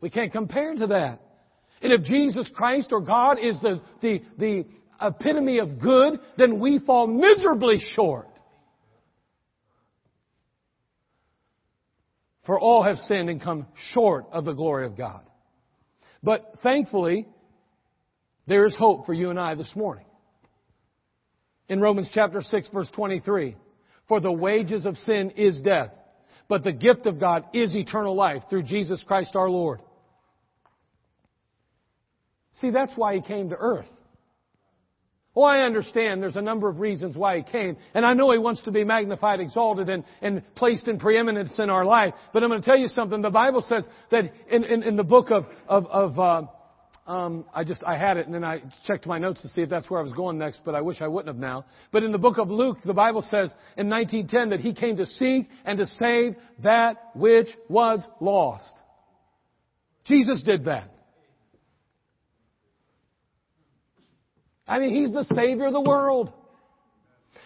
We 0.00 0.10
can't 0.10 0.30
compare 0.30 0.74
to 0.74 0.86
that. 0.88 1.20
And 1.82 1.92
if 1.92 2.02
Jesus 2.02 2.48
Christ 2.54 2.88
or 2.92 3.00
God 3.00 3.38
is 3.38 3.56
the, 3.60 3.80
the, 4.02 4.22
the 4.36 4.64
epitome 5.00 5.58
of 5.58 5.80
good, 5.80 6.18
then 6.36 6.58
we 6.58 6.78
fall 6.78 7.06
miserably 7.06 7.78
short. 7.94 8.28
For 12.46 12.58
all 12.58 12.82
have 12.82 12.96
sinned 12.98 13.28
and 13.28 13.42
come 13.42 13.66
short 13.92 14.26
of 14.32 14.44
the 14.44 14.54
glory 14.54 14.86
of 14.86 14.96
God. 14.96 15.20
But 16.22 16.54
thankfully, 16.62 17.28
there 18.46 18.64
is 18.64 18.74
hope 18.74 19.06
for 19.06 19.12
you 19.12 19.30
and 19.30 19.38
I 19.38 19.54
this 19.54 19.70
morning. 19.76 20.06
In 21.68 21.80
Romans 21.80 22.08
chapter 22.12 22.40
6 22.40 22.70
verse 22.72 22.90
23, 22.92 23.54
for 24.08 24.20
the 24.20 24.32
wages 24.32 24.86
of 24.86 24.96
sin 24.98 25.32
is 25.36 25.60
death, 25.60 25.90
but 26.48 26.64
the 26.64 26.72
gift 26.72 27.04
of 27.04 27.20
God 27.20 27.44
is 27.52 27.76
eternal 27.76 28.16
life 28.16 28.42
through 28.48 28.62
Jesus 28.62 29.04
Christ 29.06 29.36
our 29.36 29.50
Lord. 29.50 29.80
See, 32.60 32.70
that's 32.70 32.92
why 32.96 33.14
he 33.14 33.20
came 33.20 33.50
to 33.50 33.56
earth. 33.56 33.86
Well, 35.34 35.46
I 35.46 35.58
understand 35.58 36.20
there's 36.20 36.34
a 36.34 36.42
number 36.42 36.68
of 36.68 36.80
reasons 36.80 37.16
why 37.16 37.36
he 37.36 37.42
came, 37.44 37.76
and 37.94 38.04
I 38.04 38.14
know 38.14 38.32
he 38.32 38.38
wants 38.38 38.62
to 38.62 38.72
be 38.72 38.82
magnified, 38.82 39.38
exalted, 39.38 39.88
and, 39.88 40.02
and 40.20 40.42
placed 40.56 40.88
in 40.88 40.98
preeminence 40.98 41.56
in 41.60 41.70
our 41.70 41.84
life. 41.84 42.14
But 42.32 42.42
I'm 42.42 42.48
going 42.48 42.60
to 42.60 42.66
tell 42.66 42.78
you 42.78 42.88
something. 42.88 43.22
The 43.22 43.30
Bible 43.30 43.64
says 43.68 43.84
that 44.10 44.32
in, 44.50 44.64
in, 44.64 44.82
in 44.82 44.96
the 44.96 45.04
book 45.04 45.30
of, 45.30 45.46
of, 45.68 45.86
of 45.86 46.18
uh, 46.18 46.42
um, 47.08 47.44
I 47.54 47.62
just 47.62 47.84
I 47.84 47.96
had 47.96 48.16
it, 48.16 48.26
and 48.26 48.34
then 48.34 48.42
I 48.42 48.62
checked 48.86 49.06
my 49.06 49.18
notes 49.18 49.40
to 49.42 49.48
see 49.48 49.60
if 49.60 49.70
that's 49.70 49.88
where 49.88 50.00
I 50.00 50.02
was 50.02 50.12
going 50.12 50.38
next, 50.38 50.62
but 50.64 50.74
I 50.74 50.80
wish 50.80 51.00
I 51.00 51.06
wouldn't 51.06 51.32
have 51.32 51.40
now. 51.40 51.66
But 51.92 52.02
in 52.02 52.10
the 52.10 52.18
book 52.18 52.38
of 52.38 52.50
Luke, 52.50 52.78
the 52.84 52.92
Bible 52.92 53.22
says 53.22 53.52
in 53.76 53.88
1910 53.88 54.50
that 54.50 54.60
he 54.60 54.74
came 54.74 54.96
to 54.96 55.06
seek 55.06 55.48
and 55.64 55.78
to 55.78 55.86
save 55.86 56.34
that 56.64 56.96
which 57.14 57.48
was 57.68 58.02
lost. 58.20 58.74
Jesus 60.04 60.42
did 60.42 60.64
that. 60.64 60.92
I 64.68 64.78
mean, 64.78 64.94
He's 64.94 65.12
the 65.12 65.24
Savior 65.34 65.66
of 65.66 65.72
the 65.72 65.80
world. 65.80 66.32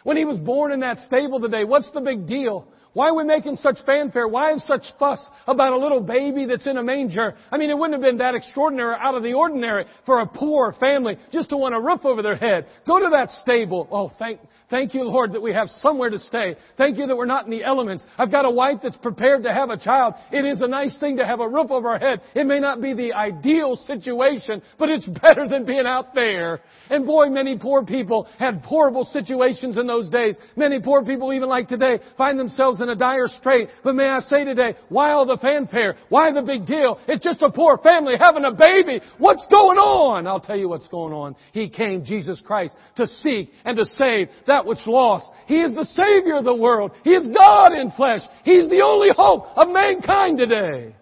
When 0.02 0.16
He 0.16 0.24
was 0.24 0.36
born 0.36 0.72
in 0.72 0.80
that 0.80 0.98
stable 1.06 1.40
today, 1.40 1.64
what's 1.64 1.90
the 1.92 2.00
big 2.00 2.26
deal? 2.26 2.66
Why 2.94 3.08
are 3.08 3.14
we 3.14 3.24
making 3.24 3.56
such 3.56 3.78
fanfare? 3.86 4.28
Why 4.28 4.52
is 4.52 4.66
such 4.66 4.84
fuss 4.98 5.24
about 5.46 5.72
a 5.72 5.78
little 5.78 6.00
baby 6.00 6.44
that's 6.44 6.66
in 6.66 6.76
a 6.76 6.82
manger? 6.82 7.34
I 7.50 7.56
mean, 7.56 7.70
it 7.70 7.78
wouldn't 7.78 7.94
have 7.94 8.06
been 8.06 8.18
that 8.18 8.34
extraordinary 8.34 8.94
out 9.00 9.14
of 9.14 9.22
the 9.22 9.32
ordinary 9.32 9.86
for 10.04 10.20
a 10.20 10.26
poor 10.26 10.74
family 10.78 11.16
just 11.32 11.48
to 11.50 11.56
want 11.56 11.74
a 11.74 11.80
roof 11.80 12.04
over 12.04 12.20
their 12.20 12.36
head. 12.36 12.66
Go 12.86 12.98
to 12.98 13.08
that 13.12 13.30
stable. 13.30 13.88
Oh, 13.90 14.12
thank, 14.18 14.40
thank 14.68 14.92
you, 14.92 15.04
Lord, 15.04 15.32
that 15.32 15.40
we 15.40 15.54
have 15.54 15.68
somewhere 15.68 16.10
to 16.10 16.18
stay. 16.18 16.54
Thank 16.76 16.98
you 16.98 17.06
that 17.06 17.16
we're 17.16 17.24
not 17.24 17.46
in 17.46 17.50
the 17.50 17.64
elements. 17.64 18.04
I've 18.18 18.30
got 18.30 18.44
a 18.44 18.50
wife 18.50 18.80
that's 18.82 18.98
prepared 18.98 19.44
to 19.44 19.54
have 19.54 19.70
a 19.70 19.78
child. 19.78 20.12
It 20.30 20.44
is 20.44 20.60
a 20.60 20.68
nice 20.68 20.94
thing 20.98 21.16
to 21.16 21.26
have 21.26 21.40
a 21.40 21.48
roof 21.48 21.70
over 21.70 21.88
our 21.88 21.98
head. 21.98 22.20
It 22.34 22.46
may 22.46 22.60
not 22.60 22.82
be 22.82 22.92
the 22.92 23.14
ideal 23.14 23.76
situation, 23.86 24.60
but 24.78 24.90
it's 24.90 25.06
better 25.22 25.48
than 25.48 25.64
being 25.64 25.86
out 25.86 26.14
there. 26.14 26.60
And 26.90 27.06
boy, 27.06 27.30
many 27.30 27.56
poor 27.56 27.86
people 27.86 28.28
had 28.38 28.56
horrible 28.66 29.06
situations 29.06 29.78
in 29.78 29.86
those 29.86 30.10
days. 30.10 30.36
Many 30.56 30.78
poor 30.78 31.02
people, 31.02 31.32
even 31.32 31.48
like 31.48 31.68
today, 31.68 32.00
find 32.18 32.38
themselves 32.38 32.81
in 32.82 32.88
a 32.88 32.96
dire 32.96 33.28
strait. 33.28 33.68
But 33.82 33.94
may 33.94 34.06
I 34.06 34.20
say 34.20 34.44
today, 34.44 34.74
why 34.88 35.12
all 35.12 35.24
the 35.24 35.38
fanfare? 35.38 35.96
Why 36.08 36.32
the 36.32 36.42
big 36.42 36.66
deal? 36.66 36.98
It's 37.08 37.24
just 37.24 37.42
a 37.42 37.50
poor 37.50 37.78
family 37.78 38.14
having 38.18 38.44
a 38.44 38.52
baby. 38.52 39.00
What's 39.18 39.46
going 39.50 39.78
on? 39.78 40.26
I'll 40.26 40.40
tell 40.40 40.58
you 40.58 40.68
what's 40.68 40.88
going 40.88 41.12
on. 41.14 41.36
He 41.52 41.68
came, 41.68 42.04
Jesus 42.04 42.42
Christ, 42.44 42.74
to 42.96 43.06
seek 43.06 43.50
and 43.64 43.76
to 43.76 43.84
save 43.96 44.28
that 44.46 44.66
which 44.66 44.86
lost. 44.86 45.26
He 45.46 45.60
is 45.60 45.74
the 45.74 45.86
Savior 45.86 46.36
of 46.36 46.44
the 46.44 46.54
world. 46.54 46.92
He 47.04 47.10
is 47.10 47.28
God 47.28 47.72
in 47.72 47.90
flesh. 47.92 48.22
He's 48.44 48.68
the 48.68 48.82
only 48.84 49.10
hope 49.16 49.46
of 49.56 49.68
mankind 49.68 50.38
today. 50.38 50.94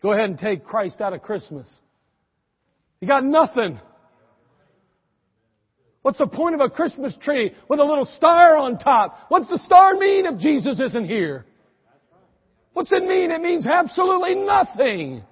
Go 0.00 0.12
ahead 0.12 0.30
and 0.30 0.38
take 0.38 0.64
Christ 0.64 1.00
out 1.00 1.12
of 1.12 1.22
Christmas. 1.22 1.68
You 3.00 3.08
got 3.08 3.24
nothing. 3.24 3.80
What's 6.08 6.16
the 6.16 6.26
point 6.26 6.54
of 6.54 6.62
a 6.62 6.70
Christmas 6.70 7.14
tree 7.20 7.52
with 7.68 7.80
a 7.80 7.84
little 7.84 8.06
star 8.06 8.56
on 8.56 8.78
top? 8.78 9.26
What's 9.28 9.46
the 9.46 9.58
star 9.58 9.92
mean 9.92 10.24
if 10.24 10.38
Jesus 10.38 10.80
isn't 10.80 11.04
here? 11.04 11.44
What's 12.72 12.90
it 12.92 13.04
mean? 13.04 13.30
It 13.30 13.42
means 13.42 13.66
absolutely 13.66 14.36
nothing. 14.36 15.22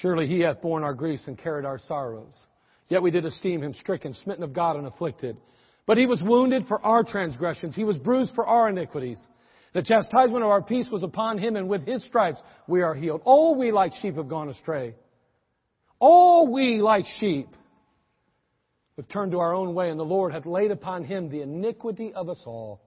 Surely 0.00 0.26
he 0.26 0.40
hath 0.40 0.62
borne 0.62 0.82
our 0.82 0.94
griefs 0.94 1.24
and 1.26 1.36
carried 1.36 1.66
our 1.66 1.78
sorrows. 1.78 2.32
Yet 2.88 3.02
we 3.02 3.10
did 3.10 3.26
esteem 3.26 3.62
him 3.62 3.74
stricken, 3.74 4.14
smitten 4.14 4.44
of 4.44 4.54
God, 4.54 4.76
and 4.76 4.86
afflicted. 4.86 5.36
But 5.84 5.98
he 5.98 6.06
was 6.06 6.22
wounded 6.22 6.64
for 6.66 6.80
our 6.80 7.04
transgressions. 7.04 7.76
He 7.76 7.84
was 7.84 7.98
bruised 7.98 8.34
for 8.34 8.46
our 8.46 8.70
iniquities. 8.70 9.18
The 9.76 9.82
chastisement 9.82 10.42
of 10.42 10.48
our 10.48 10.62
peace 10.62 10.88
was 10.90 11.02
upon 11.02 11.36
him, 11.36 11.54
and 11.54 11.68
with 11.68 11.86
his 11.86 12.02
stripes 12.06 12.40
we 12.66 12.80
are 12.80 12.94
healed. 12.94 13.20
All 13.26 13.54
we 13.54 13.72
like 13.72 13.92
sheep 14.00 14.16
have 14.16 14.26
gone 14.26 14.48
astray. 14.48 14.94
All 15.98 16.50
we 16.50 16.80
like 16.80 17.04
sheep 17.20 17.48
have 18.96 19.06
turned 19.08 19.32
to 19.32 19.38
our 19.38 19.52
own 19.52 19.74
way, 19.74 19.90
and 19.90 20.00
the 20.00 20.04
Lord 20.04 20.32
hath 20.32 20.46
laid 20.46 20.70
upon 20.70 21.04
him 21.04 21.28
the 21.28 21.42
iniquity 21.42 22.14
of 22.14 22.30
us 22.30 22.42
all. 22.46 22.80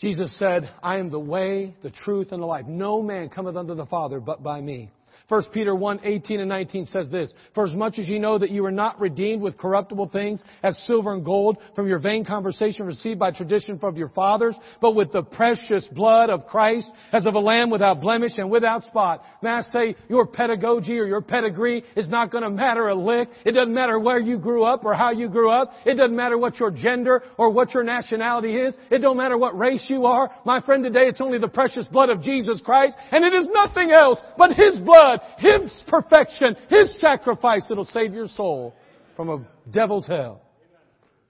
Jesus 0.00 0.36
said, 0.36 0.68
I 0.82 0.96
am 0.96 1.10
the 1.10 1.20
way, 1.20 1.76
the 1.80 1.90
truth, 1.90 2.32
and 2.32 2.42
the 2.42 2.46
life. 2.46 2.66
No 2.66 3.00
man 3.00 3.28
cometh 3.28 3.54
unto 3.54 3.76
the 3.76 3.86
Father 3.86 4.18
but 4.18 4.42
by 4.42 4.60
me. 4.60 4.90
1 5.30 5.44
Peter 5.52 5.76
1, 5.76 6.00
18 6.02 6.40
and 6.40 6.48
19 6.48 6.86
says 6.86 7.08
this, 7.08 7.32
For 7.54 7.64
as 7.64 7.72
much 7.72 8.00
as 8.00 8.08
you 8.08 8.18
know 8.18 8.36
that 8.36 8.50
you 8.50 8.64
are 8.64 8.72
not 8.72 9.00
redeemed 9.00 9.40
with 9.40 9.56
corruptible 9.56 10.08
things 10.08 10.42
as 10.64 10.76
silver 10.88 11.14
and 11.14 11.24
gold 11.24 11.58
from 11.76 11.86
your 11.86 12.00
vain 12.00 12.24
conversation 12.24 12.84
received 12.84 13.20
by 13.20 13.30
tradition 13.30 13.78
from 13.78 13.94
your 13.94 14.08
fathers, 14.08 14.56
but 14.80 14.96
with 14.96 15.12
the 15.12 15.22
precious 15.22 15.86
blood 15.92 16.30
of 16.30 16.46
Christ 16.46 16.90
as 17.12 17.26
of 17.26 17.36
a 17.36 17.38
lamb 17.38 17.70
without 17.70 18.00
blemish 18.00 18.32
and 18.38 18.50
without 18.50 18.82
spot. 18.82 19.22
May 19.40 19.50
I 19.50 19.62
say, 19.62 19.94
your 20.08 20.26
pedagogy 20.26 20.98
or 20.98 21.06
your 21.06 21.20
pedigree 21.20 21.84
is 21.94 22.08
not 22.08 22.32
going 22.32 22.42
to 22.42 22.50
matter 22.50 22.88
a 22.88 22.96
lick. 22.96 23.28
It 23.44 23.52
doesn't 23.52 23.72
matter 23.72 24.00
where 24.00 24.18
you 24.18 24.36
grew 24.36 24.64
up 24.64 24.84
or 24.84 24.94
how 24.94 25.12
you 25.12 25.28
grew 25.28 25.52
up. 25.52 25.70
It 25.86 25.94
doesn't 25.94 26.16
matter 26.16 26.38
what 26.38 26.58
your 26.58 26.72
gender 26.72 27.22
or 27.38 27.50
what 27.50 27.72
your 27.72 27.84
nationality 27.84 28.56
is. 28.56 28.74
It 28.90 28.98
don't 28.98 29.16
matter 29.16 29.38
what 29.38 29.56
race 29.56 29.86
you 29.88 30.06
are. 30.06 30.28
My 30.44 30.60
friend, 30.60 30.82
today 30.82 31.06
it's 31.06 31.20
only 31.20 31.38
the 31.38 31.46
precious 31.46 31.86
blood 31.86 32.10
of 32.10 32.20
Jesus 32.20 32.60
Christ 32.64 32.96
and 33.12 33.24
it 33.24 33.32
is 33.32 33.48
nothing 33.52 33.92
else 33.92 34.18
but 34.36 34.56
His 34.56 34.76
blood 34.80 35.19
his 35.38 35.82
perfection, 35.88 36.56
His 36.68 36.98
sacrifice 37.00 37.66
that'll 37.68 37.84
save 37.86 38.12
your 38.12 38.28
soul 38.28 38.74
from 39.16 39.28
a 39.28 39.46
devil's 39.70 40.06
hell. 40.06 40.42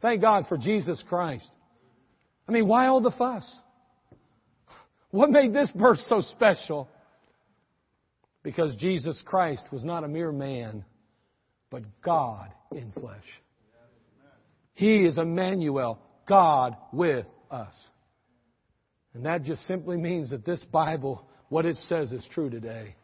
Thank 0.02 0.20
God 0.20 0.46
for 0.48 0.56
Jesus 0.56 1.02
Christ. 1.08 1.48
I 2.48 2.52
mean, 2.52 2.66
why 2.66 2.86
all 2.86 3.00
the 3.00 3.10
fuss? 3.10 3.48
What 5.10 5.30
made 5.30 5.52
this 5.52 5.70
verse 5.74 6.02
so 6.08 6.20
special? 6.20 6.88
Because 8.42 8.74
Jesus 8.76 9.18
Christ 9.24 9.64
was 9.70 9.84
not 9.84 10.04
a 10.04 10.08
mere 10.08 10.32
man, 10.32 10.84
but 11.70 11.82
God 12.02 12.48
in 12.72 12.92
flesh. 12.92 13.24
He 14.74 15.04
is 15.04 15.18
Emmanuel, 15.18 16.00
God 16.26 16.76
with 16.92 17.26
us. 17.50 17.74
And 19.14 19.26
that 19.26 19.42
just 19.42 19.66
simply 19.66 19.96
means 19.96 20.30
that 20.30 20.44
this 20.44 20.64
Bible, 20.72 21.26
what 21.48 21.66
it 21.66 21.76
says, 21.88 22.12
is 22.12 22.26
true 22.32 22.48
today. 22.48 22.94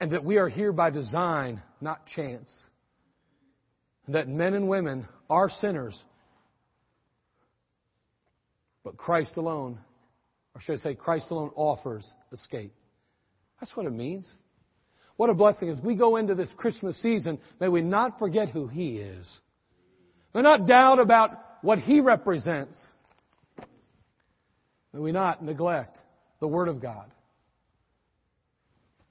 And 0.00 0.12
that 0.12 0.24
we 0.24 0.38
are 0.38 0.48
here 0.48 0.72
by 0.72 0.90
design, 0.90 1.62
not 1.80 2.06
chance. 2.06 2.50
That 4.08 4.28
men 4.28 4.54
and 4.54 4.68
women 4.68 5.06
are 5.28 5.50
sinners. 5.60 6.00
But 8.82 8.96
Christ 8.96 9.36
alone, 9.36 9.78
or 10.54 10.60
should 10.62 10.78
I 10.78 10.82
say, 10.82 10.94
Christ 10.94 11.26
alone 11.30 11.50
offers 11.54 12.08
escape. 12.32 12.72
That's 13.60 13.76
what 13.76 13.86
it 13.86 13.92
means. 13.92 14.26
What 15.16 15.28
a 15.28 15.34
blessing 15.34 15.68
as 15.68 15.78
we 15.82 15.94
go 15.96 16.16
into 16.16 16.34
this 16.34 16.48
Christmas 16.56 16.96
season, 17.02 17.38
may 17.60 17.68
we 17.68 17.82
not 17.82 18.18
forget 18.18 18.48
who 18.48 18.66
He 18.68 18.96
is. 18.96 19.28
May 20.34 20.40
not 20.40 20.66
doubt 20.66 20.98
about 20.98 21.32
what 21.60 21.78
He 21.78 22.00
represents. 22.00 22.80
May 24.94 25.00
we 25.00 25.12
not 25.12 25.44
neglect 25.44 25.98
the 26.40 26.48
Word 26.48 26.68
of 26.68 26.80
God. 26.80 27.10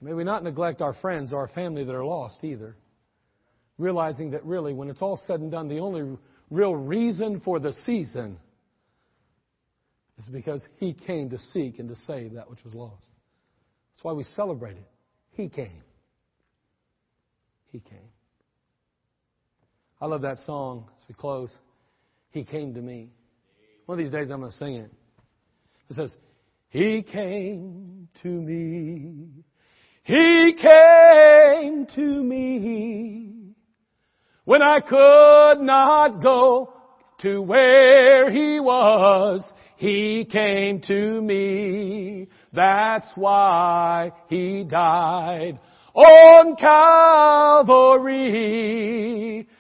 May 0.02 0.14
we 0.14 0.24
not 0.24 0.44
neglect 0.44 0.82
our 0.82 0.94
friends 0.94 1.34
or 1.34 1.40
our 1.40 1.48
family 1.50 1.84
that 1.84 1.94
are 1.94 2.06
lost 2.06 2.44
either. 2.44 2.76
Realizing 3.78 4.32
that 4.32 4.46
really, 4.46 4.74
when 4.74 4.90
it's 4.90 5.02
all 5.02 5.22
said 5.28 5.40
and 5.40 5.52
done, 5.52 5.68
the 5.68 5.80
only 5.80 6.18
real 6.50 6.76
reason 6.76 7.42
for 7.42 7.60
the 7.60 7.74
season 7.86 8.38
is 10.18 10.26
because 10.28 10.64
He 10.78 10.94
came 10.94 11.30
to 11.30 11.38
seek 11.38 11.80
and 11.80 11.90
to 11.90 11.96
save 12.08 12.34
that 12.34 12.50
which 12.50 12.64
was 12.64 12.74
lost. 12.74 13.06
That's 13.94 14.04
why 14.04 14.14
we 14.14 14.24
celebrate 14.36 14.78
it. 14.78 14.90
He 15.32 15.50
came. 15.50 15.84
He 17.72 17.80
came. 17.80 18.00
I 20.02 20.06
love 20.06 20.22
that 20.22 20.40
song 20.46 20.86
as 21.02 21.08
we 21.10 21.16
close. 21.16 21.52
He 22.32 22.44
came 22.44 22.74
to 22.74 22.82
me. 22.82 23.12
One 23.86 24.00
of 24.00 24.04
these 24.04 24.14
days 24.14 24.30
I'm 24.30 24.40
going 24.40 24.52
to 24.52 24.58
sing 24.58 24.76
it. 24.76 24.92
It 25.90 25.96
says, 25.96 26.14
He 26.70 27.02
came 27.02 28.08
to 28.22 28.28
me 28.28 29.44
he 30.10 30.54
came 30.60 31.86
to 31.94 32.24
me 32.24 33.54
when 34.44 34.64
I 34.64 34.80
could 34.80 35.62
not 35.62 36.20
go 36.24 36.74
to 37.20 37.40
where 37.44 38.32
He 38.32 38.60
was. 38.60 39.48
He 39.78 40.26
came 40.26 40.82
to 40.88 41.22
me. 41.22 42.28
That's 42.52 43.06
why 43.14 44.12
He 44.30 44.64
died 44.64 45.60
on 45.94 46.56
Calvary. 46.56 47.68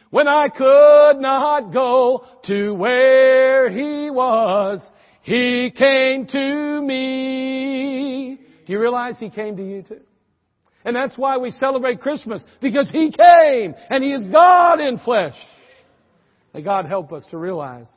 When 0.10 0.28
I 0.28 0.47
could 0.50 1.20
not 1.20 1.72
go 1.72 2.26
to 2.45 2.74
where 2.74 3.70
He 3.70 4.10
was, 4.10 4.82
He 5.22 5.70
came 5.78 6.26
to 6.26 6.82
me. 6.82 8.39
Do 8.66 8.74
you 8.74 8.80
realize 8.80 9.20
He 9.20 9.30
came 9.30 9.56
to 9.56 9.64
you 9.64 9.84
too? 9.84 10.00
And 10.86 10.96
that's 10.96 11.18
why 11.18 11.38
we 11.38 11.52
celebrate 11.52 12.00
Christmas, 12.02 12.44
because 12.62 12.90
He 12.90 13.12
came, 13.12 13.76
and 13.90 14.04
He 14.04 14.12
is 14.12 14.24
God 14.32 14.80
in 14.80 14.98
flesh. 15.00 15.36
May 16.54 16.62
God 16.62 16.86
help 16.86 17.12
us 17.12 17.24
to 17.32 17.38
realize 17.38 17.88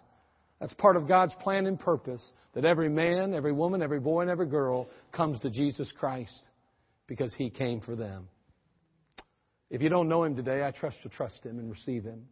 that's 0.60 0.74
part 0.74 0.96
of 0.96 1.08
God's 1.08 1.34
plan 1.42 1.66
and 1.66 1.78
purpose, 1.78 2.22
that 2.54 2.64
every 2.64 2.88
man, 2.88 3.34
every 3.34 3.52
woman, 3.52 3.82
every 3.82 4.00
boy, 4.00 4.22
and 4.22 4.30
every 4.30 4.46
girl 4.46 4.88
comes 5.12 5.38
to 5.40 5.50
Jesus 5.50 5.92
Christ 5.98 6.38
because 7.06 7.32
He 7.34 7.50
came 7.50 7.80
for 7.80 7.96
them. 7.96 8.28
If 9.70 9.80
you 9.80 9.88
don't 9.88 10.08
know 10.08 10.24
Him 10.24 10.36
today, 10.36 10.64
I 10.64 10.70
trust 10.70 10.98
you 11.02 11.10
trust 11.10 11.44
Him 11.44 11.58
and 11.58 11.70
receive 11.70 12.04
Him. 12.04 12.26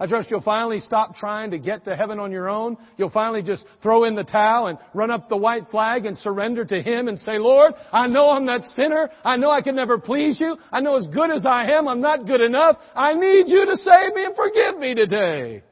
I 0.00 0.06
trust 0.06 0.30
you'll 0.30 0.40
finally 0.40 0.80
stop 0.80 1.14
trying 1.14 1.50
to 1.50 1.58
get 1.58 1.84
to 1.84 1.94
heaven 1.94 2.18
on 2.18 2.32
your 2.32 2.48
own. 2.48 2.78
You'll 2.96 3.10
finally 3.10 3.42
just 3.42 3.64
throw 3.82 4.04
in 4.04 4.14
the 4.14 4.24
towel 4.24 4.68
and 4.68 4.78
run 4.94 5.10
up 5.10 5.28
the 5.28 5.36
white 5.36 5.70
flag 5.70 6.06
and 6.06 6.16
surrender 6.16 6.64
to 6.64 6.82
Him 6.82 7.06
and 7.08 7.20
say, 7.20 7.38
Lord, 7.38 7.74
I 7.92 8.06
know 8.06 8.30
I'm 8.30 8.46
that 8.46 8.64
sinner. 8.74 9.10
I 9.22 9.36
know 9.36 9.50
I 9.50 9.60
can 9.60 9.76
never 9.76 9.98
please 9.98 10.40
you. 10.40 10.56
I 10.72 10.80
know 10.80 10.96
as 10.96 11.06
good 11.08 11.30
as 11.30 11.44
I 11.44 11.66
am, 11.72 11.86
I'm 11.86 12.00
not 12.00 12.26
good 12.26 12.40
enough. 12.40 12.76
I 12.96 13.12
need 13.14 13.48
you 13.48 13.66
to 13.66 13.76
save 13.76 14.14
me 14.14 14.24
and 14.24 14.34
forgive 14.34 14.78
me 14.78 14.94
today. 14.94 15.62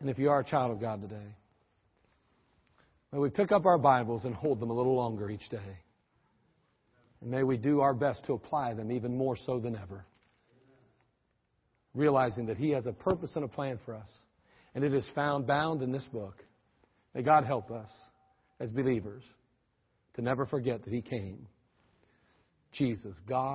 And 0.00 0.08
if 0.08 0.18
you 0.18 0.30
are 0.30 0.40
a 0.40 0.44
child 0.44 0.70
of 0.70 0.80
God 0.80 1.02
today, 1.02 1.34
May 3.16 3.22
we 3.22 3.30
pick 3.30 3.50
up 3.50 3.64
our 3.64 3.78
Bibles 3.78 4.24
and 4.24 4.34
hold 4.34 4.60
them 4.60 4.68
a 4.68 4.74
little 4.74 4.94
longer 4.94 5.30
each 5.30 5.48
day. 5.48 5.78
And 7.22 7.30
may 7.30 7.44
we 7.44 7.56
do 7.56 7.80
our 7.80 7.94
best 7.94 8.26
to 8.26 8.34
apply 8.34 8.74
them 8.74 8.92
even 8.92 9.16
more 9.16 9.36
so 9.36 9.58
than 9.58 9.74
ever. 9.74 10.04
Realizing 11.96 12.46
that 12.46 12.58
He 12.58 12.70
has 12.70 12.86
a 12.86 12.92
purpose 12.92 13.30
and 13.34 13.44
a 13.44 13.48
plan 13.48 13.80
for 13.84 13.94
us. 13.94 14.08
And 14.74 14.84
it 14.84 14.94
is 14.94 15.06
found 15.14 15.46
bound 15.46 15.82
in 15.82 15.90
this 15.90 16.04
book. 16.12 16.44
May 17.14 17.22
God 17.22 17.44
help 17.44 17.70
us 17.70 17.88
as 18.60 18.70
believers 18.70 19.24
to 20.14 20.22
never 20.22 20.46
forget 20.46 20.84
that 20.84 20.92
He 20.92 21.00
came. 21.00 21.48
Jesus, 22.72 23.14
God. 23.26 23.54